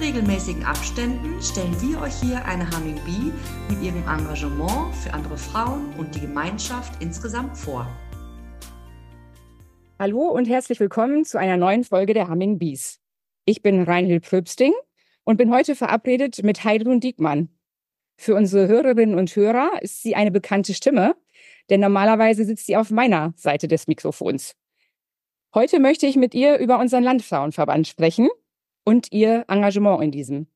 regelmäßigen 0.00 0.64
Abständen 0.64 1.42
stellen 1.42 1.76
wir 1.82 2.00
euch 2.00 2.14
hier 2.14 2.42
eine 2.46 2.64
Humming 2.70 2.98
Bee 3.04 3.32
mit 3.68 3.82
ihrem 3.82 4.02
Engagement 4.08 4.94
für 4.94 5.12
andere 5.12 5.36
Frauen 5.36 5.92
und 5.98 6.14
die 6.14 6.20
Gemeinschaft 6.20 7.02
insgesamt 7.02 7.56
vor. 7.56 7.86
Hallo 9.98 10.28
und 10.28 10.48
herzlich 10.48 10.80
willkommen 10.80 11.26
zu 11.26 11.38
einer 11.38 11.58
neuen 11.58 11.84
Folge 11.84 12.14
der 12.14 12.30
Humming 12.30 12.58
Bees. 12.58 12.98
Ich 13.44 13.60
bin 13.60 13.82
Reinhild 13.82 14.24
Pröbsting 14.24 14.72
und 15.24 15.36
bin 15.36 15.52
heute 15.52 15.76
verabredet 15.76 16.42
mit 16.42 16.64
Heidrun 16.64 17.00
Diekmann. 17.00 17.50
Für 18.16 18.34
unsere 18.34 18.68
Hörerinnen 18.68 19.18
und 19.18 19.36
Hörer 19.36 19.82
ist 19.82 20.02
sie 20.02 20.14
eine 20.14 20.30
bekannte 20.30 20.72
Stimme, 20.72 21.14
denn 21.68 21.80
normalerweise 21.80 22.46
sitzt 22.46 22.66
sie 22.66 22.76
auf 22.76 22.90
meiner 22.90 23.34
Seite 23.36 23.68
des 23.68 23.86
Mikrofons. 23.86 24.56
Heute 25.54 25.78
möchte 25.78 26.06
ich 26.06 26.16
mit 26.16 26.34
ihr 26.34 26.56
über 26.56 26.78
unseren 26.78 27.02
Landfrauenverband 27.02 27.86
sprechen 27.86 28.28
und 28.84 29.12
ihr 29.12 29.44
Engagement 29.48 30.02
in 30.02 30.10
diesem. 30.10 30.46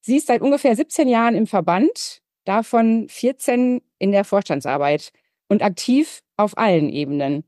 Sie 0.00 0.16
ist 0.16 0.26
seit 0.26 0.42
ungefähr 0.42 0.74
17 0.74 1.08
Jahren 1.08 1.34
im 1.34 1.46
Verband, 1.46 2.22
davon 2.44 3.06
14 3.08 3.80
in 3.98 4.12
der 4.12 4.24
Vorstandsarbeit 4.24 5.12
und 5.48 5.62
aktiv 5.62 6.22
auf 6.36 6.58
allen 6.58 6.88
Ebenen. 6.88 7.44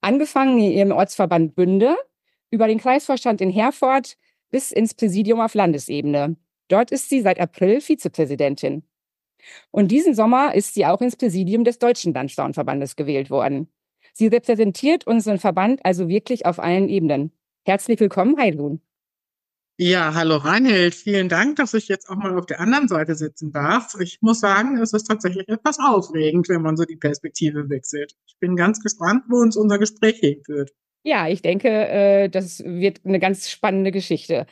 Angefangen 0.00 0.58
in 0.58 0.72
ihrem 0.72 0.92
Ortsverband 0.92 1.54
Bünde, 1.54 1.96
über 2.50 2.66
den 2.66 2.78
Kreisvorstand 2.78 3.40
in 3.40 3.50
Herford 3.50 4.16
bis 4.50 4.70
ins 4.70 4.94
Präsidium 4.94 5.40
auf 5.40 5.54
Landesebene. 5.54 6.36
Dort 6.68 6.90
ist 6.90 7.08
sie 7.08 7.20
seit 7.20 7.40
April 7.40 7.80
Vizepräsidentin. 7.80 8.84
Und 9.70 9.90
diesen 9.90 10.14
Sommer 10.14 10.54
ist 10.54 10.74
sie 10.74 10.86
auch 10.86 11.00
ins 11.00 11.16
Präsidium 11.16 11.64
des 11.64 11.78
Deutschen 11.78 12.14
Landfrauenverbandes 12.14 12.96
gewählt 12.96 13.30
worden. 13.30 13.68
Sie 14.12 14.28
repräsentiert 14.28 15.06
unseren 15.06 15.38
Verband 15.38 15.84
also 15.84 16.08
wirklich 16.08 16.46
auf 16.46 16.58
allen 16.58 16.88
Ebenen. 16.88 17.32
Herzlich 17.64 17.98
willkommen, 17.98 18.38
Heidrun. 18.38 18.80
Ja, 19.76 20.14
hallo 20.14 20.36
Reinhild. 20.36 20.94
Vielen 20.94 21.28
Dank, 21.28 21.56
dass 21.56 21.74
ich 21.74 21.88
jetzt 21.88 22.08
auch 22.08 22.14
mal 22.14 22.38
auf 22.38 22.46
der 22.46 22.60
anderen 22.60 22.86
Seite 22.86 23.16
sitzen 23.16 23.50
darf. 23.50 23.96
Ich 23.98 24.18
muss 24.20 24.38
sagen, 24.38 24.78
es 24.78 24.92
ist 24.92 25.08
tatsächlich 25.08 25.48
etwas 25.48 25.78
aufregend, 25.80 26.48
wenn 26.48 26.62
man 26.62 26.76
so 26.76 26.84
die 26.84 26.94
Perspektive 26.94 27.68
wechselt. 27.68 28.14
Ich 28.24 28.38
bin 28.38 28.54
ganz 28.54 28.80
gespannt, 28.80 29.24
wo 29.28 29.38
uns 29.38 29.56
unser 29.56 29.80
Gespräch 29.80 30.20
hinführt. 30.20 30.70
Ja, 31.02 31.26
ich 31.26 31.42
denke, 31.42 31.68
äh, 31.68 32.28
das 32.28 32.62
wird 32.64 33.00
eine 33.04 33.18
ganz 33.18 33.50
spannende 33.50 33.90
Geschichte. 33.90 34.46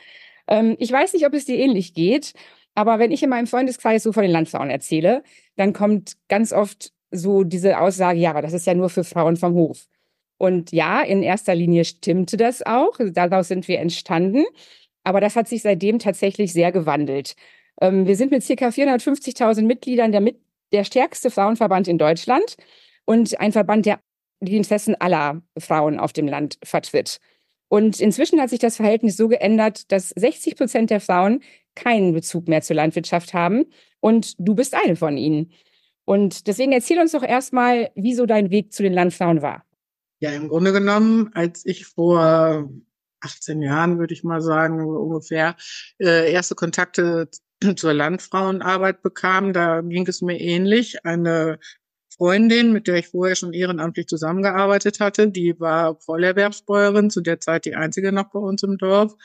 Ähm, 0.49 0.75
ich 0.77 0.91
weiß 0.91 1.13
nicht, 1.13 1.25
ob 1.25 1.33
es 1.33 1.45
dir 1.45 1.57
ähnlich 1.57 1.93
geht, 1.93 2.33
aber 2.75 2.99
wenn 2.99 3.11
ich 3.11 3.23
in 3.23 3.29
meinem 3.29 3.47
Freundeskreis 3.47 4.03
so 4.03 4.11
von 4.11 4.23
den 4.23 4.31
Landfrauen 4.31 4.69
erzähle, 4.69 5.23
dann 5.55 5.71
kommt 5.71 6.17
ganz 6.27 6.51
oft 6.51 6.91
so 7.11 7.45
diese 7.45 7.79
Aussage, 7.79 8.19
ja, 8.19 8.31
aber 8.31 8.41
das 8.41 8.51
ist 8.51 8.67
ja 8.67 8.73
nur 8.73 8.89
für 8.89 9.05
Frauen 9.05 9.37
vom 9.37 9.53
Hof. 9.53 9.87
Und 10.37 10.73
ja, 10.73 11.01
in 11.01 11.23
erster 11.23 11.55
Linie 11.55 11.85
stimmte 11.85 12.35
das 12.35 12.65
auch. 12.65 12.99
Daraus 12.99 13.47
sind 13.47 13.69
wir 13.69 13.79
entstanden. 13.79 14.43
Aber 15.03 15.21
das 15.21 15.35
hat 15.35 15.47
sich 15.47 15.61
seitdem 15.61 15.99
tatsächlich 15.99 16.53
sehr 16.53 16.71
gewandelt. 16.71 17.35
Ähm, 17.81 18.07
wir 18.07 18.15
sind 18.15 18.31
mit 18.31 18.43
circa 18.43 18.67
450.000 18.67 19.63
Mitgliedern 19.63 20.11
der, 20.11 20.21
mit, 20.21 20.39
der 20.71 20.83
stärkste 20.83 21.29
Frauenverband 21.29 21.87
in 21.87 21.97
Deutschland 21.97 22.55
und 23.05 23.39
ein 23.39 23.51
Verband, 23.51 23.85
der 23.85 23.99
die 24.39 24.57
Interessen 24.57 24.95
aller 24.95 25.41
Frauen 25.57 25.99
auf 25.99 26.13
dem 26.13 26.27
Land 26.27 26.57
vertritt. 26.63 27.19
Und 27.69 27.99
inzwischen 27.99 28.39
hat 28.39 28.49
sich 28.49 28.59
das 28.59 28.75
Verhältnis 28.75 29.17
so 29.17 29.27
geändert, 29.27 29.91
dass 29.91 30.09
60 30.09 30.57
Prozent 30.57 30.89
der 30.89 30.99
Frauen 30.99 31.41
keinen 31.75 32.13
Bezug 32.13 32.47
mehr 32.47 32.61
zur 32.61 32.75
Landwirtschaft 32.75 33.33
haben. 33.33 33.65
Und 33.99 34.35
du 34.37 34.53
bist 34.53 34.75
eine 34.75 34.95
von 34.95 35.17
ihnen. 35.17 35.51
Und 36.05 36.47
deswegen 36.47 36.71
erzähl 36.71 36.99
uns 36.99 37.13
doch 37.13 37.23
erstmal, 37.23 37.89
wieso 37.95 38.25
dein 38.25 38.51
Weg 38.51 38.73
zu 38.73 38.83
den 38.83 38.93
Landfrauen 38.93 39.41
war. 39.41 39.65
Ja, 40.19 40.31
im 40.31 40.49
Grunde 40.49 40.71
genommen, 40.71 41.31
als 41.33 41.65
ich 41.65 41.85
vor 41.85 42.69
18 43.23 43.61
Jahren, 43.61 43.99
würde 43.99 44.13
ich 44.13 44.23
mal 44.23 44.41
sagen, 44.41 44.85
ungefähr, 44.85 45.55
äh, 45.99 46.31
erste 46.31 46.55
Kontakte 46.55 47.29
zur 47.75 47.93
Landfrauenarbeit 47.93 49.01
bekam. 49.01 49.53
Da 49.53 49.81
ging 49.81 50.07
es 50.07 50.21
mir 50.21 50.39
ähnlich. 50.39 51.05
Eine 51.05 51.59
Freundin, 52.17 52.71
mit 52.73 52.87
der 52.87 52.97
ich 52.97 53.07
vorher 53.07 53.35
schon 53.35 53.53
ehrenamtlich 53.53 54.07
zusammengearbeitet 54.07 54.99
hatte, 54.99 55.29
die 55.29 55.59
war 55.59 55.99
Vollerwerbsbäuerin, 55.99 57.09
zu 57.09 57.21
der 57.21 57.39
Zeit 57.39 57.65
die 57.65 57.75
einzige 57.75 58.11
noch 58.11 58.29
bei 58.31 58.39
uns 58.39 58.63
im 58.63 58.77
Dorf. 58.77 59.15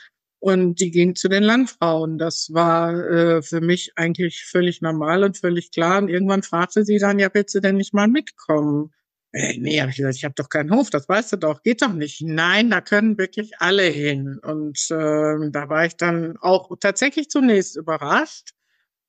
Und 0.41 0.79
die 0.79 0.89
ging 0.91 1.15
zu 1.15 1.27
den 1.27 1.43
Landfrauen. 1.43 2.17
Das 2.17 2.53
war 2.53 2.93
äh, 2.93 3.41
für 3.41 3.59
mich 3.59 3.91
eigentlich 3.97 4.45
völlig 4.45 4.81
normal 4.81 5.25
und 5.25 5.37
völlig 5.37 5.71
klar. 5.71 5.97
Und 6.01 6.07
irgendwann 6.07 6.43
fragte 6.43 6.85
sie 6.85 6.97
dann, 6.97 7.19
ja, 7.19 7.29
willst 7.33 7.55
du 7.55 7.59
denn 7.59 7.75
nicht 7.75 7.93
mal 7.93 8.07
mitkommen? 8.07 8.93
Äh, 9.31 9.57
nee, 9.59 9.79
habe 9.79 9.91
ich 9.91 9.97
gesagt, 9.97 10.15
ich 10.15 10.25
habe 10.25 10.33
doch 10.35 10.49
keinen 10.49 10.71
Hof, 10.73 10.89
das 10.89 11.07
weißt 11.07 11.33
du 11.33 11.37
doch, 11.37 11.61
geht 11.61 11.81
doch 11.83 11.93
nicht. 11.93 12.21
Nein, 12.21 12.71
da 12.71 12.81
können 12.81 13.17
wirklich 13.17 13.51
alle 13.59 13.83
hin. 13.83 14.39
Und 14.43 14.79
äh, 14.89 15.51
da 15.51 15.69
war 15.69 15.85
ich 15.85 15.95
dann 15.97 16.37
auch 16.37 16.71
tatsächlich 16.79 17.29
zunächst 17.29 17.77
überrascht. 17.77 18.53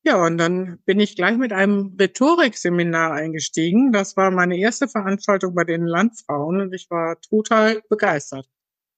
Ja, 0.03 0.25
und 0.25 0.39
dann 0.39 0.79
bin 0.87 0.99
ich 1.01 1.17
gleich 1.17 1.37
mit 1.37 1.53
einem 1.53 1.97
Rhetorikseminar 1.99 3.13
eingestiegen. 3.13 3.93
Das 3.93 4.17
war 4.17 4.31
meine 4.31 4.59
erste 4.59 4.89
Veranstaltung 4.89 5.55
bei 5.55 5.65
den 5.65 5.87
Landfrauen 5.87 6.61
und 6.61 6.75
ich 6.75 6.91
war 6.91 7.21
total 7.21 7.83
begeistert. 7.89 8.47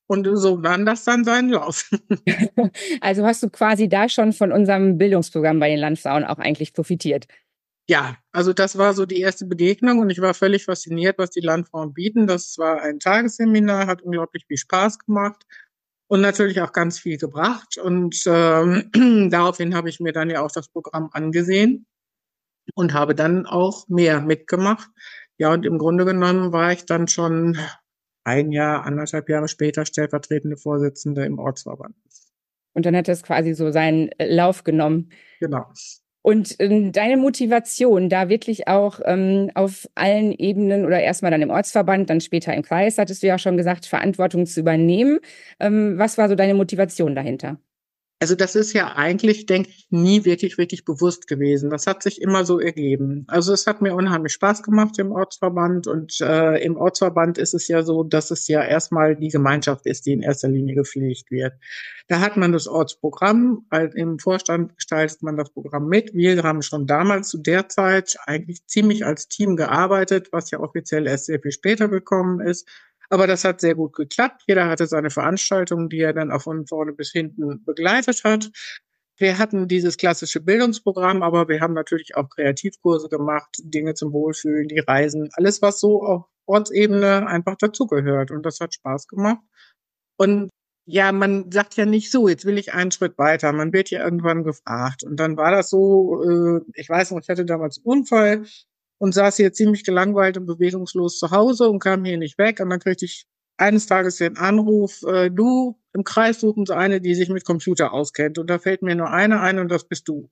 Und 0.07 0.27
so 0.33 0.57
nahm 0.57 0.85
das 0.85 1.05
dann 1.05 1.23
seinen 1.23 1.49
Lauf. 1.49 1.89
also 3.01 3.25
hast 3.25 3.43
du 3.43 3.49
quasi 3.49 3.89
da 3.89 4.09
schon 4.09 4.33
von 4.33 4.51
unserem 4.51 4.97
Bildungsprogramm 4.97 5.59
bei 5.59 5.69
den 5.69 5.79
Landfrauen 5.79 6.23
auch 6.23 6.39
eigentlich 6.39 6.73
profitiert? 6.73 7.27
Ja, 7.89 8.15
also 8.31 8.53
das 8.53 8.77
war 8.77 8.93
so 8.93 9.05
die 9.05 9.19
erste 9.19 9.45
Begegnung 9.45 9.99
und 9.99 10.09
ich 10.09 10.21
war 10.21 10.33
völlig 10.33 10.65
fasziniert, 10.65 11.17
was 11.17 11.31
die 11.31 11.41
Landfrauen 11.41 11.93
bieten. 11.93 12.27
Das 12.27 12.57
war 12.57 12.81
ein 12.81 12.99
Tagesseminar, 12.99 13.87
hat 13.87 14.01
unglaublich 14.01 14.45
viel 14.47 14.57
Spaß 14.57 14.99
gemacht 14.99 15.43
und 16.07 16.21
natürlich 16.21 16.61
auch 16.61 16.71
ganz 16.71 16.99
viel 16.99 17.17
gebracht. 17.17 17.77
Und 17.77 18.23
ähm, 18.25 18.89
daraufhin 19.31 19.75
habe 19.75 19.89
ich 19.89 19.99
mir 19.99 20.13
dann 20.13 20.29
ja 20.29 20.41
auch 20.41 20.51
das 20.51 20.69
Programm 20.69 21.09
angesehen 21.11 21.85
und 22.75 22.93
habe 22.93 23.15
dann 23.15 23.45
auch 23.45 23.87
mehr 23.89 24.21
mitgemacht. 24.21 24.89
Ja, 25.37 25.51
und 25.51 25.65
im 25.65 25.77
Grunde 25.77 26.05
genommen 26.05 26.53
war 26.53 26.71
ich 26.71 26.85
dann 26.85 27.07
schon 27.09 27.57
ein 28.23 28.51
Jahr, 28.51 28.85
anderthalb 28.85 29.27
Jahre 29.27 29.47
später 29.49 29.85
stellvertretende 29.85 30.55
Vorsitzende 30.55 31.25
im 31.25 31.39
Ortsverband. 31.39 31.95
Und 32.73 32.85
dann 32.85 32.95
hat 32.95 33.07
das 33.07 33.23
quasi 33.23 33.53
so 33.53 33.71
seinen 33.71 34.09
Lauf 34.19 34.63
genommen. 34.63 35.09
Genau. 35.39 35.65
Und 36.23 36.55
ähm, 36.59 36.91
deine 36.93 37.17
Motivation, 37.17 38.09
da 38.09 38.29
wirklich 38.29 38.67
auch 38.67 39.01
ähm, 39.05 39.51
auf 39.55 39.87
allen 39.95 40.31
Ebenen 40.31 40.85
oder 40.85 41.01
erstmal 41.01 41.31
dann 41.31 41.41
im 41.41 41.49
Ortsverband, 41.51 42.09
dann 42.09 42.21
später 42.21 42.53
im 42.55 42.63
Kreis, 42.63 42.97
hattest 42.97 43.23
du 43.23 43.27
ja 43.27 43.37
schon 43.37 43.57
gesagt, 43.57 43.85
Verantwortung 43.85 44.45
zu 44.45 44.61
übernehmen. 44.61 45.19
Ähm, 45.59 45.99
was 45.99 46.17
war 46.17 46.29
so 46.29 46.35
deine 46.35 46.53
Motivation 46.55 47.13
dahinter? 47.15 47.59
Also 48.23 48.35
das 48.35 48.55
ist 48.55 48.71
ja 48.71 48.95
eigentlich, 48.95 49.47
denke 49.47 49.67
ich, 49.67 49.85
nie 49.89 50.23
wirklich, 50.23 50.57
wirklich 50.57 50.85
bewusst 50.85 51.27
gewesen. 51.27 51.69
Das 51.69 51.87
hat 51.87 52.01
sich 52.03 52.21
immer 52.21 52.45
so 52.45 52.57
ergeben. 52.57 53.25
Also 53.27 53.51
es 53.51 53.67
hat 53.67 53.81
mir 53.81 53.93
unheimlich 53.95 54.31
Spaß 54.31 54.63
gemacht 54.63 54.97
im 54.97 55.11
Ortsverband 55.11 55.87
und 55.87 56.21
äh, 56.21 56.63
im 56.63 56.77
Ortsverband 56.77 57.37
ist 57.37 57.53
es 57.53 57.67
ja 57.67 57.83
so, 57.83 58.01
dass 58.01 58.31
es 58.31 58.47
ja 58.47 58.63
erstmal 58.63 59.17
die 59.17 59.27
Gemeinschaft 59.27 59.85
ist, 59.85 60.05
die 60.05 60.13
in 60.13 60.21
erster 60.21 60.47
Linie 60.47 60.73
gepflegt 60.73 61.31
wird. 61.31 61.51
Da 62.07 62.21
hat 62.21 62.37
man 62.37 62.53
das 62.53 62.65
Ortsprogramm, 62.65 63.65
halt 63.69 63.93
im 63.93 64.19
Vorstand 64.19 64.73
gestaltet 64.77 65.21
man 65.21 65.35
das 65.35 65.51
Programm 65.51 65.89
mit. 65.89 66.13
Wir 66.13 66.41
haben 66.43 66.61
schon 66.61 66.87
damals 66.87 67.27
zu 67.27 67.39
der 67.39 67.67
Zeit 67.67 68.15
eigentlich 68.25 68.65
ziemlich 68.67 69.05
als 69.05 69.27
Team 69.27 69.57
gearbeitet, 69.57 70.29
was 70.31 70.49
ja 70.49 70.61
offiziell 70.61 71.07
erst 71.07 71.25
sehr 71.25 71.41
viel 71.41 71.51
später 71.51 71.89
gekommen 71.89 72.39
ist. 72.39 72.69
Aber 73.13 73.27
das 73.27 73.43
hat 73.43 73.61
sehr 73.61 73.75
gut 73.75 73.93
geklappt. 73.93 74.41
Jeder 74.47 74.67
hatte 74.67 74.87
seine 74.87 75.11
Veranstaltung, 75.11 75.87
die 75.87 75.99
er 75.99 76.13
dann 76.13 76.31
auch 76.31 76.41
von 76.41 76.65
vorne 76.65 76.93
bis 76.93 77.11
hinten 77.11 77.63
begleitet 77.63 78.23
hat. 78.23 78.49
Wir 79.19 79.37
hatten 79.37 79.67
dieses 79.67 79.97
klassische 79.97 80.39
Bildungsprogramm, 80.39 81.21
aber 81.21 81.47
wir 81.47 81.61
haben 81.61 81.75
natürlich 81.75 82.15
auch 82.15 82.27
Kreativkurse 82.29 83.09
gemacht, 83.09 83.49
Dinge 83.59 83.93
zum 83.93 84.13
Wohlfühlen, 84.13 84.67
die 84.67 84.79
Reisen, 84.79 85.29
alles, 85.33 85.61
was 85.61 85.79
so 85.79 86.01
auf 86.01 86.23
Ortsebene 86.47 87.27
einfach 87.27 87.55
dazugehört. 87.55 88.31
Und 88.31 88.47
das 88.47 88.59
hat 88.59 88.73
Spaß 88.73 89.07
gemacht. 89.07 89.41
Und 90.17 90.49
ja, 90.85 91.11
man 91.11 91.51
sagt 91.51 91.75
ja 91.75 91.85
nicht 91.85 92.09
so, 92.09 92.27
jetzt 92.27 92.45
will 92.45 92.57
ich 92.57 92.73
einen 92.73 92.91
Schritt 92.91 93.19
weiter. 93.19 93.53
Man 93.53 93.73
wird 93.73 93.91
ja 93.91 94.03
irgendwann 94.03 94.43
gefragt. 94.43 95.03
Und 95.03 95.17
dann 95.17 95.37
war 95.37 95.51
das 95.51 95.69
so, 95.69 96.23
äh, 96.23 96.61
ich 96.73 96.89
weiß 96.89 97.11
noch, 97.11 97.21
ich 97.21 97.29
hatte 97.29 97.45
damals 97.45 97.77
einen 97.77 97.85
Unfall 97.85 98.43
und 98.97 99.13
saß 99.13 99.37
hier 99.37 99.53
ziemlich 99.53 99.83
gelangweilt 99.83 100.37
und 100.37 100.45
bewegungslos 100.45 101.19
zu 101.19 101.31
Hause 101.31 101.69
und 101.69 101.79
kam 101.79 102.05
hier 102.05 102.17
nicht 102.17 102.37
weg. 102.37 102.59
Und 102.59 102.69
dann 102.69 102.79
kriegte 102.79 103.05
ich 103.05 103.25
eines 103.57 103.85
Tages 103.85 104.17
den 104.17 104.37
Anruf, 104.37 105.03
äh, 105.03 105.29
du, 105.29 105.79
im 105.93 106.03
Kreis 106.03 106.39
suchen 106.39 106.65
sie 106.65 106.75
eine, 106.75 107.01
die 107.01 107.15
sich 107.15 107.29
mit 107.29 107.45
Computer 107.45 107.93
auskennt. 107.93 108.37
Und 108.39 108.49
da 108.49 108.59
fällt 108.59 108.81
mir 108.81 108.95
nur 108.95 109.11
eine 109.11 109.41
ein 109.41 109.59
und 109.59 109.69
das 109.69 109.87
bist 109.87 110.07
du. 110.07 110.29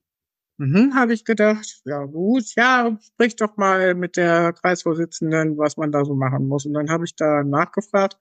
Mhm, 0.58 0.94
habe 0.94 1.14
ich 1.14 1.24
gedacht, 1.24 1.82
ja 1.84 2.04
gut, 2.04 2.44
ja, 2.56 2.96
sprich 3.00 3.36
doch 3.36 3.56
mal 3.56 3.94
mit 3.94 4.16
der 4.16 4.52
Kreisvorsitzenden, 4.52 5.56
was 5.58 5.76
man 5.76 5.92
da 5.92 6.04
so 6.04 6.14
machen 6.14 6.46
muss. 6.46 6.66
Und 6.66 6.74
dann 6.74 6.90
habe 6.90 7.04
ich 7.04 7.16
da 7.16 7.42
nachgefragt. 7.42 8.16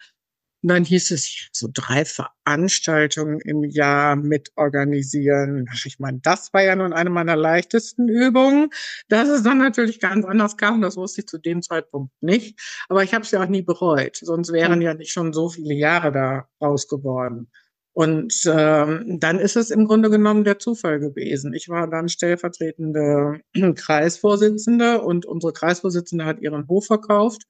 Und 0.64 0.70
dann 0.70 0.84
hieß 0.84 1.12
es, 1.12 1.50
so 1.52 1.68
drei 1.74 2.06
Veranstaltungen 2.06 3.40
im 3.42 3.64
Jahr 3.64 4.16
mit 4.16 4.52
organisieren. 4.56 5.68
Ich 5.86 5.98
meine, 6.00 6.20
das 6.22 6.54
war 6.54 6.62
ja 6.62 6.76
nun 6.76 6.94
eine 6.94 7.10
meiner 7.10 7.36
leichtesten 7.36 8.08
Übungen. 8.08 8.70
Dass 9.10 9.28
es 9.28 9.44
dann 9.44 9.58
natürlich 9.58 10.00
ganz 10.00 10.26
anders 10.26 10.58
kam, 10.58 10.82
das 10.82 10.98
wusste 10.98 11.22
ich 11.22 11.28
zu 11.28 11.40
dem 11.40 11.64
Zeitpunkt 11.64 12.12
nicht. 12.22 12.60
Aber 12.90 13.04
ich 13.04 13.14
habe 13.14 13.24
es 13.24 13.32
ja 13.32 13.42
auch 13.44 13.48
nie 13.48 13.64
bereut. 13.64 14.18
Sonst 14.18 14.52
wären 14.54 14.82
ja 14.82 14.94
nicht 14.94 15.12
schon 15.12 15.34
so 15.34 15.50
viele 15.50 15.74
Jahre 15.74 16.12
da 16.12 16.48
raus 16.62 16.88
geworden. 16.88 17.50
Und 17.94 18.34
ähm, 18.46 19.18
dann 19.20 19.40
ist 19.40 19.58
es 19.58 19.70
im 19.70 19.86
Grunde 19.86 20.10
genommen 20.10 20.46
der 20.46 20.60
Zufall 20.60 21.00
gewesen. 21.00 21.54
Ich 21.54 21.68
war 21.68 21.90
dann 21.90 22.08
stellvertretende 22.08 23.42
Kreisvorsitzende 23.76 25.02
und 25.02 25.26
unsere 25.26 25.52
Kreisvorsitzende 25.54 26.24
hat 26.24 26.40
ihren 26.40 26.68
Hof 26.68 26.86
verkauft 26.86 27.44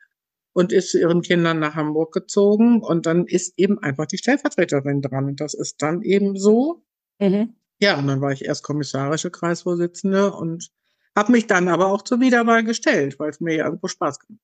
und 0.53 0.71
ist 0.71 0.92
zu 0.92 1.00
ihren 1.00 1.21
Kindern 1.21 1.59
nach 1.59 1.75
Hamburg 1.75 2.13
gezogen. 2.13 2.81
Und 2.81 3.06
dann 3.06 3.25
ist 3.25 3.53
eben 3.57 3.80
einfach 3.80 4.06
die 4.06 4.18
Stellvertreterin 4.18 5.01
dran. 5.01 5.25
Und 5.25 5.42
das 5.42 5.53
ist 5.53 5.81
dann 5.81 6.01
eben 6.01 6.38
so. 6.38 6.83
Mhm. 7.19 7.56
Ja, 7.80 7.98
und 7.98 8.07
dann 8.07 8.21
war 8.21 8.31
ich 8.31 8.45
erst 8.45 8.63
kommissarische 8.63 9.31
Kreisvorsitzende 9.31 10.33
und 10.33 10.69
habe 11.15 11.31
mich 11.31 11.48
dann 11.48 11.68
aber 11.68 11.88
auch 11.88 12.03
zur 12.03 12.19
Wiederwahl 12.19 12.63
gestellt, 12.63 13.19
weil 13.19 13.30
es 13.30 13.42
mir 13.42 13.56
ja 13.56 13.65
irgendwo 13.65 13.88
Spaß 13.88 14.19
gemacht 14.19 14.42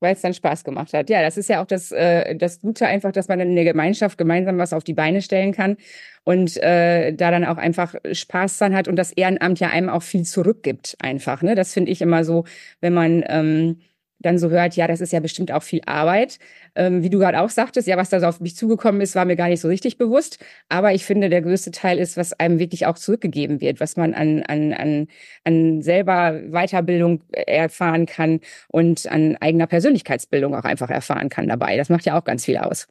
weil 0.00 0.14
es 0.14 0.20
dann 0.20 0.34
Spaß 0.34 0.64
gemacht 0.64 0.92
hat. 0.92 1.10
Ja, 1.10 1.22
das 1.22 1.36
ist 1.36 1.48
ja 1.48 1.62
auch 1.62 1.66
das, 1.66 1.90
äh, 1.90 2.36
das 2.36 2.60
Gute 2.60 2.86
einfach, 2.86 3.12
dass 3.12 3.28
man 3.28 3.40
in 3.40 3.54
der 3.54 3.64
Gemeinschaft 3.64 4.18
gemeinsam 4.18 4.58
was 4.58 4.72
auf 4.72 4.84
die 4.84 4.94
Beine 4.94 5.22
stellen 5.22 5.52
kann 5.52 5.76
und 6.24 6.56
äh, 6.58 7.12
da 7.12 7.30
dann 7.30 7.44
auch 7.44 7.56
einfach 7.56 7.94
Spaß 8.10 8.58
dran 8.58 8.74
hat 8.74 8.88
und 8.88 8.96
das 8.96 9.12
Ehrenamt 9.12 9.60
ja 9.60 9.68
einem 9.68 9.88
auch 9.88 10.02
viel 10.02 10.24
zurückgibt 10.24 10.96
einfach. 11.00 11.42
Ne? 11.42 11.54
Das 11.54 11.72
finde 11.72 11.90
ich 11.90 12.00
immer 12.00 12.24
so, 12.24 12.44
wenn 12.80 12.94
man 12.94 13.24
ähm, 13.28 13.80
dann 14.20 14.38
so 14.38 14.50
hört, 14.50 14.74
ja, 14.76 14.86
das 14.86 15.00
ist 15.00 15.12
ja 15.12 15.20
bestimmt 15.20 15.52
auch 15.52 15.62
viel 15.62 15.80
Arbeit. 15.86 16.38
Ähm, 16.74 17.02
wie 17.02 17.10
du 17.10 17.18
gerade 17.18 17.40
auch 17.40 17.50
sagtest, 17.50 17.86
ja, 17.88 17.96
was 17.96 18.10
da 18.10 18.20
so 18.20 18.26
auf 18.26 18.40
mich 18.40 18.56
zugekommen 18.56 19.00
ist, 19.00 19.14
war 19.14 19.24
mir 19.24 19.36
gar 19.36 19.48
nicht 19.48 19.60
so 19.60 19.68
richtig 19.68 19.98
bewusst. 19.98 20.44
Aber 20.68 20.92
ich 20.92 21.04
finde, 21.04 21.28
der 21.28 21.42
größte 21.42 21.70
Teil 21.70 21.98
ist, 21.98 22.16
was 22.16 22.32
einem 22.32 22.58
wirklich 22.58 22.86
auch 22.86 22.98
zurückgegeben 22.98 23.60
wird, 23.60 23.80
was 23.80 23.96
man 23.96 24.14
an, 24.14 24.42
an, 24.42 24.72
an, 24.72 25.06
an 25.44 25.82
selber 25.82 26.40
Weiterbildung 26.50 27.22
erfahren 27.32 28.06
kann 28.06 28.40
und 28.68 29.06
an 29.06 29.36
eigener 29.36 29.66
Persönlichkeitsbildung 29.66 30.54
auch 30.54 30.64
einfach 30.64 30.90
erfahren 30.90 31.28
kann 31.28 31.48
dabei. 31.48 31.76
Das 31.76 31.88
macht 31.88 32.04
ja 32.04 32.18
auch 32.18 32.24
ganz 32.24 32.44
viel 32.44 32.58
aus. 32.58 32.86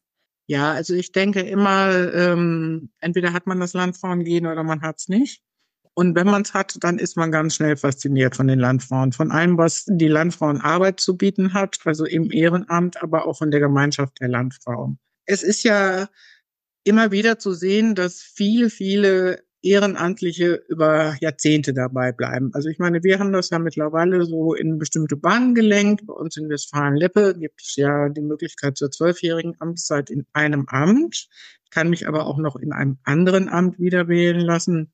Ja, 0.50 0.72
also 0.72 0.94
ich 0.94 1.12
denke 1.12 1.42
immer, 1.42 2.14
ähm, 2.14 2.90
entweder 3.02 3.34
hat 3.34 3.48
man 3.48 3.60
das 3.60 3.74
Landfrauengehen 3.74 4.46
oder 4.48 4.64
man 4.64 4.82
hat 4.82 4.98
es 4.98 5.10
nicht. 5.10 5.44
Und 5.98 6.14
wenn 6.14 6.28
man 6.28 6.44
es 6.44 6.54
hat, 6.54 6.78
dann 6.82 7.00
ist 7.00 7.18
man 7.18 7.32
ganz 7.32 7.56
schnell 7.56 7.76
fasziniert 7.76 8.36
von 8.36 8.48
den 8.48 8.60
Landfrauen, 8.60 9.14
von 9.14 9.32
allem, 9.32 9.58
was 9.58 9.86
die 9.88 10.08
Landfrauenarbeit 10.08 11.00
zu 11.00 11.18
bieten 11.18 11.56
hat, 11.56 11.80
also 11.86 12.06
im 12.06 12.32
Ehrenamt, 12.32 13.02
aber 13.02 13.26
auch 13.26 13.40
von 13.40 13.50
der 13.50 13.62
Gemeinschaft 13.62 14.22
der 14.22 14.28
Landfrauen. 14.28 15.00
Es 15.26 15.42
ist 15.42 15.64
ja 15.64 16.08
immer 16.84 17.10
wieder 17.10 17.40
zu 17.40 17.54
sehen, 17.54 17.96
dass 17.96 18.22
viele, 18.22 18.70
viele 18.70 19.42
Ehrenamtliche 19.64 20.62
über 20.70 21.16
Jahrzehnte 21.20 21.74
dabei 21.74 22.12
bleiben. 22.12 22.52
Also 22.54 22.70
ich 22.70 22.78
meine, 22.78 23.02
wir 23.02 23.18
haben 23.18 23.34
das 23.34 23.50
ja 23.50 23.58
mittlerweile 23.58 24.24
so 24.24 24.54
in 24.54 24.78
bestimmte 24.78 25.16
Bahnen 25.16 25.56
gelenkt. 25.56 26.06
Bei 26.06 26.14
uns 26.14 26.38
in 26.38 26.48
Westfalen-Lippe 26.48 27.40
gibt 27.40 27.60
es 27.60 27.76
ja 27.76 28.10
die 28.10 28.22
Möglichkeit 28.22 28.78
zur 28.78 28.92
zwölfjährigen 28.92 29.56
Amtszeit 29.60 30.12
in 30.12 30.28
einem 30.34 30.68
Amt. 30.68 31.28
Ich 31.64 31.72
kann 31.72 31.90
mich 31.90 32.08
aber 32.08 32.28
auch 32.28 32.38
noch 32.38 32.56
in 32.56 32.72
einem 32.72 33.00
anderen 33.04 33.50
Amt 33.50 33.80
wieder 33.80 34.08
wählen 34.08 34.42
lassen. 34.42 34.94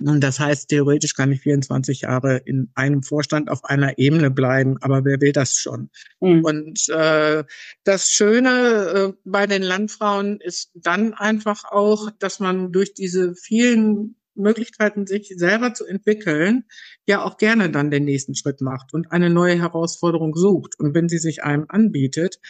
Und 0.00 0.20
das 0.22 0.40
heißt, 0.40 0.68
theoretisch 0.68 1.14
kann 1.14 1.32
ich 1.32 1.40
24 1.42 2.02
Jahre 2.02 2.38
in 2.38 2.70
einem 2.74 3.02
Vorstand 3.02 3.50
auf 3.50 3.64
einer 3.64 3.98
Ebene 3.98 4.30
bleiben, 4.30 4.76
aber 4.80 5.04
wer 5.04 5.20
will 5.20 5.32
das 5.32 5.54
schon? 5.54 5.90
Mhm. 6.20 6.44
Und 6.44 6.88
äh, 6.88 7.44
das 7.84 8.08
Schöne 8.08 8.48
äh, 8.48 9.12
bei 9.24 9.46
den 9.46 9.62
Landfrauen 9.62 10.40
ist 10.40 10.70
dann 10.74 11.12
einfach 11.14 11.64
auch, 11.64 12.10
dass 12.18 12.40
man 12.40 12.72
durch 12.72 12.94
diese 12.94 13.34
vielen 13.34 14.16
Möglichkeiten, 14.34 15.06
sich 15.06 15.32
selber 15.36 15.74
zu 15.74 15.84
entwickeln, 15.84 16.64
ja 17.06 17.22
auch 17.22 17.36
gerne 17.36 17.70
dann 17.70 17.90
den 17.90 18.04
nächsten 18.04 18.34
Schritt 18.34 18.60
macht 18.60 18.94
und 18.94 19.12
eine 19.12 19.28
neue 19.28 19.58
Herausforderung 19.58 20.34
sucht. 20.34 20.78
Und 20.78 20.94
wenn 20.94 21.08
sie 21.08 21.18
sich 21.18 21.44
einem 21.44 21.66
anbietet, 21.68 22.40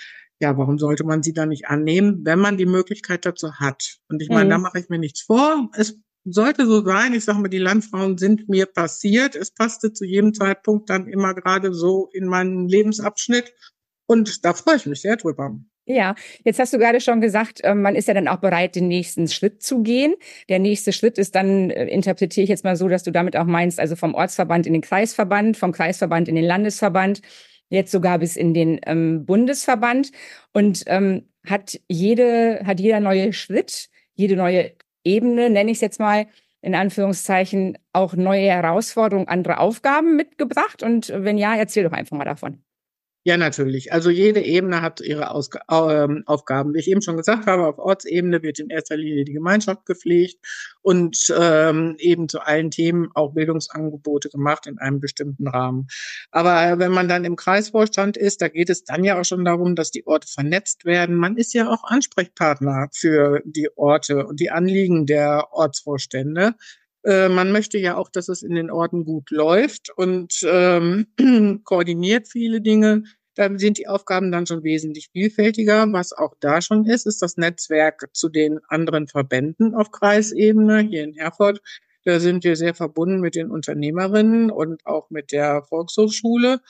ja, 0.40 0.56
warum 0.56 0.78
sollte 0.78 1.04
man 1.04 1.22
sie 1.22 1.34
dann 1.34 1.50
nicht 1.50 1.66
annehmen, 1.66 2.20
wenn 2.24 2.38
man 2.38 2.56
die 2.56 2.66
Möglichkeit 2.66 3.26
dazu 3.26 3.54
hat? 3.54 3.98
Und 4.08 4.22
ich 4.22 4.28
meine, 4.28 4.46
mhm. 4.46 4.50
da 4.50 4.58
mache 4.58 4.78
ich 4.78 4.88
mir 4.88 4.98
nichts 4.98 5.22
vor. 5.22 5.68
Es 5.74 5.98
sollte 6.24 6.66
so 6.66 6.84
sein. 6.84 7.14
Ich 7.14 7.24
sage 7.24 7.38
mal, 7.38 7.48
die 7.48 7.58
Landfrauen 7.58 8.18
sind 8.18 8.48
mir 8.48 8.66
passiert. 8.66 9.34
Es 9.36 9.52
passte 9.52 9.92
zu 9.92 10.04
jedem 10.04 10.34
Zeitpunkt 10.34 10.90
dann 10.90 11.06
immer 11.08 11.34
gerade 11.34 11.72
so 11.72 12.08
in 12.12 12.26
meinen 12.26 12.68
Lebensabschnitt. 12.68 13.52
Und 14.06 14.44
da 14.44 14.54
freue 14.54 14.76
ich 14.76 14.86
mich 14.86 15.00
sehr 15.00 15.16
drüber. 15.16 15.58
Ja, 15.86 16.14
jetzt 16.44 16.60
hast 16.60 16.72
du 16.72 16.78
gerade 16.78 17.00
schon 17.00 17.20
gesagt, 17.20 17.60
ähm, 17.64 17.82
man 17.82 17.96
ist 17.96 18.06
ja 18.06 18.14
dann 18.14 18.28
auch 18.28 18.36
bereit, 18.36 18.76
den 18.76 18.86
nächsten 18.86 19.26
Schritt 19.26 19.62
zu 19.62 19.82
gehen. 19.82 20.14
Der 20.48 20.60
nächste 20.60 20.92
Schritt 20.92 21.18
ist 21.18 21.34
dann, 21.34 21.70
äh, 21.70 21.86
interpretiere 21.86 22.44
ich 22.44 22.50
jetzt 22.50 22.64
mal 22.64 22.76
so, 22.76 22.86
dass 22.88 23.02
du 23.02 23.10
damit 23.10 23.36
auch 23.36 23.44
meinst, 23.44 23.80
also 23.80 23.96
vom 23.96 24.14
Ortsverband 24.14 24.66
in 24.66 24.72
den 24.72 24.82
Kreisverband, 24.82 25.56
vom 25.56 25.72
Kreisverband 25.72 26.28
in 26.28 26.36
den 26.36 26.44
Landesverband, 26.44 27.22
jetzt 27.70 27.90
sogar 27.90 28.20
bis 28.20 28.36
in 28.36 28.54
den 28.54 28.78
ähm, 28.86 29.24
Bundesverband. 29.26 30.12
Und 30.52 30.84
ähm, 30.86 31.28
hat 31.44 31.80
jede, 31.88 32.60
hat 32.64 32.78
jeder 32.78 33.00
neue 33.00 33.32
Schritt, 33.32 33.88
jede 34.14 34.36
neue 34.36 34.72
Ebene, 35.04 35.50
nenne 35.50 35.70
ich 35.70 35.78
es 35.78 35.80
jetzt 35.82 36.00
mal, 36.00 36.26
in 36.62 36.74
Anführungszeichen 36.74 37.78
auch 37.92 38.14
neue 38.14 38.48
Herausforderungen, 38.48 39.28
andere 39.28 39.58
Aufgaben 39.58 40.16
mitgebracht? 40.16 40.82
Und 40.82 41.12
wenn 41.14 41.38
ja, 41.38 41.56
erzähl 41.56 41.84
doch 41.84 41.92
einfach 41.92 42.16
mal 42.16 42.24
davon. 42.24 42.62
Ja, 43.22 43.36
natürlich. 43.36 43.92
Also 43.92 44.08
jede 44.08 44.40
Ebene 44.40 44.80
hat 44.80 45.02
ihre 45.02 45.30
Ausg 45.30 45.58
ähm, 45.70 46.22
Aufgaben. 46.24 46.72
Wie 46.72 46.78
ich 46.78 46.90
eben 46.90 47.02
schon 47.02 47.18
gesagt 47.18 47.46
habe, 47.46 47.66
auf 47.66 47.78
Ortsebene 47.78 48.42
wird 48.42 48.58
in 48.60 48.70
erster 48.70 48.96
Linie 48.96 49.26
die 49.26 49.34
Gemeinschaft 49.34 49.84
gepflegt 49.84 50.38
und 50.80 51.30
ähm, 51.38 51.96
eben 51.98 52.30
zu 52.30 52.40
allen 52.40 52.70
Themen 52.70 53.10
auch 53.14 53.34
Bildungsangebote 53.34 54.30
gemacht 54.30 54.66
in 54.66 54.78
einem 54.78 55.00
bestimmten 55.00 55.48
Rahmen. 55.48 55.88
Aber 56.30 56.78
wenn 56.78 56.92
man 56.92 57.08
dann 57.08 57.26
im 57.26 57.36
Kreisvorstand 57.36 58.16
ist, 58.16 58.40
da 58.40 58.48
geht 58.48 58.70
es 58.70 58.84
dann 58.84 59.04
ja 59.04 59.20
auch 59.20 59.24
schon 59.24 59.44
darum, 59.44 59.74
dass 59.76 59.90
die 59.90 60.06
Orte 60.06 60.26
vernetzt 60.26 60.86
werden. 60.86 61.14
Man 61.16 61.36
ist 61.36 61.52
ja 61.52 61.68
auch 61.68 61.84
Ansprechpartner 61.84 62.88
für 62.94 63.42
die 63.44 63.68
Orte 63.76 64.26
und 64.26 64.40
die 64.40 64.50
Anliegen 64.50 65.04
der 65.04 65.48
Ortsvorstände 65.52 66.54
äh, 67.04 67.28
man 67.28 67.52
möchte 67.52 67.78
ja 67.78 67.96
auch, 67.96 68.10
dass 68.10 68.28
es 68.28 68.42
in 68.42 68.54
den 68.54 68.70
Orten 68.70 69.04
gut 69.04 69.30
läuft 69.30 69.90
und 69.96 70.40
ähm, 70.44 71.06
koordiniert 71.64 72.28
viele 72.28 72.60
Dinge. 72.60 73.04
Da 73.34 73.48
sind 73.56 73.78
die 73.78 73.88
Aufgaben 73.88 74.32
dann 74.32 74.46
schon 74.46 74.64
wesentlich 74.64 75.08
vielfältiger. 75.12 75.90
Was 75.92 76.12
auch 76.12 76.34
da 76.40 76.60
schon 76.60 76.84
ist, 76.84 77.06
ist 77.06 77.22
das 77.22 77.36
Netzwerk 77.36 78.08
zu 78.12 78.28
den 78.28 78.60
anderen 78.68 79.06
Verbänden 79.06 79.74
auf 79.74 79.90
Kreisebene 79.90 80.80
hier 80.80 81.04
in 81.04 81.14
Herford. 81.14 81.60
Da 82.04 82.18
sind 82.20 82.44
wir 82.44 82.56
sehr 82.56 82.74
verbunden 82.74 83.20
mit 83.20 83.34
den 83.34 83.50
Unternehmerinnen 83.50 84.50
und 84.50 84.84
auch 84.86 85.10
mit 85.10 85.32
der 85.32 85.62
Volkshochschule. 85.62 86.60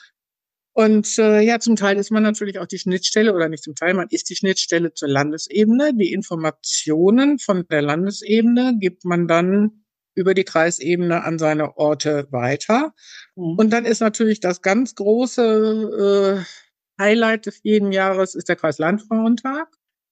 Und 0.73 1.17
äh, 1.17 1.41
ja, 1.41 1.59
zum 1.59 1.75
Teil 1.75 1.97
ist 1.97 2.11
man 2.11 2.23
natürlich 2.23 2.59
auch 2.59 2.65
die 2.65 2.79
Schnittstelle 2.79 3.33
oder 3.33 3.49
nicht 3.49 3.63
zum 3.63 3.75
Teil, 3.75 3.93
man 3.93 4.07
ist 4.09 4.29
die 4.29 4.35
Schnittstelle 4.35 4.93
zur 4.93 5.09
Landesebene. 5.09 5.93
Die 5.93 6.13
Informationen 6.13 7.39
von 7.39 7.65
der 7.69 7.81
Landesebene 7.81 8.77
gibt 8.79 9.03
man 9.03 9.27
dann 9.27 9.80
über 10.15 10.33
die 10.33 10.43
Kreisebene 10.43 11.23
an 11.23 11.39
seine 11.39 11.77
Orte 11.77 12.27
weiter. 12.31 12.93
Mhm. 13.35 13.55
Und 13.57 13.69
dann 13.71 13.85
ist 13.85 14.01
natürlich 14.01 14.39
das 14.39 14.61
ganz 14.61 14.95
große 14.95 16.43
äh, 16.45 17.01
Highlight 17.01 17.47
des 17.47 17.61
jeden 17.63 17.91
Jahres 17.91 18.35
ist 18.35 18.49
der 18.49 18.55
Kreislandfrauentag. 18.55 19.67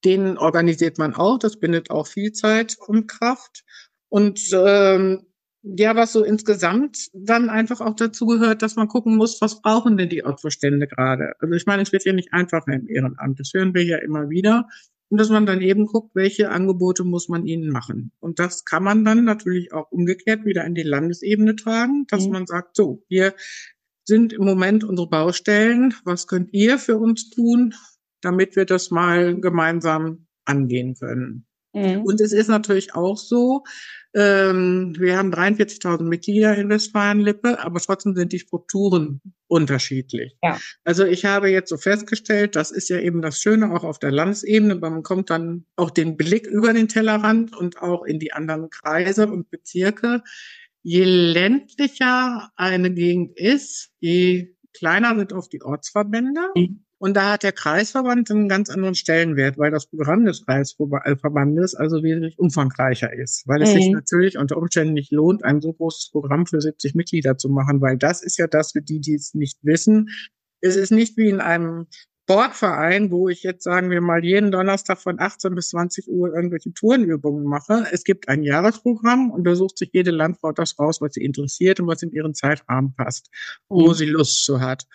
Den 0.05 0.37
organisiert 0.37 0.97
man 0.97 1.13
auch. 1.13 1.37
Das 1.37 1.59
bindet 1.59 1.91
auch 1.91 2.07
viel 2.07 2.31
Zeit 2.31 2.77
und 2.87 3.07
Kraft. 3.07 3.63
Und 4.09 4.39
ähm, 4.53 5.25
ja, 5.61 5.95
was 5.95 6.13
so 6.13 6.23
insgesamt 6.23 7.09
dann 7.13 7.49
einfach 7.49 7.81
auch 7.81 7.95
dazu 7.95 8.25
gehört, 8.25 8.61
dass 8.61 8.75
man 8.75 8.87
gucken 8.87 9.17
muss, 9.17 9.41
was 9.41 9.61
brauchen 9.61 9.97
denn 9.97 10.09
die 10.09 10.23
Ortsvorstände 10.23 10.87
gerade? 10.87 11.33
Also 11.39 11.53
ich 11.53 11.65
meine, 11.65 11.81
es 11.81 11.91
wird 11.91 12.05
ja 12.05 12.13
nicht 12.13 12.33
einfacher 12.33 12.71
im 12.71 12.87
Ehrenamt. 12.87 13.39
Das 13.39 13.51
hören 13.53 13.73
wir 13.73 13.83
ja 13.83 13.97
immer 13.97 14.29
wieder. 14.29 14.67
Und 15.09 15.19
dass 15.19 15.29
man 15.29 15.45
dann 15.45 15.61
eben 15.61 15.87
guckt, 15.87 16.15
welche 16.15 16.51
Angebote 16.51 17.03
muss 17.03 17.29
man 17.29 17.45
ihnen 17.45 17.69
machen. 17.69 18.11
Und 18.19 18.39
das 18.39 18.63
kann 18.63 18.83
man 18.83 19.03
dann 19.03 19.23
natürlich 19.25 19.73
auch 19.73 19.91
umgekehrt 19.91 20.45
wieder 20.45 20.65
in 20.65 20.75
die 20.75 20.83
Landesebene 20.83 21.55
tragen, 21.55 22.05
dass 22.09 22.25
mhm. 22.25 22.33
man 22.33 22.47
sagt, 22.47 22.75
so, 22.75 23.03
wir 23.09 23.33
sind 24.05 24.33
im 24.33 24.45
Moment 24.45 24.83
unsere 24.83 25.09
Baustellen. 25.09 25.95
Was 26.03 26.27
könnt 26.27 26.53
ihr 26.53 26.77
für 26.77 26.97
uns 26.97 27.29
tun, 27.29 27.73
damit 28.21 28.55
wir 28.55 28.65
das 28.65 28.91
mal 28.91 29.39
gemeinsam 29.39 30.27
angehen 30.45 30.95
können? 30.95 31.47
Mhm. 31.73 32.03
Und 32.03 32.21
es 32.21 32.31
ist 32.31 32.47
natürlich 32.47 32.93
auch 32.93 33.17
so, 33.17 33.63
ähm, 34.15 34.95
wir 34.97 35.17
haben 35.17 35.31
43.000 35.31 36.03
Mitglieder 36.03 36.55
in 36.55 36.69
Westfalen-Lippe, 36.69 37.59
aber 37.63 37.79
trotzdem 37.79 38.15
sind 38.15 38.31
die 38.31 38.39
Strukturen 38.39 39.21
unterschiedlich. 39.47 40.35
Ja. 40.41 40.59
Also 40.83 41.05
ich 41.05 41.25
habe 41.25 41.49
jetzt 41.49 41.69
so 41.69 41.77
festgestellt, 41.77 42.55
das 42.55 42.71
ist 42.71 42.89
ja 42.89 42.99
eben 42.99 43.21
das 43.21 43.39
Schöne 43.39 43.71
auch 43.71 43.83
auf 43.83 43.99
der 43.99 44.11
Landesebene, 44.11 44.75
man 44.75 45.03
kommt 45.03 45.29
dann 45.29 45.65
auch 45.75 45.91
den 45.91 46.17
Blick 46.17 46.47
über 46.47 46.73
den 46.73 46.87
Tellerrand 46.87 47.55
und 47.55 47.81
auch 47.81 48.03
in 48.03 48.19
die 48.19 48.33
anderen 48.33 48.69
Kreise 48.69 49.27
und 49.27 49.49
Bezirke. 49.51 50.23
je 50.81 51.03
ländlicher 51.03 52.49
eine 52.55 52.91
Gegend 52.91 53.37
ist, 53.37 53.91
je 53.99 54.55
kleiner 54.73 55.15
sind 55.17 55.33
oft 55.33 55.51
die 55.53 55.61
Ortsverbände. 55.61 56.41
Mhm. 56.55 56.85
Und 56.99 57.15
da 57.15 57.31
hat 57.33 57.43
der 57.43 57.53
Kreisverband 57.53 58.29
einen 58.29 58.49
ganz 58.49 58.69
anderen 58.69 58.93
Stellenwert, 58.93 59.57
weil 59.57 59.71
das 59.71 59.87
Programm 59.87 60.25
des 60.25 60.45
Kreisverbandes 60.45 61.73
also 61.73 62.03
wesentlich 62.03 62.37
umfangreicher 62.37 63.11
ist. 63.13 63.47
Weil 63.47 63.61
es 63.61 63.69
mhm. 63.69 63.73
sich 63.75 63.89
natürlich 63.89 64.37
unter 64.37 64.57
Umständen 64.57 64.93
nicht 64.93 65.11
lohnt, 65.11 65.45
ein 65.45 65.61
so 65.61 65.71
großes 65.71 66.11
Programm 66.11 66.45
für 66.45 66.59
70 66.59 66.95
Mitglieder 66.95 67.37
zu 67.37 67.47
machen, 67.47 67.79
weil 67.79 67.97
das 67.97 68.21
ist 68.21 68.37
ja 68.37 68.47
das 68.47 68.73
für 68.73 68.81
die, 68.81 68.99
die 68.99 69.15
es 69.15 69.33
nicht 69.33 69.57
wissen. 69.63 70.09
Es 70.59 70.75
ist 70.75 70.91
nicht 70.91 71.15
wie 71.15 71.29
in 71.29 71.39
einem 71.39 71.87
Sportverein, 72.29 73.09
wo 73.09 73.27
ich 73.27 73.41
jetzt 73.41 73.63
sagen 73.63 73.89
wir 73.89 74.01
mal 74.01 74.23
jeden 74.23 74.51
Donnerstag 74.51 74.99
von 74.99 75.19
18 75.19 75.55
bis 75.55 75.69
20 75.69 76.09
Uhr 76.09 76.31
irgendwelche 76.35 76.71
Tourenübungen 76.71 77.43
mache. 77.43 77.87
Es 77.91 78.03
gibt 78.03 78.29
ein 78.29 78.43
Jahresprogramm 78.43 79.31
und 79.31 79.45
da 79.45 79.55
sucht 79.55 79.79
sich 79.79 79.89
jede 79.93 80.11
Landfrau 80.11 80.51
das 80.51 80.77
raus, 80.77 81.01
was 81.01 81.15
sie 81.15 81.23
interessiert 81.23 81.79
und 81.79 81.87
was 81.87 82.03
in 82.03 82.11
ihren 82.11 82.35
Zeitrahmen 82.35 82.93
passt, 82.93 83.31
wo 83.67 83.87
mhm. 83.87 83.93
sie 83.95 84.05
Lust 84.05 84.43
zu 84.45 84.59
hat. 84.59 84.85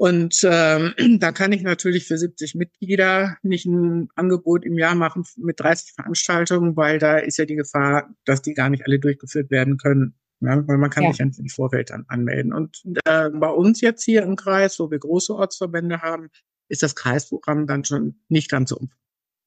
Und 0.00 0.40
ähm, 0.44 0.94
da 1.20 1.30
kann 1.30 1.52
ich 1.52 1.60
natürlich 1.60 2.06
für 2.06 2.16
70 2.16 2.54
Mitglieder 2.54 3.36
nicht 3.42 3.66
ein 3.66 4.08
Angebot 4.14 4.64
im 4.64 4.78
Jahr 4.78 4.94
machen 4.94 5.26
mit 5.36 5.60
30 5.60 5.92
Veranstaltungen, 5.92 6.74
weil 6.74 6.98
da 6.98 7.18
ist 7.18 7.36
ja 7.36 7.44
die 7.44 7.54
Gefahr, 7.54 8.08
dass 8.24 8.40
die 8.40 8.54
gar 8.54 8.70
nicht 8.70 8.86
alle 8.86 8.98
durchgeführt 8.98 9.50
werden 9.50 9.76
können. 9.76 10.14
Ja, 10.40 10.66
weil 10.66 10.78
man 10.78 10.88
kann 10.88 11.02
ja. 11.02 11.10
sich 11.10 11.18
ja 11.18 11.26
nicht 11.26 11.38
im 11.38 11.50
Vorfeld 11.50 11.90
dann 11.90 12.06
anmelden. 12.08 12.54
Und 12.54 12.82
äh, 13.04 13.28
bei 13.28 13.50
uns 13.50 13.82
jetzt 13.82 14.02
hier 14.02 14.22
im 14.22 14.36
Kreis, 14.36 14.80
wo 14.80 14.90
wir 14.90 14.98
große 14.98 15.34
Ortsverbände 15.34 16.00
haben, 16.00 16.30
ist 16.70 16.82
das 16.82 16.96
Kreisprogramm 16.96 17.66
dann 17.66 17.84
schon 17.84 18.22
nicht 18.30 18.50
ganz 18.50 18.70
so 18.70 18.76
umfangreich. 18.76 19.00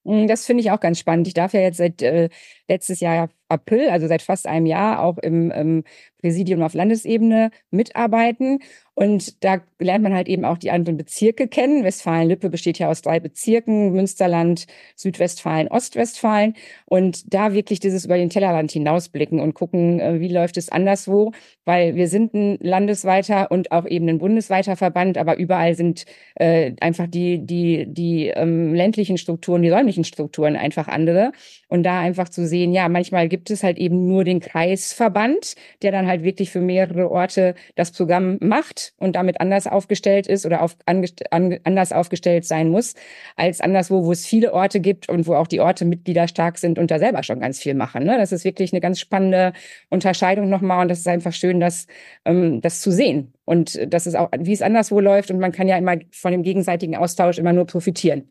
Hm, 0.05 0.27
das 0.27 0.45
finde 0.45 0.62
ich 0.62 0.69
auch 0.69 0.79
ganz 0.79 1.00
spannend. 1.00 1.27
Ich 1.27 1.33
darf 1.33 1.53
ja 1.53 1.62
jetzt 1.62 1.77
seit 1.77 2.03
äh, 2.03 2.29
letztes 2.67 3.00
Jahr 3.00 3.31
April, 3.53 3.89
also 3.89 4.07
seit 4.07 4.22
fast 4.22 4.48
einem 4.48 4.65
Jahr, 4.65 5.01
auch 5.01 5.17
im 5.17 5.51
ähm, 5.55 5.83
Präsidium 6.24 6.62
auf 6.63 6.74
Landesebene 6.74 7.51
mitarbeiten. 7.69 8.60
Und 8.95 9.43
da 9.43 9.62
lernt 9.79 10.03
man 10.03 10.13
halt 10.13 10.27
eben 10.27 10.45
auch 10.45 10.57
die 10.57 10.69
anderen 10.69 10.98
Bezirke 10.98 11.48
kennen. 11.48 11.83
Westfalen-Lippe 11.83 12.50
besteht 12.50 12.77
ja 12.77 12.89
aus 12.89 13.01
drei 13.01 13.19
Bezirken, 13.19 13.91
Münsterland, 13.91 14.67
Südwestfalen, 14.95 15.67
Ostwestfalen. 15.67 16.53
Und 16.86 17.33
da 17.33 17.53
wirklich 17.53 17.79
dieses 17.79 18.05
über 18.05 18.17
den 18.17 18.29
Tellerrand 18.29 18.72
hinausblicken 18.72 19.39
und 19.39 19.55
gucken, 19.55 20.00
äh, 20.00 20.19
wie 20.19 20.31
läuft 20.31 20.57
es 20.57 20.69
anderswo. 20.69 21.31
Weil 21.65 21.95
wir 21.95 22.07
sind 22.07 22.33
ein 22.33 22.57
landesweiter 22.62 23.50
und 23.51 23.72
auch 23.72 23.86
eben 23.88 24.07
ein 24.07 24.19
bundesweiter 24.19 24.75
Verband, 24.75 25.17
aber 25.17 25.38
überall 25.38 25.75
sind 25.75 26.05
äh, 26.36 26.74
einfach 26.79 27.07
die, 27.07 27.45
die, 27.45 27.86
die 27.88 28.27
ähm, 28.27 28.74
ländlichen 28.75 29.17
Strukturen, 29.17 29.63
die 29.63 29.69
räumlichen 29.69 30.03
Strukturen 30.03 30.55
einfach 30.55 30.88
andere. 30.88 31.31
Und 31.67 31.83
da 31.83 32.00
einfach 32.00 32.29
zu 32.29 32.45
sehen, 32.48 32.72
ja, 32.72 32.88
manchmal 32.89 33.27
gibt 33.27 33.42
es 33.50 33.63
halt 33.63 33.77
eben 33.77 34.07
nur 34.07 34.23
den 34.23 34.39
Kreisverband, 34.39 35.55
der 35.81 35.91
dann 35.91 36.07
halt 36.07 36.23
wirklich 36.23 36.51
für 36.51 36.62
mehrere 36.62 37.09
Orte 37.12 37.55
das 37.75 37.91
Programm 37.91 38.38
macht 38.41 38.93
und 38.97 39.15
damit 39.15 39.41
anders 39.41 39.67
aufgestellt 39.67 40.27
ist 40.27 40.45
oder 40.45 40.62
auf, 40.62 40.75
an, 40.85 41.05
an, 41.31 41.59
anders 41.63 41.91
aufgestellt 41.91 42.45
sein 42.45 42.69
muss, 42.69 42.93
als 43.35 43.62
anderswo, 43.62 44.05
wo 44.05 44.12
es 44.12 44.25
viele 44.25 44.53
Orte 44.53 44.79
gibt 44.79 45.09
und 45.09 45.27
wo 45.27 45.35
auch 45.35 45.47
die 45.47 45.59
Orte 45.59 45.85
Mitglieder 45.85 46.27
stark 46.27 46.57
sind 46.57 46.79
und 46.79 46.91
da 46.91 47.00
selber 47.00 47.23
schon 47.23 47.39
ganz 47.39 47.59
viel 47.59 47.73
machen. 47.73 48.03
Ne? 48.03 48.17
Das 48.17 48.31
ist 48.31 48.45
wirklich 48.45 48.73
eine 48.73 48.81
ganz 48.81 49.00
spannende 49.00 49.53
Unterscheidung 49.89 50.50
nochmal 50.50 50.81
und 50.83 50.89
das 50.89 51.00
ist 51.00 51.07
einfach 51.07 51.33
schön, 51.33 51.59
das, 51.59 51.88
ähm, 52.25 52.62
das 52.62 52.81
zu 52.81 52.91
sehen. 52.91 53.33
Und 53.45 53.79
das 53.88 54.07
ist 54.07 54.15
auch, 54.15 54.29
wie 54.38 54.53
es 54.53 54.62
anderswo 54.62 55.00
läuft 55.00 55.31
und 55.31 55.39
man 55.39 55.51
kann 55.51 55.67
ja 55.67 55.77
immer 55.77 55.97
von 56.12 56.31
dem 56.31 56.43
gegenseitigen 56.43 56.95
Austausch 56.95 57.38
immer 57.38 57.53
nur 57.53 57.65
profitieren. 57.65 58.29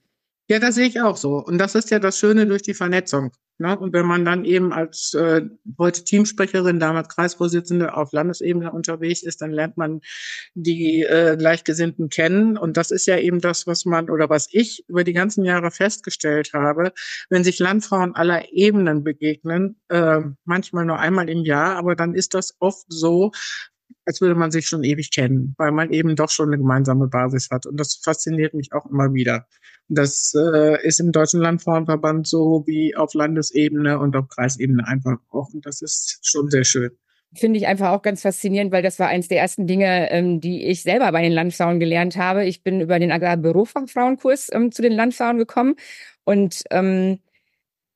Ja, 0.52 0.58
das 0.58 0.74
sehe 0.74 0.86
ich 0.86 1.00
auch 1.00 1.16
so. 1.16 1.38
Und 1.38 1.56
das 1.56 1.74
ist 1.74 1.90
ja 1.90 1.98
das 1.98 2.18
Schöne 2.18 2.46
durch 2.46 2.60
die 2.60 2.74
Vernetzung. 2.74 3.30
Ne? 3.56 3.78
Und 3.78 3.94
wenn 3.94 4.04
man 4.04 4.26
dann 4.26 4.44
eben 4.44 4.70
als 4.70 5.14
äh, 5.14 5.40
heute 5.78 6.04
Teamsprecherin, 6.04 6.78
damals 6.78 7.08
Kreisvorsitzende 7.08 7.96
auf 7.96 8.12
Landesebene 8.12 8.70
unterwegs 8.70 9.22
ist, 9.22 9.40
dann 9.40 9.50
lernt 9.50 9.78
man 9.78 10.02
die 10.52 11.04
äh, 11.04 11.38
Gleichgesinnten 11.38 12.10
kennen. 12.10 12.58
Und 12.58 12.76
das 12.76 12.90
ist 12.90 13.06
ja 13.06 13.16
eben 13.16 13.40
das, 13.40 13.66
was 13.66 13.86
man 13.86 14.10
oder 14.10 14.28
was 14.28 14.46
ich 14.50 14.84
über 14.88 15.04
die 15.04 15.14
ganzen 15.14 15.42
Jahre 15.42 15.70
festgestellt 15.70 16.50
habe. 16.52 16.92
Wenn 17.30 17.44
sich 17.44 17.58
Landfrauen 17.58 18.14
aller 18.14 18.52
Ebenen 18.52 19.04
begegnen, 19.04 19.80
äh, 19.88 20.20
manchmal 20.44 20.84
nur 20.84 20.98
einmal 20.98 21.30
im 21.30 21.46
Jahr, 21.46 21.76
aber 21.76 21.96
dann 21.96 22.14
ist 22.14 22.34
das 22.34 22.56
oft 22.58 22.84
so, 22.88 23.30
als 24.04 24.20
würde 24.20 24.34
man 24.34 24.50
sich 24.50 24.66
schon 24.66 24.84
ewig 24.84 25.10
kennen, 25.10 25.54
weil 25.58 25.72
man 25.72 25.90
eben 25.92 26.16
doch 26.16 26.30
schon 26.30 26.48
eine 26.48 26.58
gemeinsame 26.58 27.08
Basis 27.08 27.48
hat. 27.50 27.66
Und 27.66 27.78
das 27.78 28.00
fasziniert 28.02 28.54
mich 28.54 28.72
auch 28.72 28.86
immer 28.86 29.12
wieder. 29.14 29.46
Das 29.88 30.34
äh, 30.34 30.84
ist 30.86 31.00
im 31.00 31.12
Deutschen 31.12 31.40
Landfrauenverband 31.40 32.26
so 32.26 32.64
wie 32.66 32.96
auf 32.96 33.14
Landesebene 33.14 33.98
und 33.98 34.16
auf 34.16 34.28
Kreisebene 34.28 34.86
einfach 34.86 35.18
auch. 35.30 35.52
Und 35.52 35.66
das 35.66 35.82
ist 35.82 36.18
schon 36.22 36.50
sehr 36.50 36.64
schön. 36.64 36.90
Finde 37.34 37.58
ich 37.58 37.66
einfach 37.66 37.90
auch 37.90 38.02
ganz 38.02 38.22
faszinierend, 38.22 38.72
weil 38.72 38.82
das 38.82 38.98
war 38.98 39.08
eins 39.08 39.28
der 39.28 39.38
ersten 39.38 39.66
Dinge, 39.66 40.10
ähm, 40.10 40.40
die 40.40 40.66
ich 40.66 40.82
selber 40.82 41.10
bei 41.12 41.22
den 41.22 41.32
Landfrauen 41.32 41.80
gelernt 41.80 42.16
habe. 42.16 42.44
Ich 42.44 42.62
bin 42.62 42.80
über 42.80 42.98
den 42.98 43.10
Agrarbürofachfrauenkurs 43.10 44.50
ähm, 44.52 44.70
zu 44.70 44.82
den 44.82 44.92
Landfrauen 44.92 45.38
gekommen 45.38 45.76
und 46.24 46.62
ähm, 46.70 47.20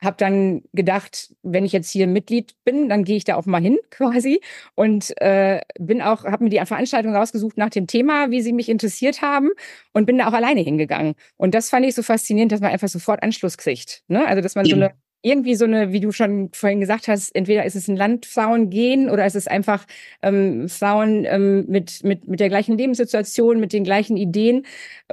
habe 0.03 0.17
dann 0.19 0.63
gedacht, 0.73 1.35
wenn 1.43 1.65
ich 1.65 1.73
jetzt 1.73 1.91
hier 1.91 2.07
Mitglied 2.07 2.55
bin, 2.65 2.89
dann 2.89 3.05
gehe 3.05 3.17
ich 3.17 3.25
da 3.25 3.37
auch 3.37 3.47
mal 3.47 3.63
hin 3.63 3.79
quasi. 3.91 4.41
Und 4.75 5.19
äh, 5.21 5.61
bin 5.79 6.03
auch 6.03 6.25
habe 6.25 6.45
mir 6.45 6.51
die 6.51 6.65
Veranstaltung 6.65 7.15
rausgesucht 7.15 7.57
nach 7.57 7.71
dem 7.71 7.87
Thema, 7.87 8.31
wie 8.31 8.43
sie 8.43 8.53
mich 8.53 8.69
interessiert 8.69 9.23
haben 9.23 9.51
und 9.93 10.07
bin 10.07 10.19
da 10.19 10.29
auch 10.29 10.33
alleine 10.33 10.61
hingegangen. 10.61 11.15
Und 11.37 11.55
das 11.55 11.71
fand 11.71 11.87
ich 11.87 11.95
so 11.95 12.03
faszinierend, 12.03 12.53
dass 12.53 12.61
man 12.61 12.73
einfach 12.73 12.89
sofort 12.89 13.23
Anschluss 13.23 13.57
kriegt, 13.57 14.03
ne? 14.09 14.27
Also 14.27 14.43
dass 14.43 14.55
man 14.55 14.67
so 14.67 14.77
eine 14.77 14.95
irgendwie 15.23 15.55
so 15.57 15.65
eine, 15.65 15.93
wie 15.93 16.01
du 16.01 16.13
schon 16.13 16.51
vorhin 16.53 16.81
gesagt 16.81 17.09
hast, 17.09 17.35
entweder 17.35 17.65
ist 17.65 17.75
es 17.75 17.89
ein 17.89 17.97
Landfrauen-Gen 17.97 19.11
oder 19.11 19.27
ist 19.27 19.35
es 19.35 19.49
einfach 19.49 19.85
ähm, 20.23 20.69
Frauen 20.69 21.25
ähm, 21.25 21.65
mit, 21.69 22.05
mit, 22.05 22.29
mit 22.29 22.41
der 22.41 22.49
gleichen 22.49 22.79
Lebenssituation, 22.79 23.59
mit 23.59 23.73
den 23.73 23.85
gleichen 23.85 24.17
Ideen. 24.17 24.67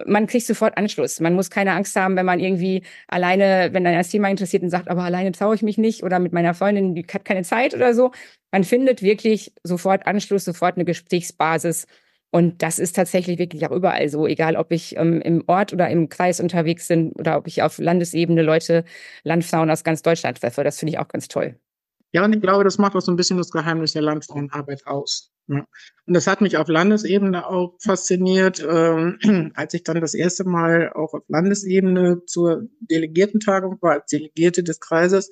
Man 0.05 0.27
kriegt 0.27 0.45
sofort 0.45 0.77
Anschluss. 0.77 1.19
Man 1.19 1.33
muss 1.33 1.49
keine 1.49 1.71
Angst 1.73 1.95
haben, 1.95 2.15
wenn 2.15 2.25
man 2.25 2.39
irgendwie 2.39 2.83
alleine, 3.07 3.69
wenn 3.71 3.87
ein 3.87 3.97
das 3.97 4.09
Thema 4.09 4.29
interessiert 4.29 4.63
und 4.63 4.69
sagt, 4.69 4.89
aber 4.89 5.03
alleine 5.03 5.31
traue 5.31 5.55
ich 5.55 5.63
mich 5.63 5.77
nicht 5.77 6.03
oder 6.03 6.19
mit 6.19 6.33
meiner 6.33 6.53
Freundin, 6.53 6.95
die 6.95 7.05
hat 7.11 7.25
keine 7.25 7.43
Zeit 7.43 7.73
oder 7.73 7.93
so. 7.93 8.11
Man 8.51 8.63
findet 8.63 9.01
wirklich 9.01 9.53
sofort 9.63 10.05
Anschluss, 10.05 10.45
sofort 10.45 10.75
eine 10.75 10.85
Gesprächsbasis 10.85 11.87
und 12.33 12.63
das 12.63 12.79
ist 12.79 12.95
tatsächlich 12.95 13.37
wirklich 13.37 13.63
auch 13.67 13.71
überall 13.71 14.09
so, 14.09 14.25
egal 14.25 14.55
ob 14.55 14.71
ich 14.71 14.97
ähm, 14.97 15.21
im 15.21 15.43
Ort 15.45 15.71
oder 15.71 15.87
im 15.91 16.09
Kreis 16.09 16.39
unterwegs 16.39 16.87
bin 16.87 17.11
oder 17.11 17.37
ob 17.37 17.45
ich 17.45 17.61
auf 17.61 17.77
Landesebene 17.77 18.41
Leute, 18.41 18.85
Landfrauen 19.23 19.69
aus 19.69 19.83
ganz 19.83 20.01
Deutschland 20.01 20.41
treffe. 20.41 20.63
Das 20.63 20.79
finde 20.79 20.93
ich 20.93 20.97
auch 20.97 21.07
ganz 21.07 21.27
toll. 21.27 21.59
Ja, 22.11 22.25
und 22.25 22.33
ich 22.33 22.41
glaube, 22.41 22.63
das 22.63 22.79
macht 22.79 22.95
auch 22.95 23.01
so 23.01 23.11
ein 23.11 23.17
bisschen 23.17 23.37
das 23.37 23.51
Geheimnis 23.51 23.93
der 23.93 24.01
Landfrauenarbeit 24.01 24.87
aus. 24.87 25.31
Ja. 25.45 25.63
Und 26.07 26.13
das 26.15 26.25
hat 26.25 26.41
mich 26.41 26.57
auf 26.57 26.67
Landesebene 26.69 27.45
auch 27.45 27.75
fasziniert, 27.79 28.65
ähm, 28.67 29.19
als 29.53 29.75
ich 29.75 29.83
dann 29.83 30.01
das 30.01 30.15
erste 30.15 30.43
Mal 30.43 30.91
auch 30.93 31.13
auf 31.13 31.21
Landesebene 31.27 32.25
zur 32.25 32.63
Delegiertentagung 32.79 33.77
war, 33.81 33.91
als 33.91 34.07
Delegierte 34.07 34.63
des 34.63 34.79
Kreises. 34.79 35.29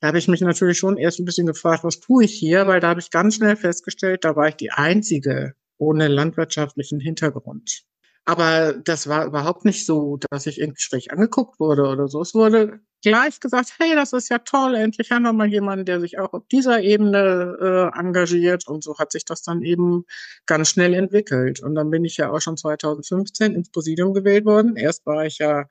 Da 0.00 0.08
habe 0.08 0.18
ich 0.18 0.28
mich 0.28 0.42
natürlich 0.42 0.76
schon 0.76 0.98
erst 0.98 1.18
ein 1.18 1.24
bisschen 1.24 1.46
gefragt, 1.46 1.82
was 1.82 2.00
tue 2.00 2.24
ich 2.24 2.34
hier, 2.34 2.66
weil 2.66 2.80
da 2.80 2.88
habe 2.88 3.00
ich 3.00 3.10
ganz 3.10 3.36
schnell 3.36 3.56
festgestellt, 3.56 4.26
da 4.26 4.36
war 4.36 4.48
ich 4.48 4.56
die 4.56 4.70
einzige 4.70 5.54
ohne 5.78 6.08
landwirtschaftlichen 6.08 7.00
Hintergrund. 7.00 7.84
Aber 8.26 8.72
das 8.72 9.06
war 9.06 9.26
überhaupt 9.26 9.66
nicht 9.66 9.84
so, 9.84 10.18
dass 10.30 10.46
ich 10.46 10.58
irgendwie 10.58 10.80
schräg 10.80 11.12
angeguckt 11.12 11.60
wurde 11.60 11.82
oder 11.86 12.08
so. 12.08 12.22
Es 12.22 12.34
wurde 12.34 12.80
gleich 13.02 13.38
gesagt, 13.38 13.74
hey, 13.78 13.94
das 13.94 14.14
ist 14.14 14.30
ja 14.30 14.38
toll, 14.38 14.74
endlich 14.74 15.10
haben 15.10 15.24
wir 15.24 15.34
mal 15.34 15.48
jemanden, 15.48 15.84
der 15.84 16.00
sich 16.00 16.18
auch 16.18 16.32
auf 16.32 16.44
dieser 16.50 16.80
Ebene 16.80 17.92
äh, 17.94 17.98
engagiert. 17.98 18.66
Und 18.66 18.82
so 18.82 18.98
hat 18.98 19.12
sich 19.12 19.26
das 19.26 19.42
dann 19.42 19.62
eben 19.62 20.06
ganz 20.46 20.70
schnell 20.70 20.94
entwickelt. 20.94 21.60
Und 21.60 21.74
dann 21.74 21.90
bin 21.90 22.04
ich 22.06 22.16
ja 22.16 22.30
auch 22.30 22.40
schon 22.40 22.56
2015 22.56 23.54
ins 23.54 23.70
Präsidium 23.70 24.14
gewählt 24.14 24.46
worden. 24.46 24.76
Erst 24.76 25.04
war 25.04 25.26
ich 25.26 25.38
ja 25.38 25.66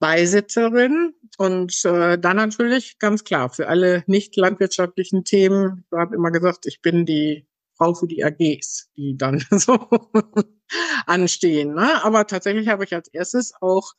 Beisitzerin 0.00 1.14
und 1.38 1.84
äh, 1.84 2.18
dann 2.18 2.36
natürlich 2.36 2.98
ganz 2.98 3.24
klar 3.24 3.50
für 3.50 3.68
alle 3.68 4.04
nicht 4.06 4.36
landwirtschaftlichen 4.36 5.24
Themen. 5.24 5.84
Ich 5.90 5.98
habe 5.98 6.14
immer 6.14 6.30
gesagt, 6.30 6.66
ich 6.66 6.80
bin 6.80 7.04
die 7.04 7.47
Frau 7.78 7.94
für 7.94 8.06
die 8.06 8.24
AGs, 8.24 8.90
die 8.96 9.16
dann 9.16 9.44
so 9.50 9.78
anstehen. 11.06 11.74
Ne? 11.74 12.04
Aber 12.04 12.26
tatsächlich 12.26 12.68
habe 12.68 12.84
ich 12.84 12.94
als 12.94 13.08
erstes 13.08 13.52
auch 13.60 13.92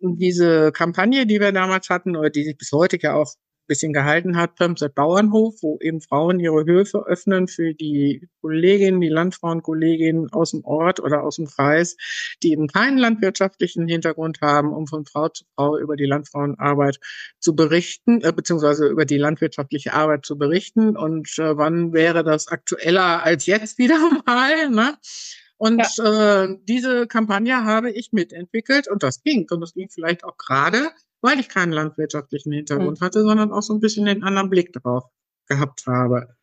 diese 0.00 0.72
Kampagne, 0.72 1.26
die 1.26 1.40
wir 1.40 1.52
damals 1.52 1.90
hatten, 1.90 2.16
oder 2.16 2.30
die 2.30 2.44
sich 2.44 2.56
bis 2.56 2.72
heute 2.72 2.98
ja 3.00 3.14
auch 3.14 3.34
bisschen 3.66 3.92
gehalten 3.92 4.36
hat, 4.36 4.54
Pömset 4.56 4.94
Bauernhof, 4.94 5.56
wo 5.62 5.78
eben 5.80 6.00
Frauen 6.00 6.40
ihre 6.40 6.64
Höfe 6.64 7.04
öffnen 7.06 7.48
für 7.48 7.74
die 7.74 8.28
Kolleginnen, 8.40 9.00
die 9.00 9.08
Landfrauenkolleginnen 9.08 10.32
aus 10.32 10.52
dem 10.52 10.64
Ort 10.64 11.00
oder 11.00 11.22
aus 11.22 11.36
dem 11.36 11.46
Kreis, 11.46 11.96
die 12.42 12.52
eben 12.52 12.68
keinen 12.68 12.98
landwirtschaftlichen 12.98 13.88
Hintergrund 13.88 14.40
haben, 14.40 14.72
um 14.72 14.86
von 14.86 15.04
Frau 15.04 15.28
zu 15.28 15.44
Frau 15.54 15.78
über 15.78 15.96
die 15.96 16.06
Landfrauenarbeit 16.06 16.98
zu 17.40 17.54
berichten, 17.54 18.22
äh, 18.22 18.32
beziehungsweise 18.32 18.86
über 18.86 19.04
die 19.04 19.18
landwirtschaftliche 19.18 19.94
Arbeit 19.94 20.26
zu 20.26 20.38
berichten. 20.38 20.96
Und 20.96 21.38
äh, 21.38 21.56
wann 21.56 21.92
wäre 21.92 22.24
das 22.24 22.48
aktueller 22.48 23.22
als 23.22 23.46
jetzt 23.46 23.78
wieder 23.78 23.98
mal? 24.26 24.70
Ne? 24.70 24.94
Und 25.58 25.82
ja. 25.96 26.44
äh, 26.44 26.56
diese 26.64 27.06
Kampagne 27.06 27.64
habe 27.64 27.90
ich 27.90 28.12
mitentwickelt 28.12 28.88
und 28.88 29.02
das 29.02 29.22
ging. 29.22 29.46
Und 29.50 29.60
das 29.60 29.74
ging 29.74 29.88
vielleicht 29.88 30.24
auch 30.24 30.36
gerade 30.36 30.90
weil 31.20 31.40
ich 31.40 31.48
keinen 31.48 31.72
landwirtschaftlichen 31.72 32.52
Hintergrund 32.52 33.00
mhm. 33.00 33.04
hatte, 33.04 33.22
sondern 33.22 33.52
auch 33.52 33.62
so 33.62 33.74
ein 33.74 33.80
bisschen 33.80 34.06
den 34.06 34.22
anderen 34.22 34.50
Blick 34.50 34.72
drauf 34.72 35.04
gehabt 35.48 35.86
habe. 35.86 36.36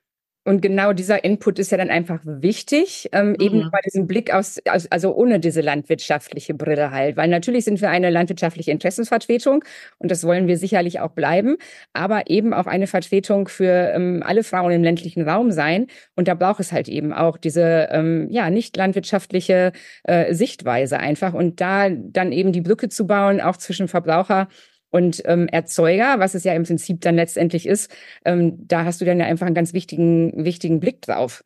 Und 0.45 0.61
genau 0.61 0.91
dieser 0.91 1.23
Input 1.23 1.57
ist 1.57 1.71
ja 1.71 1.77
dann 1.77 1.89
einfach 1.89 2.19
wichtig, 2.25 3.09
ähm, 3.13 3.29
mhm. 3.29 3.35
eben 3.39 3.71
bei 3.71 3.79
diesem 3.85 4.07
Blick 4.07 4.33
aus, 4.33 4.59
aus, 4.69 4.91
also 4.91 5.15
ohne 5.15 5.39
diese 5.39 5.61
landwirtschaftliche 5.61 6.53
Brille 6.53 6.91
halt. 6.91 7.15
Weil 7.15 7.29
natürlich 7.29 7.63
sind 7.63 7.79
wir 7.79 7.89
eine 7.89 8.09
landwirtschaftliche 8.09 8.71
Interessensvertretung 8.71 9.63
und 9.99 10.11
das 10.11 10.25
wollen 10.25 10.47
wir 10.47 10.57
sicherlich 10.57 10.99
auch 10.99 11.11
bleiben, 11.11 11.55
aber 11.93 12.29
eben 12.29 12.53
auch 12.53 12.67
eine 12.67 12.87
Vertretung 12.87 13.47
für 13.47 13.93
ähm, 13.93 14.21
alle 14.25 14.43
Frauen 14.43 14.73
im 14.73 14.83
ländlichen 14.83 15.27
Raum 15.27 15.51
sein. 15.51 15.87
Und 16.15 16.27
da 16.27 16.33
braucht 16.33 16.59
es 16.59 16.73
halt 16.73 16.89
eben 16.89 17.13
auch 17.13 17.37
diese 17.37 17.87
ähm, 17.91 18.27
ja 18.29 18.49
nicht 18.49 18.75
landwirtschaftliche 18.75 19.71
äh, 20.03 20.33
Sichtweise 20.33 20.99
einfach. 20.99 21.33
Und 21.33 21.61
da 21.61 21.89
dann 21.89 22.33
eben 22.33 22.51
die 22.51 22.61
Brücke 22.61 22.89
zu 22.89 23.07
bauen, 23.07 23.39
auch 23.39 23.55
zwischen 23.55 23.87
Verbraucher 23.87 24.49
und 24.93 25.23
ähm, 25.25 25.47
Erzeuger, 25.47 26.19
was 26.19 26.35
es 26.35 26.43
ja 26.43 26.53
im 26.53 26.63
Prinzip 26.63 27.01
dann 27.01 27.15
letztendlich 27.15 27.65
ist, 27.65 27.91
ähm, 28.25 28.67
da 28.67 28.85
hast 28.85 29.01
du 29.01 29.05
dann 29.05 29.19
ja 29.19 29.25
einfach 29.25 29.47
einen 29.47 29.55
ganz 29.55 29.73
wichtigen, 29.73 30.45
wichtigen 30.45 30.79
Blick 30.79 31.01
drauf. 31.01 31.43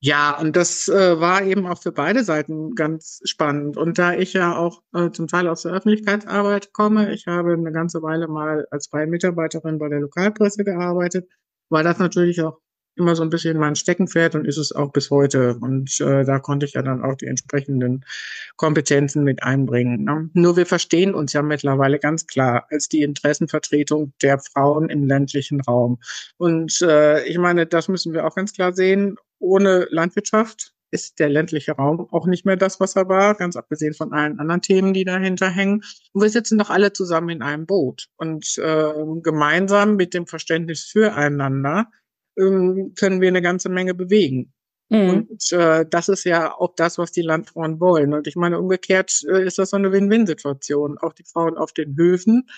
Ja, 0.00 0.38
und 0.38 0.56
das 0.56 0.88
äh, 0.88 1.20
war 1.20 1.42
eben 1.42 1.66
auch 1.66 1.82
für 1.82 1.92
beide 1.92 2.24
Seiten 2.24 2.74
ganz 2.74 3.20
spannend. 3.24 3.76
Und 3.76 3.98
da 3.98 4.14
ich 4.14 4.32
ja 4.32 4.56
auch 4.56 4.82
äh, 4.94 5.10
zum 5.10 5.26
Teil 5.26 5.48
aus 5.48 5.62
der 5.62 5.72
Öffentlichkeitsarbeit 5.72 6.72
komme, 6.72 7.12
ich 7.12 7.26
habe 7.26 7.52
eine 7.52 7.72
ganze 7.72 8.00
Weile 8.00 8.26
mal 8.26 8.66
als 8.70 8.86
freie 8.88 9.06
Mitarbeiterin 9.06 9.78
bei 9.78 9.88
der 9.88 10.00
Lokalpresse 10.00 10.64
gearbeitet, 10.64 11.28
war 11.68 11.82
das 11.82 11.98
natürlich 11.98 12.40
auch 12.42 12.58
immer 12.98 13.16
so 13.16 13.22
ein 13.22 13.30
bisschen 13.30 13.58
mein 13.58 13.76
Steckenpferd 13.76 14.34
und 14.34 14.46
ist 14.46 14.58
es 14.58 14.72
auch 14.72 14.92
bis 14.92 15.10
heute. 15.10 15.56
Und 15.60 16.00
äh, 16.00 16.24
da 16.24 16.38
konnte 16.38 16.66
ich 16.66 16.74
ja 16.74 16.82
dann 16.82 17.02
auch 17.02 17.14
die 17.14 17.26
entsprechenden 17.26 18.04
Kompetenzen 18.56 19.24
mit 19.24 19.42
einbringen. 19.42 20.04
Ne? 20.04 20.30
Nur 20.34 20.56
wir 20.56 20.66
verstehen 20.66 21.14
uns 21.14 21.32
ja 21.32 21.42
mittlerweile 21.42 21.98
ganz 21.98 22.26
klar 22.26 22.66
als 22.70 22.88
die 22.88 23.02
Interessenvertretung 23.02 24.12
der 24.22 24.38
Frauen 24.38 24.90
im 24.90 25.06
ländlichen 25.06 25.60
Raum. 25.60 25.98
Und 26.36 26.80
äh, 26.82 27.24
ich 27.24 27.38
meine, 27.38 27.66
das 27.66 27.88
müssen 27.88 28.12
wir 28.12 28.26
auch 28.26 28.34
ganz 28.34 28.52
klar 28.52 28.72
sehen. 28.72 29.16
Ohne 29.38 29.86
Landwirtschaft 29.90 30.74
ist 30.90 31.18
der 31.18 31.28
ländliche 31.28 31.72
Raum 31.72 32.08
auch 32.10 32.26
nicht 32.26 32.46
mehr 32.46 32.56
das, 32.56 32.80
was 32.80 32.96
er 32.96 33.08
war, 33.08 33.34
ganz 33.34 33.56
abgesehen 33.56 33.94
von 33.94 34.12
allen 34.12 34.38
anderen 34.38 34.62
Themen, 34.62 34.94
die 34.94 35.04
dahinter 35.04 35.48
hängen. 35.48 35.82
Und 36.12 36.22
wir 36.22 36.30
sitzen 36.30 36.58
doch 36.58 36.70
alle 36.70 36.92
zusammen 36.92 37.28
in 37.28 37.42
einem 37.42 37.66
Boot 37.66 38.08
und 38.16 38.56
äh, 38.58 38.92
gemeinsam 39.22 39.96
mit 39.96 40.14
dem 40.14 40.26
Verständnis 40.26 40.84
füreinander 40.84 41.88
ähm, 42.38 42.94
können 42.98 43.20
wir 43.20 43.28
eine 43.28 43.42
ganze 43.42 43.68
Menge 43.68 43.94
bewegen. 43.94 44.52
Mhm. 44.90 45.08
Und 45.10 45.52
äh, 45.52 45.84
das 45.88 46.08
ist 46.08 46.24
ja 46.24 46.54
auch 46.54 46.74
das, 46.74 46.98
was 46.98 47.12
die 47.12 47.22
Landfrauen 47.22 47.80
wollen. 47.80 48.14
Und 48.14 48.26
ich 48.26 48.36
meine, 48.36 48.58
umgekehrt 48.58 49.22
äh, 49.28 49.44
ist 49.44 49.58
das 49.58 49.70
so 49.70 49.76
eine 49.76 49.92
Win-Win-Situation. 49.92 50.98
Auch 50.98 51.12
die 51.12 51.24
Frauen 51.24 51.58
auf 51.58 51.72
den 51.72 51.96
Höfen 51.96 52.48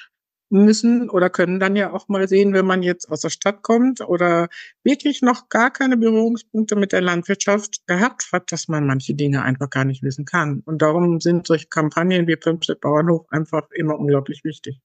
müssen 0.51 1.09
oder 1.09 1.31
können 1.31 1.61
dann 1.61 1.77
ja 1.77 1.93
auch 1.93 2.09
mal 2.09 2.27
sehen, 2.29 2.53
wenn 2.53 2.67
man 2.67 2.83
jetzt 2.83 3.09
aus 3.09 3.21
der 3.21 3.31
Stadt 3.31 3.63
kommt 3.63 4.01
oder 4.01 4.49
wirklich 4.83 5.23
noch 5.23 5.49
gar 5.49 5.71
keine 5.73 5.97
Berührungspunkte 5.97 6.75
mit 6.75 6.93
der 6.93 7.01
Landwirtschaft 7.01 7.87
gehabt 7.87 8.29
hat, 8.33 8.51
dass 8.51 8.67
man 8.67 8.87
manche 8.87 9.15
Dinge 9.15 9.43
einfach 9.43 9.71
gar 9.71 9.85
nicht 9.85 10.03
wissen 10.03 10.25
kann. 10.25 10.63
Und 10.65 10.83
darum 10.83 11.21
sind 11.21 11.47
solche 11.47 11.69
Kampagnen 11.69 12.27
wie 12.27 12.37
Pümpstedt 12.37 12.81
Bauernhof 12.81 13.27
einfach 13.31 13.71
immer 13.71 13.99
unglaublich 13.99 14.43
wichtig. 14.43 14.81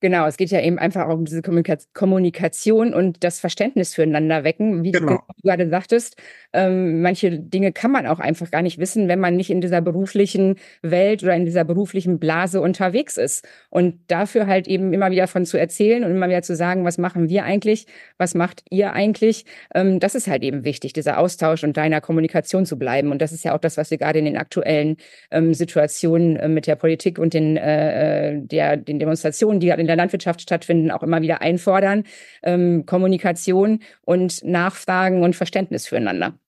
Genau, 0.00 0.26
es 0.26 0.38
geht 0.38 0.50
ja 0.50 0.60
eben 0.60 0.78
einfach 0.78 1.06
um 1.08 1.26
diese 1.26 1.42
Kommunikation 1.42 2.94
und 2.94 3.22
das 3.22 3.40
Verständnis 3.40 3.94
füreinander 3.94 4.42
wecken. 4.42 4.84
Wie 4.84 4.92
genau. 4.92 5.18
du 5.28 5.42
gerade 5.42 5.68
sagtest, 5.68 6.16
ähm, 6.54 7.02
manche 7.02 7.38
Dinge 7.38 7.72
kann 7.72 7.90
man 7.90 8.06
auch 8.06 8.18
einfach 8.18 8.50
gar 8.50 8.62
nicht 8.62 8.78
wissen, 8.78 9.08
wenn 9.08 9.20
man 9.20 9.36
nicht 9.36 9.50
in 9.50 9.60
dieser 9.60 9.82
beruflichen 9.82 10.56
Welt 10.80 11.22
oder 11.22 11.34
in 11.34 11.44
dieser 11.44 11.64
beruflichen 11.64 12.18
Blase 12.18 12.62
unterwegs 12.62 13.18
ist. 13.18 13.46
Und 13.68 14.00
dafür 14.08 14.46
halt 14.46 14.66
eben 14.66 14.94
immer 14.94 15.10
wieder 15.10 15.26
von 15.26 15.44
zu 15.44 15.58
erzählen 15.58 16.04
und 16.04 16.10
immer 16.10 16.28
wieder 16.28 16.42
zu 16.42 16.56
sagen, 16.56 16.86
was 16.86 16.96
machen 16.96 17.28
wir 17.28 17.44
eigentlich, 17.44 17.86
was 18.16 18.34
macht 18.34 18.64
ihr 18.70 18.94
eigentlich, 18.94 19.44
ähm, 19.74 20.00
das 20.00 20.14
ist 20.14 20.26
halt 20.26 20.42
eben 20.42 20.64
wichtig, 20.64 20.94
dieser 20.94 21.18
Austausch 21.18 21.64
und 21.64 21.76
deiner 21.76 22.00
Kommunikation 22.00 22.64
zu 22.64 22.78
bleiben. 22.78 23.10
Und 23.10 23.20
das 23.20 23.32
ist 23.32 23.44
ja 23.44 23.54
auch 23.54 23.60
das, 23.60 23.76
was 23.76 23.90
wir 23.90 23.98
gerade 23.98 24.20
in 24.20 24.24
den 24.24 24.38
aktuellen 24.38 24.96
ähm, 25.30 25.52
Situationen 25.52 26.36
äh, 26.36 26.48
mit 26.48 26.66
der 26.66 26.76
Politik 26.76 27.18
und 27.18 27.34
den, 27.34 27.58
äh, 27.58 28.30
äh 28.30 28.40
der, 28.42 28.78
den 28.78 28.98
Demonstrationen, 28.98 29.60
die 29.60 29.66
gerade 29.66 29.81
in 29.82 29.86
der 29.86 29.96
Landwirtschaft 29.96 30.40
stattfinden, 30.40 30.90
auch 30.90 31.02
immer 31.02 31.20
wieder 31.20 31.42
einfordern. 31.42 32.04
Ähm, 32.42 32.86
Kommunikation 32.86 33.80
und 34.00 34.42
Nachfragen 34.42 35.22
und 35.22 35.36
Verständnis 35.36 35.86
füreinander. 35.86 36.38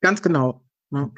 Ganz 0.00 0.20
genau. 0.20 0.62
Ja. 0.90 1.10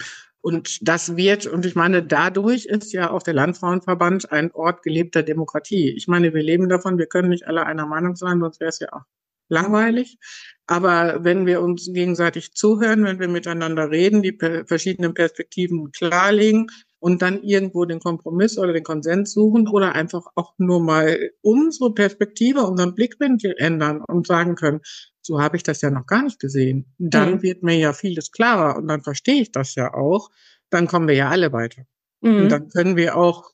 Und 0.42 0.86
das 0.86 1.16
wird, 1.16 1.46
und 1.46 1.66
ich 1.66 1.74
meine, 1.74 2.04
dadurch 2.04 2.66
ist 2.66 2.92
ja 2.92 3.10
auch 3.10 3.22
der 3.24 3.34
Landfrauenverband 3.34 4.30
ein 4.30 4.52
Ort 4.52 4.82
gelebter 4.82 5.24
Demokratie. 5.24 5.90
Ich 5.90 6.06
meine, 6.06 6.34
wir 6.34 6.42
leben 6.42 6.68
davon, 6.68 6.98
wir 6.98 7.06
können 7.06 7.30
nicht 7.30 7.48
alle 7.48 7.66
einer 7.66 7.86
Meinung 7.86 8.14
sein, 8.14 8.38
sonst 8.38 8.60
wäre 8.60 8.68
es 8.68 8.78
ja 8.78 8.92
auch 8.92 9.02
langweilig. 9.48 10.18
Aber 10.66 11.24
wenn 11.24 11.46
wir 11.46 11.62
uns 11.62 11.90
gegenseitig 11.92 12.52
zuhören, 12.52 13.04
wenn 13.04 13.18
wir 13.18 13.28
miteinander 13.28 13.90
reden, 13.90 14.22
die 14.22 14.38
verschiedenen 14.66 15.14
Perspektiven 15.14 15.90
klarlegen 15.92 16.68
und 17.06 17.22
dann 17.22 17.40
irgendwo 17.44 17.84
den 17.84 18.00
Kompromiss 18.00 18.58
oder 18.58 18.72
den 18.72 18.82
Konsens 18.82 19.32
suchen 19.32 19.68
oder 19.68 19.94
einfach 19.94 20.26
auch 20.34 20.54
nur 20.58 20.82
mal 20.82 21.30
unsere 21.40 21.94
Perspektive, 21.94 22.62
unseren 22.62 22.96
Blickwinkel 22.96 23.54
ändern 23.58 24.02
und 24.08 24.26
sagen 24.26 24.56
können, 24.56 24.80
so 25.22 25.40
habe 25.40 25.56
ich 25.56 25.62
das 25.62 25.82
ja 25.82 25.90
noch 25.90 26.06
gar 26.06 26.24
nicht 26.24 26.40
gesehen. 26.40 26.92
Dann 26.98 27.34
mhm. 27.34 27.42
wird 27.42 27.62
mir 27.62 27.76
ja 27.76 27.92
vieles 27.92 28.32
klarer 28.32 28.76
und 28.76 28.88
dann 28.88 29.02
verstehe 29.02 29.40
ich 29.40 29.52
das 29.52 29.76
ja 29.76 29.94
auch. 29.94 30.30
Dann 30.68 30.88
kommen 30.88 31.06
wir 31.06 31.14
ja 31.14 31.28
alle 31.28 31.52
weiter. 31.52 31.82
Mhm. 32.22 32.38
Und 32.38 32.48
dann 32.48 32.68
können 32.70 32.96
wir 32.96 33.16
auch 33.16 33.52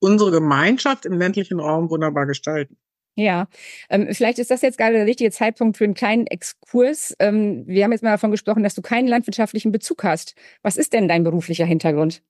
unsere 0.00 0.32
Gemeinschaft 0.32 1.06
im 1.06 1.12
ländlichen 1.12 1.60
Raum 1.60 1.90
wunderbar 1.90 2.26
gestalten. 2.26 2.76
Ja, 3.14 3.46
ähm, 3.88 4.08
vielleicht 4.10 4.40
ist 4.40 4.50
das 4.50 4.62
jetzt 4.62 4.78
gerade 4.78 4.94
der 4.94 5.06
richtige 5.06 5.30
Zeitpunkt 5.30 5.76
für 5.76 5.84
einen 5.84 5.94
kleinen 5.94 6.26
Exkurs. 6.26 7.14
Ähm, 7.20 7.62
wir 7.68 7.84
haben 7.84 7.92
jetzt 7.92 8.02
mal 8.02 8.10
davon 8.10 8.32
gesprochen, 8.32 8.64
dass 8.64 8.74
du 8.74 8.82
keinen 8.82 9.06
landwirtschaftlichen 9.06 9.70
Bezug 9.70 10.02
hast. 10.02 10.34
Was 10.62 10.76
ist 10.76 10.92
denn 10.92 11.06
dein 11.06 11.22
beruflicher 11.22 11.66
Hintergrund? 11.66 12.24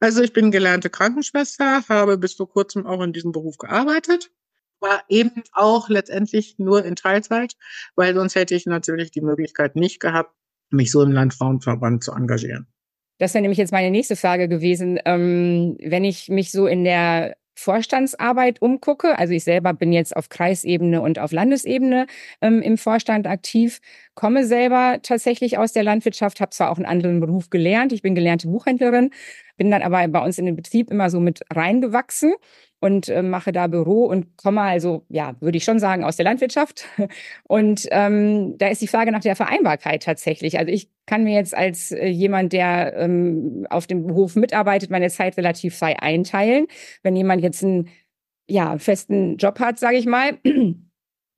Also 0.00 0.22
ich 0.22 0.32
bin 0.32 0.50
gelernte 0.50 0.90
Krankenschwester, 0.90 1.82
habe 1.88 2.18
bis 2.18 2.34
vor 2.34 2.48
kurzem 2.48 2.86
auch 2.86 3.02
in 3.02 3.12
diesem 3.12 3.32
Beruf 3.32 3.56
gearbeitet, 3.56 4.30
war 4.80 5.02
eben 5.08 5.42
auch 5.52 5.88
letztendlich 5.88 6.56
nur 6.58 6.84
in 6.84 6.96
Teilzeit, 6.96 7.54
weil 7.94 8.14
sonst 8.14 8.34
hätte 8.34 8.54
ich 8.54 8.66
natürlich 8.66 9.10
die 9.10 9.22
Möglichkeit 9.22 9.74
nicht 9.74 10.00
gehabt, 10.00 10.34
mich 10.70 10.90
so 10.90 11.02
im 11.02 11.12
Landfrauenverband 11.12 12.04
zu 12.04 12.12
engagieren. 12.12 12.66
Das 13.18 13.32
wäre 13.32 13.42
nämlich 13.42 13.58
jetzt 13.58 13.72
meine 13.72 13.90
nächste 13.90 14.16
Frage 14.16 14.48
gewesen. 14.48 15.00
Ähm, 15.06 15.78
wenn 15.80 16.04
ich 16.04 16.28
mich 16.28 16.50
so 16.50 16.66
in 16.66 16.84
der 16.84 17.36
Vorstandsarbeit 17.54 18.60
umgucke, 18.60 19.18
also 19.18 19.32
ich 19.32 19.44
selber 19.44 19.72
bin 19.72 19.92
jetzt 19.92 20.14
auf 20.14 20.28
Kreisebene 20.28 21.00
und 21.00 21.18
auf 21.18 21.32
Landesebene 21.32 22.06
ähm, 22.42 22.60
im 22.60 22.76
Vorstand 22.76 23.26
aktiv, 23.26 23.80
komme 24.16 24.44
selber 24.44 24.98
tatsächlich 25.02 25.58
aus 25.58 25.72
der 25.72 25.84
Landwirtschaft, 25.84 26.40
habe 26.40 26.50
zwar 26.50 26.70
auch 26.70 26.78
einen 26.78 26.86
anderen 26.86 27.20
Beruf 27.20 27.50
gelernt, 27.50 27.92
ich 27.92 28.02
bin 28.02 28.16
gelernte 28.16 28.48
Buchhändlerin, 28.48 29.10
bin 29.56 29.70
dann 29.70 29.82
aber 29.82 30.08
bei 30.08 30.24
uns 30.24 30.38
in 30.38 30.46
den 30.46 30.56
Betrieb 30.56 30.90
immer 30.90 31.10
so 31.10 31.20
mit 31.20 31.42
reingewachsen 31.54 32.34
und 32.80 33.08
äh, 33.08 33.22
mache 33.22 33.52
da 33.52 33.66
Büro 33.68 34.06
und 34.06 34.36
komme 34.36 34.62
also, 34.62 35.04
ja, 35.08 35.34
würde 35.40 35.58
ich 35.58 35.64
schon 35.64 35.78
sagen, 35.78 36.02
aus 36.02 36.16
der 36.16 36.24
Landwirtschaft. 36.24 36.86
Und 37.44 37.88
ähm, 37.90 38.58
da 38.58 38.68
ist 38.68 38.82
die 38.82 38.86
Frage 38.86 39.12
nach 39.12 39.20
der 39.20 39.34
Vereinbarkeit 39.36 40.02
tatsächlich. 40.02 40.58
Also 40.58 40.70
ich 40.70 40.90
kann 41.06 41.24
mir 41.24 41.34
jetzt 41.34 41.56
als 41.56 41.92
äh, 41.92 42.06
jemand, 42.06 42.52
der 42.52 42.94
ähm, 42.96 43.66
auf 43.70 43.86
dem 43.86 44.12
Hof 44.12 44.36
mitarbeitet, 44.36 44.90
meine 44.90 45.08
Zeit 45.08 45.36
relativ 45.38 45.78
frei 45.78 45.98
einteilen. 45.98 46.66
Wenn 47.02 47.16
jemand 47.16 47.42
jetzt 47.42 47.64
einen 47.64 47.88
ja, 48.48 48.78
festen 48.78 49.36
Job 49.38 49.58
hat, 49.58 49.78
sage 49.78 49.96
ich 49.96 50.06
mal, 50.06 50.38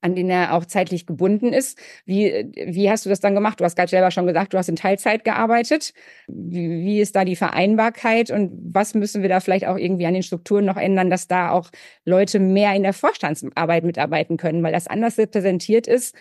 an 0.01 0.15
den 0.15 0.29
er 0.29 0.53
auch 0.53 0.65
zeitlich 0.65 1.05
gebunden 1.05 1.53
ist. 1.53 1.77
Wie, 2.05 2.51
wie 2.55 2.89
hast 2.89 3.05
du 3.05 3.09
das 3.09 3.19
dann 3.19 3.35
gemacht? 3.35 3.59
Du 3.59 3.65
hast 3.65 3.75
gerade 3.75 3.89
selber 3.89 4.11
schon 4.11 4.27
gesagt, 4.27 4.53
du 4.53 4.57
hast 4.57 4.69
in 4.69 4.75
Teilzeit 4.75 5.23
gearbeitet. 5.23 5.93
Wie, 6.27 6.85
wie 6.85 7.01
ist 7.01 7.15
da 7.15 7.25
die 7.25 7.35
Vereinbarkeit 7.35 8.31
und 8.31 8.51
was 8.73 8.93
müssen 8.93 9.21
wir 9.21 9.29
da 9.29 9.39
vielleicht 9.39 9.67
auch 9.67 9.77
irgendwie 9.77 10.05
an 10.05 10.13
den 10.13 10.23
Strukturen 10.23 10.65
noch 10.65 10.77
ändern, 10.77 11.09
dass 11.09 11.27
da 11.27 11.51
auch 11.51 11.69
Leute 12.05 12.39
mehr 12.39 12.73
in 12.75 12.83
der 12.83 12.93
Vorstandsarbeit 12.93 13.83
mitarbeiten 13.83 14.37
können, 14.37 14.63
weil 14.63 14.73
das 14.73 14.87
anders 14.87 15.17
repräsentiert 15.17 15.87
ist 15.87 16.15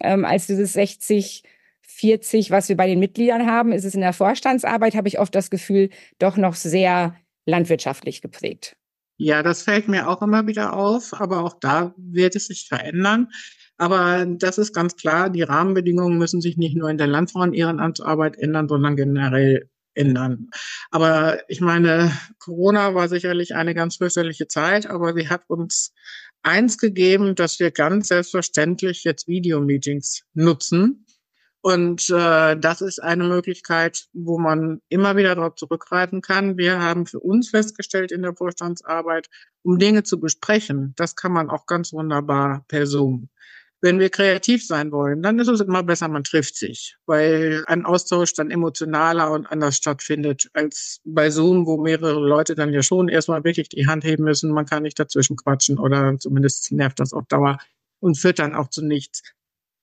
ähm, 0.00 0.24
als 0.24 0.46
dieses 0.46 0.72
60 0.74 1.42
40, 1.84 2.50
was 2.50 2.68
wir 2.68 2.76
bei 2.76 2.86
den 2.86 3.00
Mitgliedern 3.00 3.46
haben, 3.46 3.72
ist 3.72 3.84
es 3.84 3.94
in 3.94 4.00
der 4.00 4.12
Vorstandsarbeit, 4.12 4.94
habe 4.94 5.08
ich 5.08 5.18
oft 5.18 5.34
das 5.34 5.50
Gefühl, 5.50 5.90
doch 6.18 6.36
noch 6.36 6.54
sehr 6.54 7.16
landwirtschaftlich 7.44 8.22
geprägt. 8.22 8.76
Ja, 9.18 9.42
das 9.42 9.62
fällt 9.62 9.88
mir 9.88 10.08
auch 10.08 10.22
immer 10.22 10.46
wieder 10.46 10.72
auf, 10.72 11.12
aber 11.20 11.44
auch 11.44 11.54
da 11.60 11.94
wird 11.96 12.34
es 12.34 12.46
sich 12.46 12.66
verändern. 12.68 13.28
Aber 13.78 14.26
das 14.26 14.58
ist 14.58 14.74
ganz 14.74 14.96
klar, 14.96 15.30
die 15.30 15.42
Rahmenbedingungen 15.42 16.18
müssen 16.18 16.40
sich 16.40 16.56
nicht 16.56 16.76
nur 16.76 16.88
in 16.90 16.98
der 16.98 17.06
Landfrauen-Ehrenamtsarbeit 17.06 18.38
ändern, 18.38 18.68
sondern 18.68 18.96
generell 18.96 19.68
ändern. 19.94 20.48
Aber 20.90 21.40
ich 21.48 21.60
meine, 21.60 22.12
Corona 22.38 22.94
war 22.94 23.08
sicherlich 23.08 23.54
eine 23.54 23.74
ganz 23.74 23.96
fürchterliche 23.96 24.48
Zeit, 24.48 24.86
aber 24.86 25.14
sie 25.14 25.28
hat 25.28 25.42
uns 25.48 25.92
eins 26.42 26.78
gegeben, 26.78 27.34
dass 27.34 27.60
wir 27.60 27.70
ganz 27.70 28.08
selbstverständlich 28.08 29.04
jetzt 29.04 29.28
Videomeetings 29.28 30.22
nutzen 30.34 31.06
und 31.62 32.10
äh, 32.10 32.56
das 32.56 32.80
ist 32.80 33.00
eine 33.00 33.22
Möglichkeit, 33.22 34.08
wo 34.12 34.36
man 34.36 34.80
immer 34.88 35.16
wieder 35.16 35.36
darauf 35.36 35.54
zurückgreifen 35.54 36.20
kann. 36.20 36.58
Wir 36.58 36.80
haben 36.80 37.06
für 37.06 37.20
uns 37.20 37.50
festgestellt 37.50 38.10
in 38.10 38.22
der 38.22 38.34
Vorstandsarbeit, 38.34 39.28
um 39.62 39.78
Dinge 39.78 40.02
zu 40.02 40.18
besprechen, 40.18 40.92
das 40.96 41.14
kann 41.14 41.32
man 41.32 41.50
auch 41.50 41.66
ganz 41.66 41.92
wunderbar 41.92 42.64
per 42.66 42.86
Zoom. 42.86 43.28
Wenn 43.80 44.00
wir 44.00 44.10
kreativ 44.10 44.66
sein 44.66 44.90
wollen, 44.90 45.22
dann 45.22 45.38
ist 45.38 45.48
es 45.48 45.60
immer 45.60 45.84
besser, 45.84 46.08
man 46.08 46.24
trifft 46.24 46.56
sich, 46.56 46.96
weil 47.06 47.64
ein 47.66 47.84
Austausch 47.84 48.34
dann 48.34 48.50
emotionaler 48.50 49.30
und 49.30 49.46
anders 49.46 49.76
stattfindet 49.76 50.50
als 50.54 51.00
bei 51.04 51.30
Zoom, 51.30 51.66
wo 51.66 51.80
mehrere 51.80 52.20
Leute 52.20 52.56
dann 52.56 52.72
ja 52.72 52.82
schon 52.82 53.08
erstmal 53.08 53.44
wirklich 53.44 53.68
die 53.68 53.86
Hand 53.86 54.04
heben 54.04 54.24
müssen. 54.24 54.52
Man 54.52 54.66
kann 54.66 54.82
nicht 54.82 54.98
dazwischen 54.98 55.36
quatschen 55.36 55.78
oder 55.78 56.16
zumindest 56.18 56.72
nervt 56.72 56.98
das 56.98 57.12
auf 57.12 57.26
Dauer 57.26 57.58
und 58.00 58.18
führt 58.18 58.40
dann 58.40 58.54
auch 58.54 58.68
zu 58.68 58.84
nichts. 58.84 59.22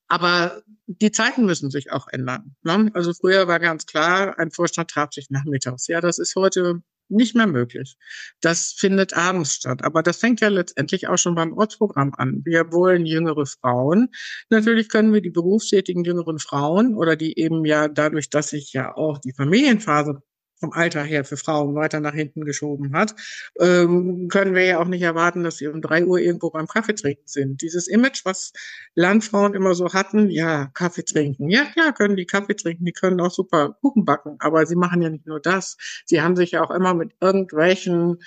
Aber 0.10 0.64
die 0.88 1.12
Zeiten 1.12 1.46
müssen 1.46 1.70
sich 1.70 1.92
auch 1.92 2.08
ändern. 2.08 2.56
Ne? 2.64 2.90
Also 2.94 3.14
früher 3.14 3.48
war 3.48 3.60
ganz 3.60 3.86
klar, 3.86 4.38
ein 4.40 4.52
Vorstand 4.52 4.90
traf 4.90 5.14
sich 5.14 5.30
nachmittags. 5.30 5.88
Ja, 5.88 6.02
das 6.02 6.18
ist 6.18 6.36
heute 6.36 6.82
nicht 7.10 7.36
mehr 7.36 7.48
möglich. 7.48 7.96
Das 8.42 8.74
findet 8.78 9.16
abends 9.16 9.54
statt. 9.54 9.84
Aber 9.84 10.04
das 10.04 10.18
fängt 10.18 10.42
ja 10.42 10.48
letztendlich 10.48 11.08
auch 11.08 11.18
schon 11.18 11.36
beim 11.36 11.54
Ortsprogramm 11.54 12.14
an. 12.16 12.42
Wir 12.46 12.72
wollen 12.72 13.06
jüngere 13.06 13.46
Frauen. 13.46 14.10
Natürlich 14.50 14.90
können 14.90 15.14
wir 15.14 15.22
die 15.22 15.32
berufstätigen 15.32 16.04
jüngeren 16.04 16.40
Frauen 16.40 16.96
oder 16.96 17.16
die 17.16 17.38
eben 17.38 17.66
ja 17.66 17.88
dadurch, 17.88 18.30
dass 18.30 18.50
sich 18.50 18.74
ja 18.74 18.96
auch 18.96 19.18
die 19.20 19.34
Familienphase 19.34 20.22
vom 20.60 20.72
Alter 20.72 21.04
her 21.04 21.24
für 21.24 21.38
Frauen 21.38 21.76
weiter 21.76 22.00
nach 22.00 22.14
hinten 22.14 22.46
geschoben 22.46 22.94
hat, 22.94 23.16
ähm, 23.60 24.28
können 24.30 24.56
wir 24.56 24.66
ja 24.66 24.80
auch 24.80 24.88
nicht 24.88 25.02
erwarten, 25.02 25.44
dass 25.44 25.58
sie 25.58 25.68
um 25.68 25.82
drei 25.82 26.06
Uhr 26.06 26.20
irgendwo 26.20 26.50
beim 26.50 26.68
Kaffee 26.68 26.96
trinken 26.96 27.26
sind. 27.26 27.62
Dieses 27.62 27.88
Image, 27.88 28.26
was 28.26 28.54
Landfrauen 28.96 29.54
immer 29.54 29.74
so 29.74 29.94
hatten, 29.94 30.30
ja, 30.30 30.68
Kaffee 30.74 31.04
trinken. 31.04 31.50
Ja, 31.50 31.66
klar, 31.66 31.94
können 31.94 32.16
die 32.16 32.26
Kaffee 32.26 32.56
trinken, 32.56 32.86
die 32.86 32.94
können 32.94 33.22
auch 33.22 33.32
super 33.32 33.78
Kuchen 33.82 34.06
backen, 34.06 34.36
aber 34.40 34.66
sie 34.66 34.76
machen 34.76 35.02
ja 35.02 35.10
nicht 35.10 35.28
nur 35.28 35.40
das. 35.40 35.78
Sie 36.06 36.22
haben 36.22 36.36
sich 36.36 36.52
ja 36.52 36.64
auch 36.64 36.72
immer 36.72 36.94
mit 36.94 37.14
irgendwelchen 37.22 38.18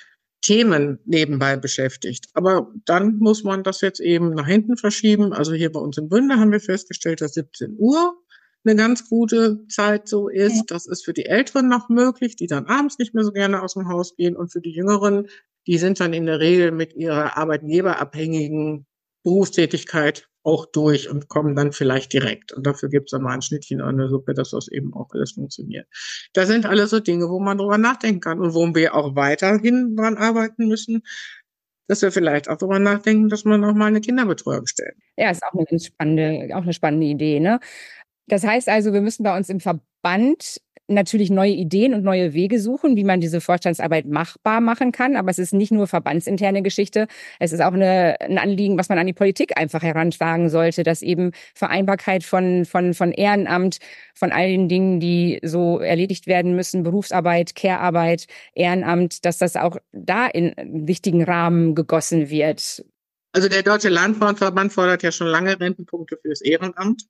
Themen 0.43 0.99
nebenbei 1.05 1.57
beschäftigt. 1.57 2.27
Aber 2.35 2.73
dann 2.85 3.19
muss 3.19 3.45
man 3.45 3.63
das 3.63 3.81
jetzt 3.81 4.01
eben 4.01 4.35
nach 4.35 4.47
hinten 4.47 4.77
verschieben. 4.77 5.33
Also 5.33 5.53
hier 5.53 5.71
bei 5.71 5.79
uns 5.79 5.97
in 5.99 6.09
Bünde 6.09 6.37
haben 6.37 6.51
wir 6.51 6.61
festgestellt, 6.61 7.21
dass 7.21 7.35
17 7.35 7.77
Uhr 7.79 8.17
eine 8.65 8.77
ganz 8.77 9.09
gute 9.09 9.67
Zeit 9.69 10.09
so 10.09 10.29
ist. 10.29 10.57
Ja. 10.57 10.63
Das 10.69 10.87
ist 10.87 11.05
für 11.05 11.13
die 11.13 11.27
Älteren 11.27 11.69
noch 11.69 11.89
möglich, 11.89 12.37
die 12.37 12.47
dann 12.47 12.67
abends 12.67 12.99
nicht 12.99 13.15
mehr 13.15 13.25
so 13.25 13.33
gerne 13.33 13.63
aus 13.63 13.75
dem 13.75 13.89
Haus 13.89 14.17
gehen. 14.17 14.37
Und 14.37 14.53
für 14.53 14.61
die 14.61 14.73
Jüngeren, 14.73 15.29
die 15.67 15.79
sind 15.79 16.01
dann 16.01 16.13
in 16.13 16.27
der 16.27 16.41
Regel 16.41 16.73
mit 16.73 16.95
ihrer 16.95 17.37
arbeitgeberabhängigen 17.37 18.87
Berufstätigkeit 19.25 20.29
auch 20.45 20.67
durch 20.67 21.09
und 21.09 21.29
kommen 21.29 21.55
dann 21.55 21.73
vielleicht 21.73 22.13
direkt. 22.13 22.53
Und 22.53 22.67
dafür 22.67 22.89
gibt 22.89 23.09
es 23.09 23.11
dann 23.13 23.23
mal 23.23 23.33
ein 23.33 23.43
Schnittchen 23.43 23.81
an 23.81 23.99
der 23.99 24.09
Suppe, 24.09 24.35
dass 24.35 24.51
das 24.51 24.69
eben 24.69 24.93
auch 24.93 25.09
alles 25.13 25.33
funktioniert. 25.33 25.87
Das 26.33 26.49
sind 26.49 26.67
alles 26.67 26.91
so 26.91 26.99
Dinge, 26.99 27.29
wo 27.29 27.39
man 27.39 27.59
drüber 27.59 27.79
nachdenken 27.79 28.21
kann 28.21 28.41
und 28.41 28.55
wo 28.55 28.75
wir 28.75 28.95
auch 28.95 29.15
weiterhin 29.15 29.97
dran 29.97 30.17
arbeiten 30.17 30.67
müssen, 30.67 31.03
dass 31.87 32.03
wir 32.03 32.11
vielleicht 32.11 32.49
auch 32.49 32.57
darüber 32.57 32.79
nachdenken, 32.79 33.29
dass 33.29 33.45
man 33.45 33.65
auch 33.65 33.75
mal 33.75 33.87
eine 33.87 34.01
Kinderbetreuung 34.01 34.67
stellt. 34.67 34.95
Ja, 35.17 35.31
ist 35.31 35.43
auch 35.43 35.53
eine 35.53 35.65
ganz 35.65 35.87
spannende, 35.87 36.57
auch 36.57 36.63
eine 36.63 36.73
spannende 36.73 37.07
Idee. 37.07 37.39
Ne? 37.39 37.61
Das 38.27 38.45
heißt 38.45 38.69
also, 38.69 38.93
wir 38.93 39.01
müssen 39.01 39.23
bei 39.23 39.37
uns 39.37 39.49
im 39.49 39.61
Verband 39.61 40.61
natürlich 40.89 41.31
neue 41.31 41.53
Ideen 41.53 41.95
und 41.95 42.03
neue 42.03 42.35
Wege 42.35 42.61
suchen, 42.61 42.97
wie 42.97 43.05
man 43.05 43.21
diese 43.21 43.41
Vorstandsarbeit 43.41 44.07
machbar 44.07 44.61
machen 44.61 44.93
kann. 44.93 45.17
Aber 45.17 45.31
es 45.31 45.39
ist 45.39 45.53
nicht 45.53 45.73
nur 45.73 45.87
verbandsinterne 45.87 46.63
Geschichte. 46.63 47.07
Es 47.39 47.53
ist 47.53 47.61
auch 47.61 47.73
eine, 47.73 48.21
ein 48.21 48.39
Anliegen, 48.39 48.79
was 48.79 48.89
man 48.89 48.99
an 48.99 49.07
die 49.07 49.13
Politik 49.13 49.59
einfach 49.59 49.83
herantragen 49.83 50.49
sollte, 50.49 50.83
dass 50.83 51.03
eben 51.03 51.33
Vereinbarkeit 51.55 52.25
von, 52.25 52.65
von, 52.65 52.95
von 52.95 53.13
Ehrenamt, 53.13 53.79
von 54.15 54.33
all 54.33 54.49
den 54.49 54.69
Dingen, 54.69 55.01
die 55.01 55.41
so 55.43 55.79
erledigt 55.79 56.27
werden 56.27 56.55
müssen, 56.55 56.83
Berufsarbeit, 56.83 57.55
Care-Arbeit, 57.55 58.27
Ehrenamt, 58.55 59.25
dass 59.25 59.39
das 59.39 59.57
auch 59.57 59.77
da 59.93 60.27
in 60.27 60.55
wichtigen 60.87 61.25
Rahmen 61.25 61.75
gegossen 61.75 62.29
wird. 62.29 62.85
Also 63.35 63.49
der 63.49 63.63
Deutsche 63.63 63.89
Landfrauenverband 63.89 64.73
fordert 64.73 65.03
ja 65.03 65.11
schon 65.11 65.27
lange 65.27 65.59
Rentenpunkte 65.59 66.19
fürs 66.21 66.43
Ehrenamt 66.43 67.05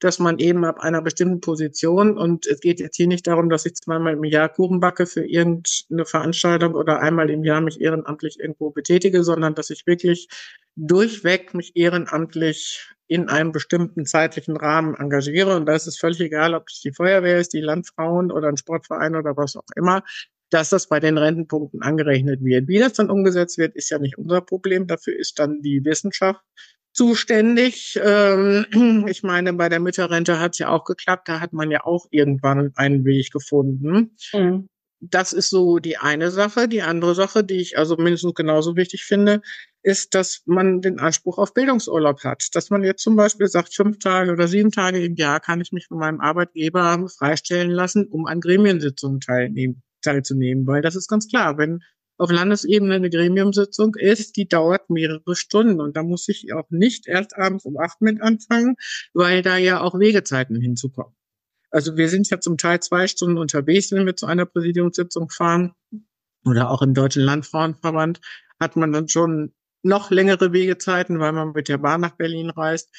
dass 0.00 0.18
man 0.18 0.38
eben 0.38 0.64
ab 0.64 0.80
einer 0.80 1.02
bestimmten 1.02 1.40
Position, 1.40 2.18
und 2.18 2.46
es 2.46 2.60
geht 2.60 2.80
jetzt 2.80 2.96
hier 2.96 3.06
nicht 3.06 3.26
darum, 3.26 3.50
dass 3.50 3.66
ich 3.66 3.74
zweimal 3.74 4.14
im 4.14 4.24
Jahr 4.24 4.48
Kuchen 4.48 4.80
backe 4.80 5.06
für 5.06 5.24
irgendeine 5.24 6.04
Veranstaltung 6.04 6.74
oder 6.74 7.00
einmal 7.00 7.30
im 7.30 7.44
Jahr 7.44 7.60
mich 7.60 7.80
ehrenamtlich 7.80 8.40
irgendwo 8.40 8.70
betätige, 8.70 9.22
sondern 9.22 9.54
dass 9.54 9.70
ich 9.70 9.86
wirklich 9.86 10.28
durchweg 10.76 11.54
mich 11.54 11.76
ehrenamtlich 11.76 12.88
in 13.06 13.28
einem 13.28 13.52
bestimmten 13.52 14.06
zeitlichen 14.06 14.56
Rahmen 14.56 14.94
engagiere. 14.94 15.56
Und 15.56 15.66
da 15.66 15.74
ist 15.74 15.86
es 15.86 15.98
völlig 15.98 16.20
egal, 16.20 16.54
ob 16.54 16.68
es 16.68 16.80
die 16.80 16.92
Feuerwehr 16.92 17.38
ist, 17.38 17.52
die 17.52 17.60
Landfrauen 17.60 18.30
oder 18.30 18.48
ein 18.48 18.56
Sportverein 18.56 19.16
oder 19.16 19.36
was 19.36 19.56
auch 19.56 19.64
immer 19.76 20.02
dass 20.50 20.70
das 20.70 20.88
bei 20.88 21.00
den 21.00 21.16
Rentenpunkten 21.16 21.82
angerechnet 21.82 22.42
wird. 22.42 22.68
Wie 22.68 22.78
das 22.78 22.94
dann 22.94 23.08
umgesetzt 23.08 23.56
wird, 23.56 23.76
ist 23.76 23.90
ja 23.90 23.98
nicht 23.98 24.18
unser 24.18 24.40
Problem. 24.40 24.86
Dafür 24.86 25.16
ist 25.16 25.38
dann 25.38 25.62
die 25.62 25.84
Wissenschaft 25.84 26.42
zuständig. 26.92 27.98
Ähm, 28.02 28.66
ich 29.08 29.22
meine, 29.22 29.52
bei 29.52 29.68
der 29.68 29.80
Mütterrente 29.80 30.40
hat 30.40 30.52
es 30.52 30.58
ja 30.58 30.68
auch 30.68 30.84
geklappt. 30.84 31.28
Da 31.28 31.40
hat 31.40 31.52
man 31.52 31.70
ja 31.70 31.84
auch 31.84 32.06
irgendwann 32.10 32.72
einen 32.76 33.04
Weg 33.04 33.30
gefunden. 33.32 34.16
Mhm. 34.32 34.68
Das 35.02 35.32
ist 35.32 35.48
so 35.48 35.78
die 35.78 35.96
eine 35.96 36.30
Sache. 36.30 36.68
Die 36.68 36.82
andere 36.82 37.14
Sache, 37.14 37.42
die 37.42 37.60
ich 37.60 37.78
also 37.78 37.96
mindestens 37.96 38.34
genauso 38.34 38.76
wichtig 38.76 39.04
finde, 39.04 39.40
ist, 39.82 40.14
dass 40.14 40.42
man 40.44 40.82
den 40.82 40.98
Anspruch 41.00 41.38
auf 41.38 41.54
Bildungsurlaub 41.54 42.22
hat. 42.22 42.48
Dass 42.52 42.68
man 42.68 42.84
jetzt 42.84 43.02
zum 43.02 43.16
Beispiel 43.16 43.46
sagt, 43.46 43.74
fünf 43.74 43.98
Tage 43.98 44.30
oder 44.30 44.46
sieben 44.46 44.70
Tage 44.70 45.02
im 45.02 45.14
Jahr 45.14 45.40
kann 45.40 45.62
ich 45.62 45.72
mich 45.72 45.86
von 45.86 45.98
meinem 45.98 46.20
Arbeitgeber 46.20 47.08
freistellen 47.08 47.70
lassen, 47.70 48.06
um 48.08 48.26
an 48.26 48.40
Gremiensitzungen 48.40 49.20
teilnehmen, 49.20 49.82
teilzunehmen. 50.02 50.66
Weil 50.66 50.82
das 50.82 50.96
ist 50.96 51.08
ganz 51.08 51.28
klar, 51.28 51.56
wenn 51.56 51.80
auf 52.20 52.30
Landesebene 52.30 52.94
eine 52.94 53.10
Gremiumsitzung 53.10 53.94
ist, 53.94 54.36
die 54.36 54.46
dauert 54.46 54.90
mehrere 54.90 55.34
Stunden. 55.34 55.80
Und 55.80 55.96
da 55.96 56.02
muss 56.02 56.28
ich 56.28 56.52
auch 56.52 56.68
nicht 56.68 57.06
erst 57.06 57.36
abends 57.36 57.64
um 57.64 57.78
acht 57.78 58.02
mit 58.02 58.20
anfangen, 58.20 58.76
weil 59.14 59.40
da 59.42 59.56
ja 59.56 59.80
auch 59.80 59.98
Wegezeiten 59.98 60.60
hinzukommen. 60.60 61.14
Also 61.70 61.96
wir 61.96 62.08
sind 62.08 62.28
ja 62.28 62.38
zum 62.38 62.58
Teil 62.58 62.80
zwei 62.80 63.06
Stunden 63.06 63.38
unterwegs, 63.38 63.90
wenn 63.92 64.04
wir 64.04 64.16
zu 64.16 64.26
einer 64.26 64.44
Präsidiumssitzung 64.44 65.30
fahren. 65.30 65.72
Oder 66.44 66.70
auch 66.70 66.82
im 66.82 66.94
Deutschen 66.94 67.22
Landfrauenverband 67.22 68.20
hat 68.58 68.76
man 68.76 68.92
dann 68.92 69.08
schon 69.08 69.54
noch 69.82 70.10
längere 70.10 70.52
Wegezeiten, 70.52 71.20
weil 71.20 71.32
man 71.32 71.52
mit 71.52 71.68
der 71.68 71.78
Bahn 71.78 72.02
nach 72.02 72.16
Berlin 72.16 72.50
reist. 72.50 72.90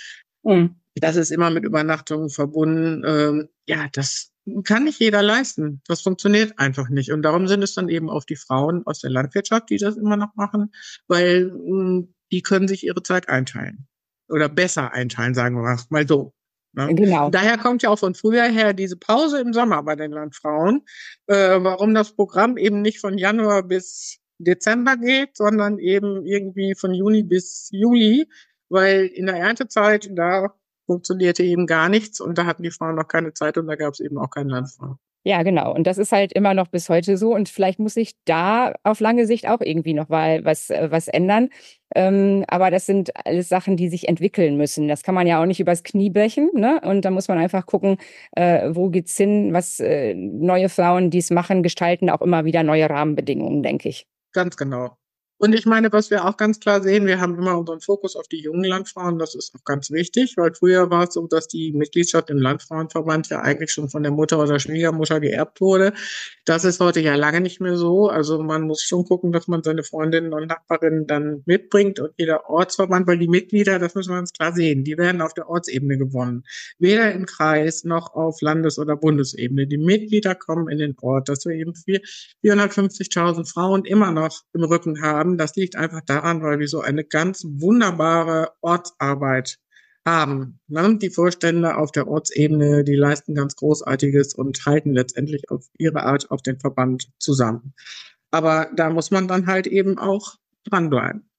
Mhm. 0.44 0.78
Das 0.96 1.16
ist 1.16 1.32
immer 1.32 1.52
mit 1.52 1.64
Übernachtungen 1.64 2.30
verbunden. 2.30 3.04
Ähm, 3.06 3.50
ja, 3.68 3.88
das 3.94 4.31
kann 4.64 4.86
nicht 4.86 5.00
jeder 5.00 5.22
leisten. 5.22 5.82
Das 5.88 6.02
funktioniert 6.02 6.58
einfach 6.58 6.90
nicht. 6.90 7.12
Und 7.12 7.22
darum 7.22 7.48
sind 7.48 7.64
es 7.64 7.76
dann 7.76 7.90
eben 7.90 8.10
auch 8.10 8.24
die 8.24 8.36
Frauen 8.36 8.86
aus 8.86 9.00
der 9.00 9.12
Landwirtschaft, 9.12 9.70
die 9.70 9.78
das 9.78 9.98
immer 9.98 10.18
noch 10.18 10.36
machen, 10.36 10.72
weil 11.08 11.52
hm, 11.52 12.14
die 12.32 12.42
können 12.42 12.68
sich 12.68 12.86
ihre 12.86 13.04
Zeit 13.04 13.30
einteilen. 13.30 13.88
Oder 14.30 14.50
besser 14.50 14.94
einteilen, 14.94 15.34
sagen 15.34 15.56
wir 15.56 15.78
mal 15.90 16.08
so. 16.08 16.34
Ne? 16.74 16.94
Genau. 16.96 17.30
Daher 17.30 17.58
kommt 17.58 17.84
ja 17.84 17.90
auch 17.90 18.00
von 18.00 18.16
früher 18.16 18.46
her 18.46 18.74
diese 18.74 18.96
Pause 18.96 19.42
im 19.42 19.52
Sommer 19.52 19.84
bei 19.84 19.96
den 19.96 20.12
Landfrauen, 20.12 20.86
äh, 21.28 21.60
warum 21.62 21.94
das 21.94 22.16
Programm 22.16 22.58
eben 22.58 22.82
nicht 22.82 23.00
von 23.00 23.18
Januar 23.18 23.64
bis 23.64 24.20
Dezember 24.38 24.98
geht, 24.98 25.36
sondern 25.36 25.80
eben 25.80 26.26
irgendwie 26.26 26.74
von 26.76 26.94
Juni 26.94 27.24
bis 27.24 27.70
Juli, 27.72 28.28
weil 28.70 29.06
in 29.08 29.26
der 29.26 29.36
Erntezeit, 29.36 30.10
da 30.14 30.56
funktionierte 30.92 31.44
eben 31.44 31.68
gar 31.68 31.88
nichts 31.88 32.20
und 32.20 32.38
da 32.38 32.46
hatten 32.46 32.64
die 32.64 32.72
Frauen 32.72 32.96
noch 32.96 33.08
keine 33.08 33.34
Zeit 33.34 33.58
und 33.58 33.68
da 33.68 33.76
gab 33.76 33.94
es 33.94 34.02
eben 34.02 34.18
auch 34.18 34.30
keine 34.30 34.52
Landfrau. 34.52 34.98
Ja, 35.24 35.44
genau. 35.44 35.74
Und 35.74 35.86
das 35.86 36.00
ist 36.00 36.12
halt 36.12 36.34
immer 36.34 36.56
noch 36.56 36.68
bis 36.68 36.90
heute 36.90 37.16
so. 37.16 37.36
Und 37.36 37.48
vielleicht 37.48 37.78
muss 37.78 37.94
sich 37.94 38.16
da 38.26 38.74
auf 38.84 39.00
lange 39.00 39.28
Sicht 39.28 39.48
auch 39.48 39.62
irgendwie 39.62 39.94
noch 39.94 40.10
mal 40.10 40.44
was, 40.44 40.72
äh, 40.72 40.88
was 40.90 41.08
ändern. 41.08 41.50
Ähm, 41.96 42.44
aber 42.48 42.72
das 42.72 42.88
sind 42.88 43.12
alles 43.24 43.48
Sachen, 43.48 43.78
die 43.78 43.88
sich 43.88 44.08
entwickeln 44.10 44.58
müssen. 44.58 44.88
Das 44.88 45.04
kann 45.04 45.14
man 45.14 45.28
ja 45.28 45.40
auch 45.40 45.46
nicht 45.46 45.60
übers 45.60 45.84
Knie 45.84 46.10
brechen. 46.10 46.50
Ne? 46.56 46.82
Und 46.84 47.06
da 47.06 47.12
muss 47.12 47.28
man 47.28 47.38
einfach 47.38 47.68
gucken, 47.68 47.98
äh, 48.36 48.70
wo 48.72 48.90
geht's 48.90 49.16
hin, 49.16 49.54
was 49.54 49.80
äh, 49.80 50.16
neue 50.16 50.70
Frauen, 50.70 51.12
die 51.12 51.20
es 51.20 51.30
machen, 51.30 51.62
gestalten 51.62 52.10
auch 52.10 52.22
immer 52.22 52.44
wieder 52.44 52.64
neue 52.64 52.90
Rahmenbedingungen, 52.90 53.62
denke 53.62 53.90
ich. 53.90 54.08
Ganz 54.34 54.58
genau. 54.58 54.98
Und 55.44 55.56
ich 55.56 55.66
meine, 55.66 55.92
was 55.92 56.12
wir 56.12 56.26
auch 56.26 56.38
ganz 56.38 56.60
klar 56.60 56.84
sehen, 56.84 57.08
wir 57.08 57.20
haben 57.20 57.36
immer 57.36 57.58
unseren 57.58 57.82
Fokus 57.82 58.16
auf 58.16 58.28
die 58.28 58.44
jungen 58.44 58.64
Landfrauen. 58.64 59.18
Das 59.18 59.34
ist 59.34 59.56
auch 59.56 59.64
ganz 59.64 59.90
wichtig, 59.90 60.36
weil 60.38 60.54
früher 60.54 60.92
war 60.92 61.08
es 61.08 61.16
so, 61.16 61.26
dass 61.26 61.48
die 61.48 61.74
Mitgliedschaft 61.74 62.30
im 62.30 62.38
Landfrauenverband 62.38 63.30
ja 63.30 63.42
eigentlich 63.42 63.72
schon 63.72 63.90
von 63.90 64.04
der 64.04 64.12
Mutter 64.12 64.38
oder 64.38 64.60
Schwiegermutter 64.60 65.20
geerbt 65.20 65.60
wurde. 65.60 65.94
Das 66.46 66.64
ist 66.64 66.80
heute 66.80 67.00
ja 67.00 67.16
lange 67.16 67.42
nicht 67.42 67.60
mehr 67.60 67.76
so. 67.76 68.08
Also 68.08 68.44
man 68.44 68.62
muss 68.68 68.84
schon 68.84 69.04
gucken, 69.04 69.32
dass 69.32 69.48
man 69.48 69.64
seine 69.64 69.82
Freundinnen 69.82 70.32
und 70.32 70.46
Nachbarinnen 70.46 71.08
dann 71.08 71.42
mitbringt 71.48 72.00
und 72.00 72.12
jeder 72.18 72.48
Ortsverband, 72.48 73.08
weil 73.08 73.18
die 73.18 73.28
Mitglieder, 73.28 73.80
das 73.80 73.96
müssen 73.96 74.12
wir 74.12 74.18
ganz 74.18 74.34
klar 74.34 74.54
sehen, 74.54 74.84
die 74.84 74.96
werden 75.00 75.24
auf 75.24 75.34
der 75.34 75.50
Ortsebene 75.50 75.98
gewonnen. 75.98 76.44
Weder 76.78 77.14
im 77.14 77.26
Kreis 77.26 77.84
noch 77.84 78.14
auf 78.14 78.42
Landes- 78.42 78.78
oder 78.78 78.96
Bundesebene. 78.96 79.66
Die 79.66 79.80
Mitglieder 79.80 80.36
kommen 80.36 80.70
in 80.70 80.78
den 80.78 80.96
Ort, 81.02 81.30
dass 81.30 81.48
wir 81.48 81.56
eben 81.56 81.74
450.000 82.44 83.52
Frauen 83.52 83.86
immer 83.86 84.12
noch 84.12 84.44
im 84.54 84.64
Rücken 84.66 85.02
haben 85.02 85.31
haben. 85.32 85.38
Das 85.38 85.56
liegt 85.56 85.76
einfach 85.76 86.02
daran, 86.06 86.42
weil 86.42 86.60
wir 86.60 86.68
so 86.68 86.82
eine 86.82 87.04
ganz 87.04 87.44
wunderbare 87.46 88.52
Ortsarbeit 88.62 89.58
haben. 90.06 90.60
Ne? 90.68 90.98
Die 90.98 91.10
Vorstände 91.10 91.78
auf 91.78 91.92
der 91.92 92.08
Ortsebene, 92.08 92.84
die 92.84 92.96
leisten 92.96 93.36
ganz 93.36 93.56
Großartiges 93.56 94.34
und 94.34 94.66
halten 94.66 94.94
letztendlich 94.94 95.50
auf 95.50 95.68
ihre 95.78 96.04
Art 96.04 96.32
auf 96.32 96.42
den 96.42 96.60
Verband 96.60 97.10
zusammen. 97.20 97.74
Aber 98.32 98.70
da 98.76 98.90
muss 98.90 99.12
man 99.12 99.28
dann 99.28 99.48
halt 99.48 99.68
eben 99.68 99.98
auch 99.98 100.36
dranbleiben. 100.66 101.30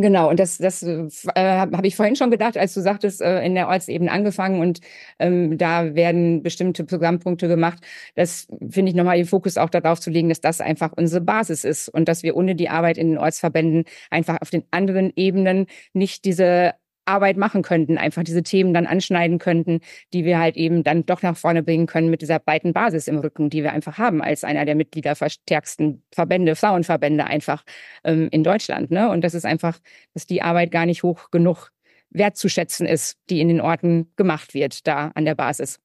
Genau, 0.00 0.30
und 0.30 0.38
das, 0.38 0.58
das 0.58 0.80
äh, 0.84 1.26
habe 1.34 1.84
ich 1.88 1.96
vorhin 1.96 2.14
schon 2.14 2.30
gedacht, 2.30 2.56
als 2.56 2.72
du 2.72 2.80
sagtest, 2.80 3.20
äh, 3.20 3.44
in 3.44 3.56
der 3.56 3.66
Ortsebene 3.66 4.12
angefangen 4.12 4.60
und 4.60 4.78
ähm, 5.18 5.58
da 5.58 5.96
werden 5.96 6.44
bestimmte 6.44 6.84
Programmpunkte 6.84 7.48
gemacht. 7.48 7.78
Das 8.14 8.46
finde 8.70 8.90
ich 8.90 8.94
nochmal 8.94 9.16
den 9.16 9.26
Fokus 9.26 9.56
auch 9.56 9.70
darauf 9.70 9.98
zu 9.98 10.10
legen, 10.10 10.28
dass 10.28 10.40
das 10.40 10.60
einfach 10.60 10.92
unsere 10.96 11.20
Basis 11.20 11.64
ist 11.64 11.88
und 11.88 12.06
dass 12.06 12.22
wir 12.22 12.36
ohne 12.36 12.54
die 12.54 12.68
Arbeit 12.68 12.96
in 12.96 13.08
den 13.08 13.18
Ortsverbänden 13.18 13.86
einfach 14.08 14.40
auf 14.40 14.50
den 14.50 14.62
anderen 14.70 15.12
Ebenen 15.16 15.66
nicht 15.94 16.24
diese 16.24 16.74
Arbeit 17.08 17.36
machen 17.36 17.62
könnten, 17.62 17.98
einfach 17.98 18.22
diese 18.22 18.42
Themen 18.42 18.74
dann 18.74 18.86
anschneiden 18.86 19.38
könnten, 19.38 19.80
die 20.12 20.24
wir 20.24 20.38
halt 20.38 20.56
eben 20.56 20.84
dann 20.84 21.06
doch 21.06 21.22
nach 21.22 21.36
vorne 21.36 21.62
bringen 21.62 21.86
können 21.86 22.10
mit 22.10 22.22
dieser 22.22 22.38
breiten 22.38 22.72
Basis 22.72 23.08
im 23.08 23.18
Rücken, 23.18 23.50
die 23.50 23.62
wir 23.62 23.72
einfach 23.72 23.98
haben 23.98 24.22
als 24.22 24.44
einer 24.44 24.64
der 24.64 24.74
mitgliederverstärksten 24.74 26.02
Verbände, 26.12 26.54
Frauenverbände 26.54 27.24
einfach 27.24 27.64
ähm, 28.04 28.28
in 28.30 28.44
Deutschland. 28.44 28.90
Ne? 28.90 29.10
Und 29.10 29.22
das 29.22 29.34
ist 29.34 29.44
einfach, 29.44 29.78
dass 30.14 30.26
die 30.26 30.42
Arbeit 30.42 30.70
gar 30.70 30.86
nicht 30.86 31.02
hoch 31.02 31.30
genug 31.30 31.70
wertzuschätzen 32.10 32.86
ist, 32.86 33.18
die 33.30 33.40
in 33.40 33.48
den 33.48 33.60
Orten 33.60 34.12
gemacht 34.16 34.54
wird, 34.54 34.86
da 34.86 35.10
an 35.14 35.24
der 35.24 35.34
Basis. 35.34 35.80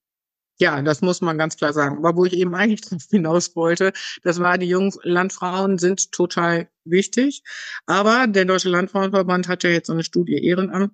Ja, 0.59 0.81
das 0.81 1.01
muss 1.01 1.19
man 1.21 1.37
ganz 1.37 1.57
klar 1.57 1.73
sagen. 1.73 1.97
Aber 1.97 2.15
wo 2.15 2.25
ich 2.25 2.33
eben 2.33 2.53
eigentlich 2.55 2.81
hinaus 3.09 3.55
wollte, 3.55 3.91
das 4.23 4.39
war, 4.39 4.57
die 4.57 4.67
jungen 4.67 4.93
Landfrauen 5.03 5.77
sind 5.77 6.11
total 6.11 6.69
wichtig. 6.85 7.43
Aber 7.85 8.27
der 8.27 8.45
Deutsche 8.45 8.69
Landfrauenverband 8.69 9.47
hat 9.47 9.63
ja 9.63 9.71
jetzt 9.71 9.87
so 9.87 9.93
eine 9.93 10.03
Studie 10.03 10.45
Ehrenamt 10.45 10.93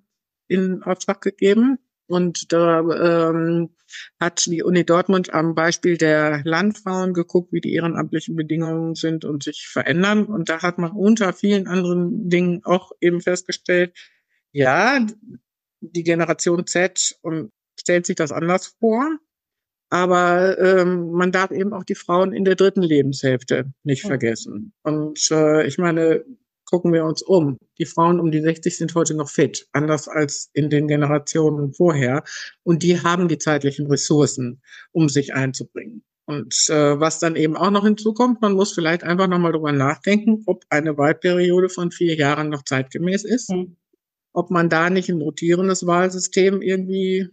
in 0.50 0.82
Auftrag 0.82 1.20
gegeben. 1.20 1.78
Und 2.06 2.52
da 2.52 2.80
ähm, 2.80 3.70
hat 4.18 4.44
die 4.46 4.64
Uni 4.64 4.84
Dortmund 4.84 5.32
am 5.32 5.54
Beispiel 5.54 5.96
der 5.96 6.42
Landfrauen 6.44 7.14
geguckt, 7.14 7.52
wie 7.52 7.60
die 7.60 7.72
ehrenamtlichen 7.72 8.34
Bedingungen 8.34 8.96
sind 8.96 9.24
und 9.24 9.44
sich 9.44 9.68
verändern. 9.68 10.26
Und 10.26 10.48
da 10.48 10.60
hat 10.60 10.78
man 10.78 10.90
unter 10.90 11.32
vielen 11.32 11.68
anderen 11.68 12.28
Dingen 12.28 12.62
auch 12.64 12.90
eben 13.00 13.20
festgestellt, 13.20 13.96
ja, 14.50 15.06
die 15.80 16.02
Generation 16.02 16.66
Z 16.66 17.16
und 17.22 17.52
stellt 17.78 18.06
sich 18.06 18.16
das 18.16 18.32
anders 18.32 18.74
vor. 18.80 19.08
Aber 19.88 20.58
ähm, 20.58 21.12
man 21.12 21.30
darf 21.30 21.52
eben 21.52 21.72
auch 21.72 21.84
die 21.84 21.94
Frauen 21.94 22.32
in 22.32 22.44
der 22.44 22.56
dritten 22.56 22.82
Lebenshälfte 22.82 23.72
nicht 23.84 24.02
vergessen. 24.02 24.72
Und 24.82 25.30
äh, 25.30 25.66
ich 25.66 25.78
meine, 25.78 26.24
gucken 26.70 26.92
wir 26.92 27.04
uns 27.04 27.22
um. 27.22 27.58
Die 27.78 27.86
Frauen 27.86 28.20
um 28.20 28.30
die 28.30 28.40
60 28.40 28.76
sind 28.76 28.94
heute 28.94 29.14
noch 29.14 29.28
fit, 29.28 29.66
anders 29.72 30.08
als 30.08 30.50
in 30.52 30.70
den 30.70 30.88
Generationen 30.88 31.72
vorher. 31.72 32.22
Und 32.62 32.82
die 32.82 33.00
haben 33.02 33.28
die 33.28 33.38
zeitlichen 33.38 33.86
Ressourcen, 33.86 34.62
um 34.92 35.08
sich 35.08 35.34
einzubringen. 35.34 36.04
Und 36.26 36.54
äh, 36.68 37.00
was 37.00 37.18
dann 37.18 37.34
eben 37.34 37.56
auch 37.56 37.72
noch 37.72 37.84
hinzukommt, 37.84 38.40
man 38.40 38.52
muss 38.52 38.72
vielleicht 38.72 39.02
einfach 39.02 39.26
nochmal 39.26 39.50
drüber 39.50 39.72
nachdenken, 39.72 40.44
ob 40.46 40.64
eine 40.68 40.96
Wahlperiode 40.96 41.68
von 41.68 41.90
vier 41.90 42.14
Jahren 42.14 42.50
noch 42.50 42.62
zeitgemäß 42.62 43.24
ist. 43.24 43.50
Mhm. 43.50 43.76
Ob 44.32 44.50
man 44.50 44.68
da 44.68 44.90
nicht 44.90 45.08
ein 45.08 45.20
rotierendes 45.20 45.86
Wahlsystem 45.88 46.62
irgendwie 46.62 47.30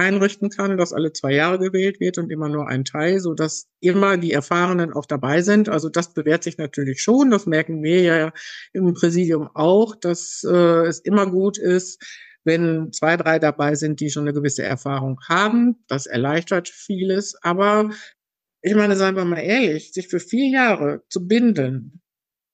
einrichten 0.00 0.50
kann, 0.50 0.78
dass 0.78 0.92
alle 0.92 1.12
zwei 1.12 1.32
Jahre 1.32 1.58
gewählt 1.58 2.00
wird 2.00 2.18
und 2.18 2.30
immer 2.30 2.48
nur 2.48 2.68
ein 2.68 2.84
Teil, 2.84 3.20
so 3.20 3.34
dass 3.34 3.68
immer 3.80 4.16
die 4.16 4.32
Erfahrenen 4.32 4.92
auch 4.92 5.06
dabei 5.06 5.42
sind. 5.42 5.68
Also 5.68 5.88
das 5.88 6.14
bewährt 6.14 6.42
sich 6.42 6.58
natürlich 6.58 7.02
schon. 7.02 7.30
Das 7.30 7.46
merken 7.46 7.82
wir 7.82 8.02
ja 8.02 8.32
im 8.72 8.92
Präsidium 8.94 9.48
auch, 9.54 9.94
dass 9.94 10.44
äh, 10.44 10.86
es 10.86 11.00
immer 11.00 11.26
gut 11.26 11.58
ist, 11.58 12.02
wenn 12.44 12.92
zwei, 12.92 13.16
drei 13.16 13.38
dabei 13.38 13.74
sind, 13.74 14.00
die 14.00 14.10
schon 14.10 14.24
eine 14.24 14.32
gewisse 14.32 14.62
Erfahrung 14.62 15.20
haben. 15.28 15.84
Das 15.88 16.06
erleichtert 16.06 16.68
vieles. 16.68 17.36
Aber 17.42 17.90
ich 18.62 18.74
meine, 18.74 18.96
seien 18.96 19.16
wir 19.16 19.24
mal 19.24 19.38
ehrlich, 19.38 19.92
sich 19.92 20.08
für 20.08 20.20
vier 20.20 20.48
Jahre 20.48 21.02
zu 21.08 21.26
binden, 21.26 22.02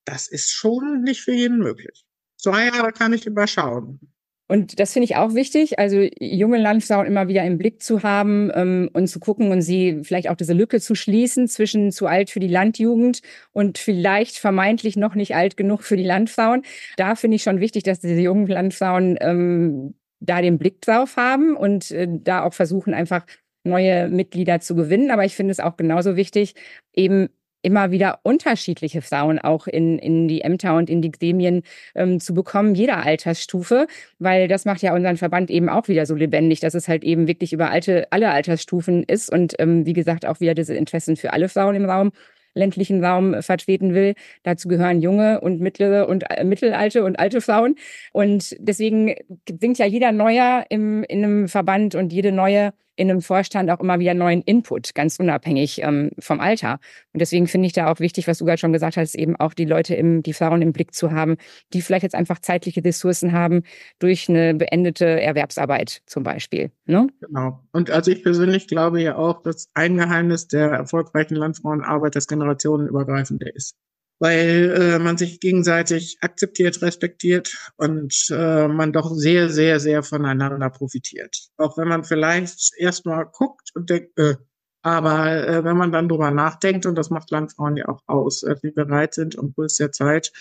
das 0.05 0.29
ist 0.29 0.53
schon 0.53 1.03
nicht 1.03 1.23
für 1.23 1.33
jeden 1.33 1.59
möglich. 1.59 2.05
Zwei 2.37 2.67
Jahre 2.67 2.93
kann 2.93 3.13
ich 3.13 3.27
überschauen. 3.27 4.01
Und 4.49 4.79
das 4.79 4.93
finde 4.93 5.05
ich 5.05 5.17
auch 5.17 5.35
wichtig, 5.35 5.79
also 5.79 6.07
junge 6.21 6.59
Landfrauen 6.59 7.07
immer 7.07 7.27
wieder 7.27 7.45
im 7.45 7.59
Blick 7.59 7.83
zu 7.83 8.03
haben 8.03 8.51
ähm, 8.55 8.91
und 8.93 9.09
zu 9.09 9.19
gucken 9.19 9.51
und 9.51 9.61
sie 9.61 10.01
vielleicht 10.03 10.31
auch 10.31 10.37
diese 10.37 10.53
Lücke 10.53 10.81
zu 10.81 10.95
schließen 10.95 11.49
zwischen 11.49 11.91
zu 11.91 12.07
alt 12.07 12.31
für 12.31 12.39
die 12.39 12.49
Landjugend 12.49 13.23
und 13.53 13.79
vielleicht 13.79 14.39
vermeintlich 14.39 14.97
noch 14.97 15.17
nicht 15.17 15.35
alt 15.35 15.57
genug 15.57 15.83
für 15.83 15.97
die 15.97 16.05
Landfrauen. 16.05 16.63
Da 16.97 17.17
finde 17.17 17.37
ich 17.37 17.43
schon 17.43 17.61
wichtig, 17.61 17.83
dass 17.83 18.01
diese 18.01 18.21
jungen 18.21 18.47
Landfrauen 18.47 19.17
ähm, 19.21 19.95
da 20.21 20.41
den 20.41 20.59
Blick 20.59 20.81
drauf 20.81 21.17
haben 21.17 21.57
und 21.57 21.91
äh, 21.91 22.07
da 22.09 22.45
auch 22.45 22.55
versuchen, 22.55 22.95
einfach 22.95 23.27
neue 23.65 24.09
Mitglieder 24.09 24.61
zu 24.61 24.77
gewinnen. 24.77 25.11
Aber 25.11 25.25
ich 25.25 25.35
finde 25.35 25.53
es 25.53 25.61
auch 25.61 25.77
genauso 25.77 26.17
wichtig, 26.17 26.55
eben 26.95 27.29
immer 27.67 27.91
wieder 27.91 28.21
unterschiedliche 28.23 29.03
Frauen 29.03 29.41
auch 29.41 29.67
in, 29.67 29.99
in 29.99 30.29
die 30.29 30.43
Ämter 30.43 30.77
und 30.77 30.89
in 30.89 31.03
die 31.03 31.11
Gremien 31.11 31.63
ähm, 31.97 32.21
zu 32.21 32.33
bekommen, 32.33 32.77
jeder 32.77 33.05
Altersstufe, 33.05 33.89
weil 34.21 34.47
das 34.47 34.65
macht 34.67 34.83
ja 34.83 34.95
unseren 34.95 35.17
Verband 35.17 35.51
eben 35.51 35.69
auch 35.69 35.89
wieder 35.89 36.07
so 36.07 36.15
lebendig, 36.15 36.61
dass 36.61 36.75
es 36.75 36.87
halt 36.87 37.03
eben 37.03 37.27
wirklich 37.27 37.53
über 37.53 37.71
alte, 37.71 38.07
alle 38.13 38.31
Altersstufen 38.31 39.03
ist 39.03 39.33
und 39.33 39.55
ähm, 39.59 39.85
wie 39.85 39.95
gesagt 39.95 40.27
auch 40.27 40.39
wieder 40.39 40.55
diese 40.55 40.75
Interessen 40.77 41.17
für 41.17 41.33
alle 41.33 41.49
Frauen 41.49 41.75
im 41.75 41.91
Raum 41.91 42.13
ländlichen 42.55 43.05
Raum 43.05 43.43
vertreten 43.43 43.95
will. 43.95 44.15
Dazu 44.43 44.69
gehören 44.69 45.03
junge 45.03 45.41
und 45.41 45.61
mittlere 45.61 46.09
und 46.09 46.25
äh, 46.31 46.43
mittelalte 46.43 47.05
und 47.05 47.19
alte 47.19 47.43
Frauen. 47.43 47.75
Und 48.13 48.57
deswegen 48.59 49.15
bringt 49.45 49.77
ja 49.79 49.87
jeder 49.87 50.13
Neuer 50.13 50.65
im, 50.71 51.03
in 51.05 51.23
einem 51.23 51.49
Verband 51.49 51.95
und 51.97 52.13
jede 52.15 52.33
neue 52.33 52.73
in 52.97 53.11
einem 53.11 53.21
Vorstand 53.21 53.71
auch 53.71 53.81
immer 53.81 53.99
wieder 53.99 54.15
neuen 54.15 54.43
Input, 54.43 54.95
ganz 54.95 55.19
unabhängig 55.21 55.83
ähm, 55.83 56.11
vom 56.19 56.41
Alter. 56.41 56.81
Und 57.13 57.21
deswegen 57.21 57.47
finde 57.47 57.67
ich 57.67 57.73
da 57.73 57.91
auch 57.91 58.01
wichtig, 58.01 58.27
was 58.27 58.39
du 58.39 58.45
gerade 58.45 58.59
schon 58.59 58.73
gesagt 58.73 58.97
hast, 58.97 59.15
eben 59.15 59.37
auch 59.37 59.55
die 59.55 59.65
Leute 59.65 59.95
im, 59.95 60.23
die 60.23 60.33
Frauen 60.33 60.63
im 60.63 60.73
Blick 60.73 60.95
zu 60.95 61.13
haben, 61.13 61.37
die 61.73 61.83
vielleicht 61.83 62.03
jetzt 62.03 62.15
einfach 62.15 62.41
zeitliche 62.41 62.85
Ressourcen 62.85 63.33
haben 63.33 63.63
durch 63.99 64.29
eine 64.29 64.55
beendete 64.55 65.21
Erwerbsarbeit 65.21 66.03
zum 66.07 66.23
Beispiel. 66.23 66.71
Ne? 66.87 67.09
Genau. 67.21 67.63
Und 67.73 67.91
also 67.91 68.11
ich 68.11 68.23
persönlich 68.23 68.67
glaube 68.67 69.01
ja 69.01 69.17
auch, 69.17 69.43
dass 69.43 69.69
ein 69.75 69.97
Geheimnis 69.97 70.49
der 70.49 70.71
erfolgreichen 70.71 71.37
Landfrauenarbeit 71.37 72.17
das 72.17 72.27
generationenübergreifende 72.27 73.49
ist 73.51 73.77
weil 74.19 74.75
äh, 74.79 74.99
man 74.99 75.19
sich 75.19 75.41
gegenseitig 75.41 76.19
akzeptiert, 76.21 76.81
respektiert 76.83 77.73
und 77.77 78.15
äh, 78.31 78.69
man 78.69 78.93
doch 78.93 79.13
sehr, 79.15 79.49
sehr, 79.51 79.81
sehr 79.81 80.03
voneinander 80.03 80.71
profitiert. 80.71 81.49
Auch 81.57 81.77
wenn 81.77 81.89
man 81.89 82.05
vielleicht 82.05 82.73
erstmal 82.79 83.27
guckt 83.27 83.71
und 83.75 83.91
denkt, 83.91 84.19
äh, 84.19 84.37
aber 84.83 85.49
äh, 85.49 85.65
wenn 85.65 85.77
man 85.77 85.91
dann 85.91 86.09
drüber 86.09 86.31
nachdenkt, 86.31 86.87
und 86.87 86.95
das 86.95 87.11
macht 87.11 87.31
Landfrauen 87.31 87.77
ja 87.77 87.89
auch 87.89 88.03
aus, 88.07 88.43
äh, 88.45 88.55
die 88.63 88.71
bereit 88.71 89.15
sind 89.15 89.35
und 89.35 89.55
Puls 89.55 89.77
der 89.77 89.91
Zeit, 89.93 90.33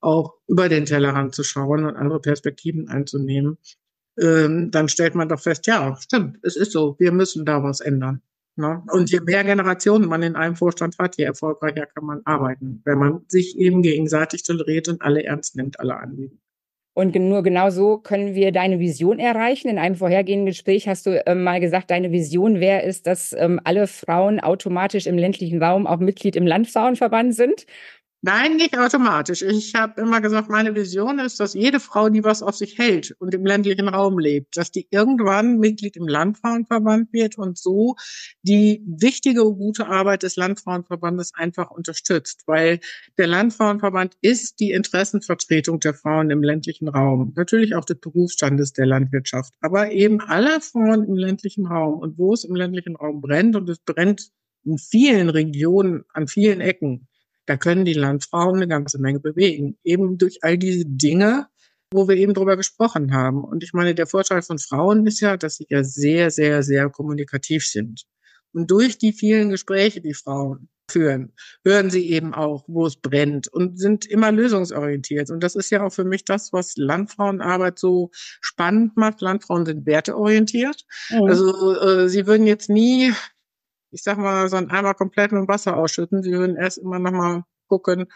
auch 0.00 0.34
über 0.46 0.68
den 0.68 0.84
Tellerrand 0.84 1.34
zu 1.34 1.42
schauen 1.42 1.86
und 1.86 1.96
andere 1.96 2.20
Perspektiven 2.20 2.88
einzunehmen, 2.88 3.56
ähm, 4.20 4.70
dann 4.70 4.88
stellt 4.88 5.14
man 5.14 5.28
doch 5.28 5.40
fest, 5.40 5.66
ja, 5.66 5.96
stimmt, 6.00 6.38
es 6.42 6.56
ist 6.56 6.72
so, 6.72 6.96
wir 6.98 7.12
müssen 7.12 7.46
da 7.46 7.62
was 7.62 7.80
ändern. 7.80 8.20
Ne? 8.56 8.82
Und 8.92 9.10
je 9.10 9.20
mehr 9.20 9.42
Generationen 9.42 10.08
man 10.08 10.22
in 10.22 10.36
einem 10.36 10.54
Vorstand 10.54 10.96
hat, 10.98 11.16
je 11.16 11.24
erfolgreicher 11.24 11.86
kann 11.86 12.04
man 12.04 12.20
arbeiten, 12.24 12.82
wenn 12.84 12.98
man 12.98 13.24
sich 13.28 13.58
eben 13.58 13.82
gegenseitig 13.82 14.44
toleriert 14.44 14.88
und 14.88 15.02
alle 15.02 15.24
ernst 15.24 15.56
nimmt, 15.56 15.80
alle 15.80 15.96
Anliegen. 15.96 16.40
Und 16.96 17.16
nur 17.16 17.42
genau 17.42 17.70
so 17.70 17.98
können 17.98 18.36
wir 18.36 18.52
deine 18.52 18.78
Vision 18.78 19.18
erreichen. 19.18 19.68
In 19.68 19.78
einem 19.78 19.96
vorhergehenden 19.96 20.46
Gespräch 20.46 20.86
hast 20.86 21.06
du 21.06 21.20
ähm, 21.26 21.42
mal 21.42 21.58
gesagt, 21.58 21.90
deine 21.90 22.12
Vision 22.12 22.60
wäre 22.60 22.84
es, 22.84 23.02
dass 23.02 23.32
ähm, 23.32 23.60
alle 23.64 23.88
Frauen 23.88 24.38
automatisch 24.38 25.08
im 25.08 25.18
ländlichen 25.18 25.60
Raum 25.60 25.88
auch 25.88 25.98
Mitglied 25.98 26.36
im 26.36 26.46
Landfrauenverband 26.46 27.34
sind. 27.34 27.66
Nein, 28.26 28.56
nicht 28.56 28.78
automatisch. 28.78 29.42
Ich 29.42 29.74
habe 29.74 30.00
immer 30.00 30.22
gesagt, 30.22 30.48
meine 30.48 30.74
Vision 30.74 31.18
ist, 31.18 31.40
dass 31.40 31.52
jede 31.52 31.78
Frau, 31.78 32.08
die 32.08 32.24
was 32.24 32.42
auf 32.42 32.56
sich 32.56 32.78
hält 32.78 33.14
und 33.18 33.34
im 33.34 33.44
ländlichen 33.44 33.86
Raum 33.86 34.18
lebt, 34.18 34.56
dass 34.56 34.70
die 34.70 34.88
irgendwann 34.90 35.58
Mitglied 35.58 35.94
im 35.98 36.08
Landfrauenverband 36.08 37.12
wird 37.12 37.36
und 37.36 37.58
so 37.58 37.96
die 38.40 38.82
wichtige 38.86 39.44
und 39.44 39.58
gute 39.58 39.88
Arbeit 39.88 40.22
des 40.22 40.36
Landfrauenverbandes 40.36 41.34
einfach 41.34 41.70
unterstützt. 41.70 42.44
Weil 42.46 42.80
der 43.18 43.26
Landfrauenverband 43.26 44.16
ist 44.22 44.58
die 44.58 44.70
Interessenvertretung 44.70 45.80
der 45.80 45.92
Frauen 45.92 46.30
im 46.30 46.42
ländlichen 46.42 46.88
Raum. 46.88 47.34
Natürlich 47.36 47.74
auch 47.74 47.84
des 47.84 48.00
Berufsstandes 48.00 48.72
der 48.72 48.86
Landwirtschaft, 48.86 49.52
aber 49.60 49.92
eben 49.92 50.22
aller 50.22 50.62
Frauen 50.62 51.04
im 51.04 51.16
ländlichen 51.16 51.66
Raum. 51.66 51.98
Und 51.98 52.16
wo 52.16 52.32
es 52.32 52.44
im 52.44 52.56
ländlichen 52.56 52.96
Raum 52.96 53.20
brennt, 53.20 53.54
und 53.54 53.68
es 53.68 53.80
brennt 53.80 54.30
in 54.64 54.78
vielen 54.78 55.28
Regionen, 55.28 56.04
an 56.14 56.26
vielen 56.26 56.62
Ecken, 56.62 57.06
da 57.46 57.56
können 57.56 57.84
die 57.84 57.94
Landfrauen 57.94 58.56
eine 58.56 58.68
ganze 58.68 58.98
Menge 58.98 59.20
bewegen. 59.20 59.78
Eben 59.84 60.18
durch 60.18 60.38
all 60.42 60.58
diese 60.58 60.84
Dinge, 60.86 61.48
wo 61.92 62.08
wir 62.08 62.16
eben 62.16 62.34
drüber 62.34 62.56
gesprochen 62.56 63.14
haben. 63.14 63.44
Und 63.44 63.62
ich 63.62 63.72
meine, 63.72 63.94
der 63.94 64.06
Vorteil 64.06 64.42
von 64.42 64.58
Frauen 64.58 65.06
ist 65.06 65.20
ja, 65.20 65.36
dass 65.36 65.56
sie 65.56 65.66
ja 65.68 65.84
sehr, 65.84 66.30
sehr, 66.30 66.62
sehr 66.62 66.88
kommunikativ 66.90 67.66
sind. 67.66 68.04
Und 68.52 68.70
durch 68.70 68.98
die 68.98 69.12
vielen 69.12 69.50
Gespräche, 69.50 70.00
die 70.00 70.14
Frauen 70.14 70.68
führen, 70.90 71.32
hören 71.64 71.90
sie 71.90 72.10
eben 72.10 72.34
auch, 72.34 72.64
wo 72.66 72.86
es 72.86 72.96
brennt 72.96 73.48
und 73.48 73.78
sind 73.78 74.06
immer 74.06 74.30
lösungsorientiert. 74.32 75.30
Und 75.30 75.42
das 75.42 75.56
ist 75.56 75.70
ja 75.70 75.82
auch 75.82 75.92
für 75.92 76.04
mich 76.04 76.24
das, 76.24 76.52
was 76.52 76.76
Landfrauenarbeit 76.76 77.78
so 77.78 78.10
spannend 78.12 78.96
macht. 78.96 79.20
Landfrauen 79.20 79.66
sind 79.66 79.86
werteorientiert. 79.86 80.84
Mhm. 81.10 81.24
Also 81.24 81.74
äh, 81.74 82.08
sie 82.08 82.26
würden 82.26 82.46
jetzt 82.46 82.68
nie 82.68 83.12
ich 83.94 84.02
sag 84.02 84.18
mal, 84.18 84.48
so 84.48 84.56
ein 84.56 84.70
Eimer 84.70 84.94
komplett 84.94 85.32
mit 85.32 85.48
Wasser 85.48 85.76
ausschütten. 85.76 86.22
Sie 86.22 86.32
würden 86.32 86.56
erst 86.56 86.78
immer 86.78 86.98
noch 86.98 87.12
mal 87.12 87.44
gucken, 87.68 88.06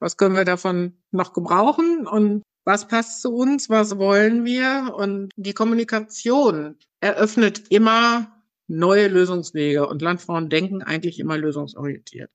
was 0.00 0.16
können 0.16 0.36
wir 0.36 0.44
davon 0.44 0.98
noch 1.10 1.32
gebrauchen 1.32 2.06
und 2.06 2.42
was 2.64 2.86
passt 2.86 3.22
zu 3.22 3.32
uns, 3.34 3.70
was 3.70 3.96
wollen 3.96 4.44
wir. 4.44 4.94
Und 4.94 5.30
die 5.36 5.54
Kommunikation 5.54 6.76
eröffnet 7.00 7.62
immer 7.70 8.26
neue 8.66 9.08
Lösungswege 9.08 9.86
und 9.86 10.02
Landfrauen 10.02 10.50
denken 10.50 10.82
eigentlich 10.82 11.18
immer 11.18 11.38
lösungsorientiert. 11.38 12.30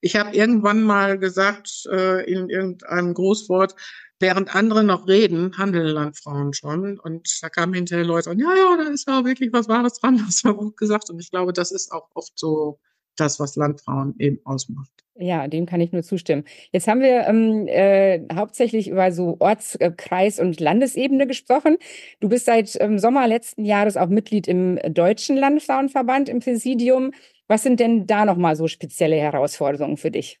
Ich 0.00 0.16
habe 0.16 0.34
irgendwann 0.34 0.82
mal 0.82 1.18
gesagt 1.18 1.86
äh, 1.90 2.30
in 2.30 2.50
irgendeinem 2.50 3.14
Großwort, 3.14 3.74
während 4.20 4.54
andere 4.54 4.84
noch 4.84 5.06
reden, 5.06 5.56
handeln 5.58 5.88
Landfrauen 5.88 6.52
schon. 6.52 6.98
Und 6.98 7.42
da 7.42 7.48
kamen 7.48 7.74
hinterher 7.74 8.04
Leute 8.04 8.30
und 8.30 8.38
ja, 8.38 8.54
ja, 8.54 8.76
da 8.76 8.90
ist 8.90 9.08
ja 9.08 9.24
wirklich 9.24 9.52
was 9.52 9.68
Wahres 9.68 9.94
dran, 9.94 10.22
was 10.26 10.44
war 10.44 10.54
gut 10.54 10.76
gesagt. 10.76 11.10
Und 11.10 11.20
ich 11.20 11.30
glaube, 11.30 11.52
das 11.52 11.72
ist 11.72 11.92
auch 11.92 12.08
oft 12.14 12.32
so 12.38 12.80
das, 13.16 13.40
was 13.40 13.56
Landfrauen 13.56 14.14
eben 14.18 14.40
ausmacht. 14.44 14.90
Ja, 15.20 15.48
dem 15.48 15.66
kann 15.66 15.80
ich 15.80 15.90
nur 15.90 16.04
zustimmen. 16.04 16.44
Jetzt 16.70 16.86
haben 16.86 17.00
wir 17.00 17.26
ähm, 17.26 17.66
äh, 17.66 18.20
hauptsächlich 18.32 18.88
über 18.88 19.10
so 19.10 19.36
Orts-, 19.40 19.74
äh, 19.74 19.92
und 20.40 20.60
Landesebene 20.60 21.26
gesprochen. 21.26 21.76
Du 22.20 22.28
bist 22.28 22.46
seit 22.46 22.76
ähm, 22.80 23.00
Sommer 23.00 23.26
letzten 23.26 23.64
Jahres 23.64 23.96
auch 23.96 24.08
Mitglied 24.08 24.46
im 24.46 24.78
Deutschen 24.88 25.36
Landfrauenverband 25.36 26.28
im 26.28 26.38
Präsidium. 26.38 27.12
Was 27.48 27.64
sind 27.64 27.80
denn 27.80 28.06
da 28.06 28.24
nochmal 28.24 28.54
so 28.54 28.68
spezielle 28.68 29.16
Herausforderungen 29.16 29.96
für 29.96 30.12
dich? 30.12 30.38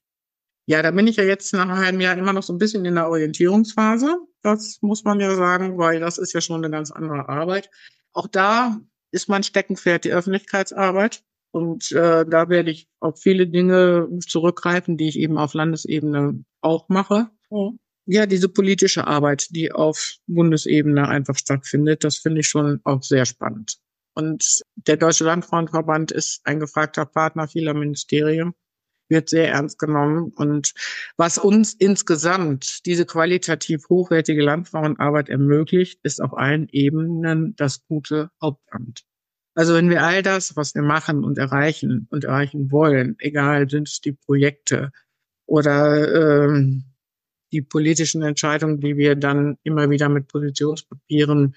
Ja, 0.68 0.82
da 0.82 0.90
bin 0.90 1.06
ich 1.06 1.16
ja 1.16 1.24
jetzt 1.24 1.54
nach 1.54 1.62
einem 1.62 1.78
halben 1.78 2.00
Jahr 2.02 2.18
immer 2.18 2.34
noch 2.34 2.42
so 2.42 2.52
ein 2.52 2.58
bisschen 2.58 2.84
in 2.84 2.96
der 2.96 3.08
Orientierungsphase. 3.08 4.18
Das 4.42 4.82
muss 4.82 5.02
man 5.02 5.18
ja 5.18 5.34
sagen, 5.34 5.78
weil 5.78 5.98
das 5.98 6.18
ist 6.18 6.34
ja 6.34 6.42
schon 6.42 6.62
eine 6.62 6.70
ganz 6.70 6.90
andere 6.90 7.26
Arbeit. 7.26 7.70
Auch 8.12 8.26
da 8.26 8.78
ist 9.10 9.30
mein 9.30 9.42
Steckenpferd 9.42 10.04
die 10.04 10.12
Öffentlichkeitsarbeit. 10.12 11.22
Und 11.52 11.90
äh, 11.92 12.26
da 12.26 12.50
werde 12.50 12.70
ich 12.70 12.86
auf 13.00 13.18
viele 13.18 13.46
Dinge 13.46 14.10
zurückgreifen, 14.20 14.98
die 14.98 15.08
ich 15.08 15.18
eben 15.18 15.38
auf 15.38 15.54
Landesebene 15.54 16.44
auch 16.60 16.90
mache. 16.90 17.30
Mhm. 17.48 17.78
Ja, 18.04 18.26
diese 18.26 18.50
politische 18.50 19.06
Arbeit, 19.06 19.46
die 19.48 19.72
auf 19.72 20.16
Bundesebene 20.26 21.08
einfach 21.08 21.38
stattfindet, 21.38 22.04
das 22.04 22.18
finde 22.18 22.40
ich 22.40 22.48
schon 22.48 22.82
auch 22.84 23.02
sehr 23.02 23.24
spannend. 23.24 23.78
Und 24.14 24.60
der 24.76 24.98
Deutsche 24.98 25.24
Landfrauenverband 25.24 26.12
ist 26.12 26.42
ein 26.44 26.60
gefragter 26.60 27.06
Partner 27.06 27.48
vieler 27.48 27.72
Ministerien, 27.72 28.52
wird 29.08 29.28
sehr 29.28 29.50
ernst 29.50 29.78
genommen. 29.78 30.32
Und 30.36 30.74
was 31.16 31.38
uns 31.38 31.74
insgesamt 31.74 32.86
diese 32.86 33.06
qualitativ 33.06 33.88
hochwertige 33.88 34.42
Landfrauenarbeit 34.42 35.28
ermöglicht, 35.28 36.00
ist 36.02 36.20
auf 36.22 36.36
allen 36.36 36.68
Ebenen 36.70 37.54
das 37.56 37.84
gute 37.86 38.30
Hauptamt. 38.40 39.04
Also 39.54 39.74
wenn 39.74 39.90
wir 39.90 40.04
all 40.04 40.22
das, 40.22 40.56
was 40.56 40.74
wir 40.74 40.82
machen 40.82 41.24
und 41.24 41.36
erreichen 41.36 42.06
und 42.10 42.24
erreichen 42.24 42.70
wollen, 42.70 43.16
egal 43.18 43.68
sind 43.68 43.88
es 43.88 44.00
die 44.00 44.12
Projekte 44.12 44.92
oder 45.46 46.44
ähm, 46.44 46.84
die 47.52 47.62
politischen 47.62 48.22
Entscheidungen, 48.22 48.80
die 48.80 48.96
wir 48.96 49.16
dann 49.16 49.56
immer 49.64 49.90
wieder 49.90 50.08
mit 50.08 50.28
Positionspapieren 50.28 51.56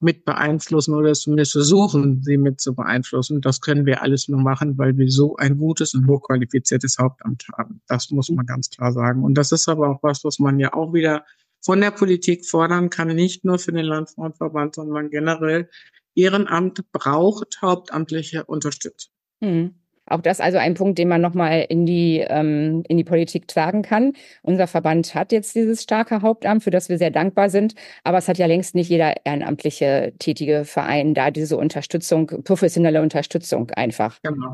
mit 0.00 0.24
beeinflussen 0.24 0.94
oder 0.94 1.14
zumindest 1.14 1.52
versuchen, 1.52 2.22
sie 2.22 2.36
mit 2.36 2.60
zu 2.60 2.74
beeinflussen. 2.74 3.40
Das 3.40 3.60
können 3.60 3.86
wir 3.86 4.02
alles 4.02 4.28
nur 4.28 4.40
machen, 4.40 4.76
weil 4.76 4.96
wir 4.98 5.10
so 5.10 5.36
ein 5.36 5.56
gutes 5.56 5.94
und 5.94 6.06
hochqualifiziertes 6.06 6.98
Hauptamt 6.98 7.46
haben. 7.56 7.80
Das 7.88 8.10
muss 8.10 8.28
man 8.28 8.44
ganz 8.44 8.68
klar 8.70 8.92
sagen. 8.92 9.24
Und 9.24 9.34
das 9.34 9.52
ist 9.52 9.68
aber 9.68 9.88
auch 9.88 10.02
was, 10.02 10.22
was 10.24 10.38
man 10.38 10.58
ja 10.58 10.74
auch 10.74 10.92
wieder 10.92 11.24
von 11.60 11.80
der 11.80 11.90
Politik 11.90 12.46
fordern 12.46 12.90
kann, 12.90 13.08
nicht 13.08 13.44
nur 13.44 13.58
für 13.58 13.72
den 13.72 13.86
Landfrauenverband, 13.86 14.74
sondern 14.74 15.10
generell 15.10 15.68
Ehrenamt 16.14 16.90
braucht 16.92 17.60
hauptamtliche 17.60 18.44
Unterstützung. 18.44 19.12
Hm. 19.40 19.74
Auch 20.06 20.20
das 20.20 20.40
also 20.40 20.58
ein 20.58 20.74
Punkt, 20.74 20.98
den 20.98 21.08
man 21.08 21.20
nochmal 21.20 21.66
in 21.68 21.86
die, 21.86 22.24
ähm, 22.26 22.84
in 22.88 22.96
die 22.96 23.04
Politik 23.04 23.48
tragen 23.48 23.82
kann. 23.82 24.12
Unser 24.42 24.66
Verband 24.66 25.14
hat 25.14 25.32
jetzt 25.32 25.54
dieses 25.54 25.82
starke 25.82 26.22
Hauptamt, 26.22 26.62
für 26.62 26.70
das 26.70 26.88
wir 26.88 26.98
sehr 26.98 27.10
dankbar 27.10 27.50
sind. 27.50 27.74
Aber 28.04 28.18
es 28.18 28.28
hat 28.28 28.38
ja 28.38 28.46
längst 28.46 28.74
nicht 28.74 28.88
jeder 28.88 29.14
ehrenamtliche 29.24 30.12
tätige 30.18 30.64
Verein 30.64 31.14
da 31.14 31.30
diese 31.30 31.56
Unterstützung, 31.56 32.26
professionelle 32.44 33.02
Unterstützung 33.02 33.70
einfach. 33.72 34.20
Genau. 34.22 34.52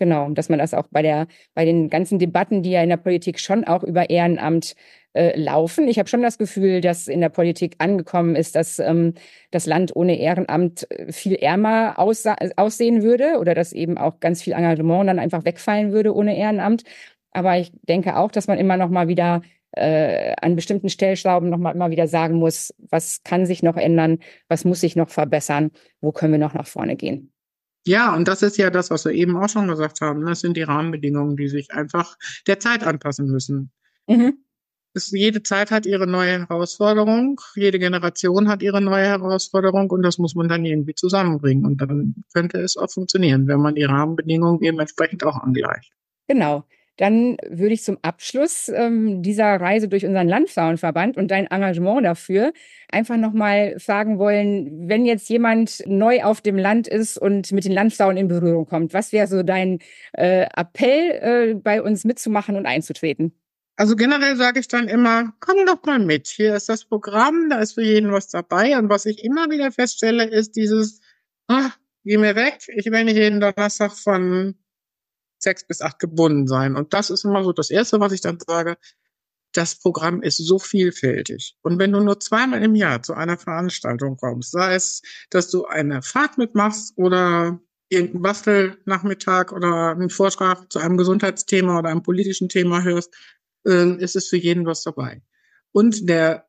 Genau, 0.00 0.30
dass 0.30 0.48
man 0.48 0.58
das 0.58 0.72
auch 0.72 0.86
bei 0.90 1.02
der, 1.02 1.26
bei 1.52 1.66
den 1.66 1.90
ganzen 1.90 2.18
Debatten, 2.18 2.62
die 2.62 2.70
ja 2.70 2.82
in 2.82 2.88
der 2.88 2.96
Politik 2.96 3.38
schon 3.38 3.64
auch 3.64 3.82
über 3.82 4.08
Ehrenamt 4.08 4.74
äh, 5.12 5.38
laufen. 5.38 5.88
Ich 5.88 5.98
habe 5.98 6.08
schon 6.08 6.22
das 6.22 6.38
Gefühl, 6.38 6.80
dass 6.80 7.08
in 7.08 7.20
der 7.20 7.30
Politik 7.30 7.74
angekommen 7.78 8.36
ist, 8.36 8.54
dass 8.54 8.78
ähm, 8.78 9.14
das 9.50 9.66
Land 9.66 9.94
ohne 9.96 10.18
Ehrenamt 10.18 10.90
äh, 10.90 11.12
viel 11.12 11.34
ärmer 11.34 11.98
aussehen 11.98 13.02
würde 13.02 13.38
oder 13.38 13.54
dass 13.54 13.72
eben 13.72 13.98
auch 13.98 14.20
ganz 14.20 14.42
viel 14.42 14.52
Engagement 14.52 15.08
dann 15.08 15.18
einfach 15.18 15.44
wegfallen 15.44 15.92
würde 15.92 16.14
ohne 16.14 16.36
Ehrenamt. 16.36 16.84
Aber 17.32 17.58
ich 17.58 17.72
denke 17.82 18.16
auch, 18.16 18.30
dass 18.30 18.46
man 18.46 18.58
immer 18.58 18.76
noch 18.76 18.88
mal 18.88 19.08
wieder 19.08 19.42
äh, 19.72 20.34
an 20.40 20.56
bestimmten 20.56 20.88
Stellschrauben 20.88 21.48
noch 21.48 21.58
mal 21.58 21.74
immer 21.74 21.90
wieder 21.90 22.08
sagen 22.08 22.36
muss, 22.36 22.74
was 22.90 23.22
kann 23.22 23.46
sich 23.46 23.62
noch 23.62 23.76
ändern, 23.76 24.18
was 24.48 24.64
muss 24.64 24.80
sich 24.80 24.96
noch 24.96 25.10
verbessern, 25.10 25.70
wo 26.00 26.12
können 26.12 26.32
wir 26.32 26.38
noch 26.38 26.54
nach 26.54 26.66
vorne 26.66 26.96
gehen. 26.96 27.32
Ja, 27.86 28.14
und 28.14 28.28
das 28.28 28.42
ist 28.42 28.58
ja 28.58 28.70
das, 28.70 28.90
was 28.90 29.04
wir 29.04 29.12
eben 29.12 29.36
auch 29.36 29.48
schon 29.48 29.68
gesagt 29.68 30.00
haben. 30.00 30.26
Das 30.26 30.40
sind 30.40 30.56
die 30.56 30.62
Rahmenbedingungen, 30.62 31.36
die 31.36 31.48
sich 31.48 31.72
einfach 31.72 32.16
der 32.46 32.60
Zeit 32.60 32.84
anpassen 32.84 33.26
müssen. 33.26 33.70
Mhm. 34.06 34.44
Es, 34.92 35.10
jede 35.12 35.42
Zeit 35.42 35.70
hat 35.70 35.86
ihre 35.86 36.06
neue 36.06 36.40
Herausforderung, 36.40 37.40
jede 37.54 37.78
Generation 37.78 38.48
hat 38.48 38.62
ihre 38.62 38.80
neue 38.80 39.06
Herausforderung 39.06 39.88
und 39.90 40.02
das 40.02 40.18
muss 40.18 40.34
man 40.34 40.48
dann 40.48 40.64
irgendwie 40.64 40.94
zusammenbringen. 40.94 41.64
Und 41.64 41.80
dann 41.80 42.24
könnte 42.34 42.58
es 42.58 42.76
auch 42.76 42.90
funktionieren, 42.90 43.46
wenn 43.46 43.60
man 43.60 43.76
die 43.76 43.84
Rahmenbedingungen 43.84 44.60
eben 44.62 44.80
entsprechend 44.80 45.24
auch 45.24 45.36
angleicht. 45.36 45.92
Genau. 46.26 46.64
Dann 47.00 47.38
würde 47.48 47.72
ich 47.72 47.82
zum 47.82 47.96
Abschluss 48.02 48.68
ähm, 48.68 49.22
dieser 49.22 49.58
Reise 49.58 49.88
durch 49.88 50.04
unseren 50.04 50.28
Landfrauenverband 50.28 51.16
und 51.16 51.30
dein 51.30 51.46
Engagement 51.46 52.04
dafür 52.04 52.52
einfach 52.90 53.16
nochmal 53.16 53.76
fragen 53.78 54.18
wollen, 54.18 54.86
wenn 54.86 55.06
jetzt 55.06 55.30
jemand 55.30 55.82
neu 55.86 56.22
auf 56.22 56.42
dem 56.42 56.58
Land 56.58 56.88
ist 56.88 57.16
und 57.16 57.52
mit 57.52 57.64
den 57.64 57.72
Landfrauen 57.72 58.18
in 58.18 58.28
Berührung 58.28 58.66
kommt, 58.66 58.92
was 58.92 59.12
wäre 59.12 59.28
so 59.28 59.42
dein 59.42 59.78
äh, 60.12 60.46
Appell, 60.54 61.52
äh, 61.52 61.54
bei 61.54 61.80
uns 61.80 62.04
mitzumachen 62.04 62.56
und 62.56 62.66
einzutreten? 62.66 63.32
Also 63.80 63.96
generell 63.96 64.36
sage 64.36 64.60
ich 64.60 64.68
dann 64.68 64.88
immer, 64.88 65.32
komm 65.40 65.64
doch 65.64 65.82
mal 65.86 65.98
mit. 65.98 66.28
Hier 66.28 66.54
ist 66.54 66.68
das 66.68 66.84
Programm, 66.84 67.48
da 67.48 67.60
ist 67.60 67.72
für 67.72 67.82
jeden 67.82 68.12
was 68.12 68.28
dabei. 68.28 68.76
Und 68.76 68.90
was 68.90 69.06
ich 69.06 69.24
immer 69.24 69.48
wieder 69.48 69.72
feststelle, 69.72 70.28
ist 70.28 70.54
dieses, 70.54 71.00
ah, 71.48 71.70
geh 72.04 72.18
mir 72.18 72.36
weg, 72.36 72.58
ich 72.68 72.84
nicht 72.84 73.16
jeden 73.16 73.40
Donnerstag 73.40 73.92
von 73.92 74.54
sechs 75.38 75.66
bis 75.66 75.80
acht 75.80 75.98
gebunden 75.98 76.46
sein. 76.46 76.76
Und 76.76 76.92
das 76.92 77.08
ist 77.08 77.24
immer 77.24 77.42
so 77.42 77.54
das 77.54 77.70
Erste, 77.70 78.00
was 78.00 78.12
ich 78.12 78.20
dann 78.20 78.38
sage. 78.46 78.76
Das 79.52 79.76
Programm 79.76 80.20
ist 80.20 80.36
so 80.36 80.58
vielfältig. 80.58 81.56
Und 81.62 81.78
wenn 81.78 81.92
du 81.92 82.00
nur 82.00 82.20
zweimal 82.20 82.62
im 82.62 82.74
Jahr 82.74 83.02
zu 83.02 83.14
einer 83.14 83.38
Veranstaltung 83.38 84.18
kommst, 84.18 84.50
sei 84.50 84.74
es, 84.74 85.00
dass 85.30 85.50
du 85.50 85.64
eine 85.64 86.02
Fahrt 86.02 86.36
mitmachst 86.36 86.92
oder 86.98 87.58
irgendeinen 87.88 88.22
Bastelnachmittag 88.22 89.52
oder 89.52 89.92
einen 89.92 90.10
Vortrag 90.10 90.70
zu 90.70 90.80
einem 90.80 90.98
Gesundheitsthema 90.98 91.78
oder 91.78 91.88
einem 91.88 92.02
politischen 92.02 92.50
Thema 92.50 92.82
hörst, 92.82 93.14
äh, 93.66 93.96
ist 94.02 94.16
es 94.16 94.28
für 94.28 94.36
jeden 94.36 94.66
was 94.66 94.82
dabei. 94.82 95.22
Und 95.72 96.08
der 96.08 96.46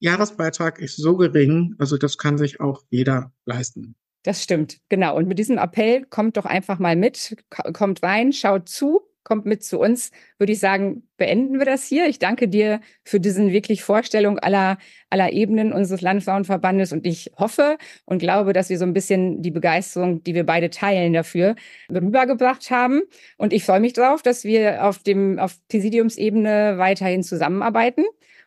Jahresbeitrag 0.00 0.80
ist 0.80 0.96
so 0.96 1.16
gering, 1.16 1.74
also 1.78 1.96
das 1.96 2.18
kann 2.18 2.38
sich 2.38 2.60
auch 2.60 2.82
jeder 2.90 3.32
leisten. 3.44 3.96
Das 4.22 4.42
stimmt, 4.42 4.80
genau. 4.88 5.16
Und 5.16 5.28
mit 5.28 5.38
diesem 5.38 5.58
Appell 5.58 6.04
kommt 6.06 6.36
doch 6.36 6.46
einfach 6.46 6.78
mal 6.78 6.96
mit, 6.96 7.36
kommt 7.74 8.02
rein, 8.02 8.32
schaut 8.32 8.68
zu, 8.68 9.02
kommt 9.24 9.46
mit 9.46 9.64
zu 9.64 9.80
uns, 9.80 10.10
würde 10.38 10.52
ich 10.52 10.60
sagen, 10.60 11.08
beenden 11.16 11.58
wir 11.58 11.64
das 11.64 11.84
hier. 11.84 12.06
Ich 12.06 12.18
danke 12.18 12.46
dir 12.46 12.80
für 13.04 13.18
diesen 13.18 13.50
wirklich 13.52 13.82
Vorstellung 13.82 14.38
aller, 14.38 14.78
aller 15.10 15.32
Ebenen 15.32 15.72
unseres 15.72 16.02
Landfrauenverbandes 16.02 16.92
und 16.92 17.06
ich 17.06 17.32
hoffe 17.36 17.78
und 18.04 18.18
glaube, 18.18 18.52
dass 18.52 18.70
wir 18.70 18.78
so 18.78 18.84
ein 18.84 18.92
bisschen 18.92 19.42
die 19.42 19.50
Begeisterung, 19.50 20.22
die 20.22 20.34
wir 20.34 20.44
beide 20.44 20.70
teilen 20.70 21.12
dafür, 21.12 21.56
rübergebracht 21.90 22.70
haben. 22.70 23.02
Und 23.38 23.52
ich 23.52 23.64
freue 23.64 23.80
mich 23.80 23.94
darauf, 23.94 24.22
dass 24.22 24.44
wir 24.44 24.84
auf 24.84 24.98
dem, 24.98 25.38
auf 25.38 25.56
Präsidiumsebene 25.68 26.74
weiterhin 26.78 27.22
zusammenarbeiten 27.22 28.04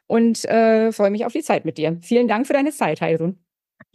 und 0.07 0.45
äh, 0.45 0.91
freue 0.91 1.11
mich 1.11 1.25
auf 1.25 1.33
die 1.33 1.43
Zeit 1.43 1.65
mit 1.65 1.77
dir. 1.77 1.97
Vielen 2.01 2.27
Dank 2.27 2.47
für 2.47 2.53
deine 2.53 2.71
Zeit, 2.71 3.01
Heidrun. 3.01 3.46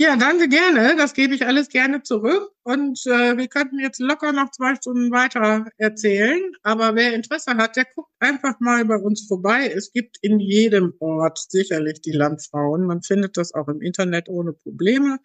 Ja, 0.03 0.17
danke 0.17 0.49
gerne. 0.49 0.97
Das 0.97 1.15
gebe 1.15 1.33
ich 1.33 1.47
alles 1.47 1.69
gerne 1.69 2.03
zurück. 2.03 2.51
Und 2.65 3.07
äh, 3.07 3.37
wir 3.37 3.47
könnten 3.47 3.79
jetzt 3.79 4.01
locker 4.01 4.33
noch 4.33 4.51
zwei 4.51 4.75
Stunden 4.75 5.13
weiter 5.13 5.67
erzählen. 5.79 6.41
Aber 6.65 6.97
wer 6.97 7.15
Interesse 7.15 7.57
hat, 7.57 7.77
der 7.77 7.85
guckt 7.95 8.11
einfach 8.19 8.59
mal 8.59 8.85
bei 8.85 8.97
uns 8.97 9.29
vorbei. 9.29 9.73
Es 9.73 9.93
gibt 9.93 10.19
in 10.21 10.41
jedem 10.41 10.93
Ort 10.99 11.39
sicherlich 11.49 12.01
die 12.01 12.11
Landfrauen. 12.11 12.85
Man 12.85 13.03
findet 13.03 13.37
das 13.37 13.55
auch 13.55 13.69
im 13.69 13.81
Internet 13.81 14.29
ohne 14.29 14.53
Probleme. 14.53 15.19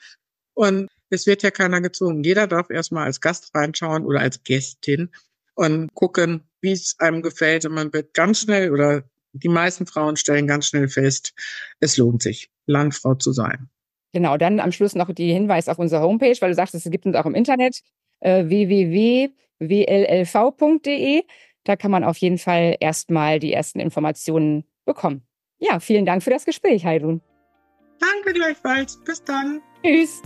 Und 0.53 0.89
es 1.09 1.25
wird 1.25 1.41
ja 1.41 1.49
keiner 1.49 1.81
gezwungen. 1.81 2.23
Jeder 2.23 2.45
darf 2.45 2.69
erstmal 2.69 3.05
als 3.05 3.19
Gast 3.19 3.55
reinschauen 3.55 4.05
oder 4.05 4.19
als 4.19 4.43
Gästin 4.43 5.09
und 5.55 5.91
gucken, 5.95 6.47
wie 6.61 6.73
es 6.73 6.95
einem 6.99 7.23
gefällt. 7.23 7.65
Und 7.65 7.73
man 7.73 7.91
wird 7.93 8.13
ganz 8.13 8.41
schnell 8.41 8.71
oder 8.71 9.09
die 9.33 9.49
meisten 9.49 9.87
Frauen 9.87 10.17
stellen 10.17 10.45
ganz 10.45 10.67
schnell 10.67 10.87
fest, 10.87 11.33
es 11.79 11.97
lohnt 11.97 12.21
sich, 12.21 12.51
Landfrau 12.67 13.15
zu 13.15 13.31
sein. 13.31 13.71
Genau, 14.17 14.35
dann 14.35 14.59
am 14.59 14.71
Schluss 14.71 14.95
noch 14.95 15.13
die 15.13 15.31
Hinweis 15.31 15.69
auf 15.69 15.77
unsere 15.77 16.01
Homepage, 16.01 16.35
weil 16.39 16.49
du 16.49 16.55
sagst, 16.55 16.73
es 16.73 16.89
gibt 16.89 17.05
uns 17.05 17.15
auch 17.15 17.27
im 17.27 17.35
Internet 17.35 17.81
äh, 18.19 18.45
www.wllv.de. 18.45 19.33
Da 21.65 21.75
kann 21.75 21.91
man 21.91 22.03
auf 22.03 22.17
jeden 22.17 22.39
Fall 22.39 22.77
erstmal 22.79 23.37
die 23.37 23.53
ersten 23.53 23.79
Informationen 23.79 24.63
bekommen. 24.85 25.21
Ja, 25.59 25.79
vielen 25.79 26.07
Dank 26.07 26.23
für 26.23 26.31
das 26.31 26.45
Gespräch, 26.45 26.83
Heidun. 26.83 27.21
Danke 27.99 28.33
gleichfalls. 28.33 28.99
Bis 29.05 29.23
dann. 29.23 29.61
Tschüss. 29.83 30.23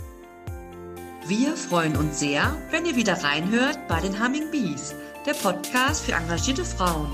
Wir 1.28 1.58
freuen 1.58 1.98
uns 1.98 2.22
sehr, 2.22 2.56
wenn 2.70 2.86
ihr 2.86 2.96
wieder 2.96 3.22
reinhört 3.22 3.78
bei 3.90 4.00
den 4.00 4.24
Humming 4.24 4.50
Bees, 4.52 4.96
der 5.26 5.34
Podcast 5.34 6.06
für 6.06 6.14
engagierte 6.14 6.64
Frauen. 6.64 7.12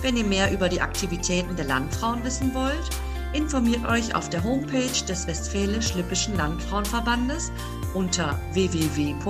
Wenn 0.00 0.16
ihr 0.16 0.24
mehr 0.24 0.50
über 0.50 0.68
die 0.68 0.80
Aktivitäten 0.80 1.54
der 1.54 1.66
Landfrauen 1.66 2.24
wissen 2.24 2.52
wollt, 2.54 2.90
informiert 3.32 3.84
euch 3.86 4.14
auf 4.14 4.28
der 4.30 4.42
Homepage 4.44 5.04
des 5.08 5.26
Westfälisch-Lippischen 5.26 6.36
Landfrauenverbandes 6.36 7.50
unter 7.94 8.38
www.wllv.de. 8.52 9.22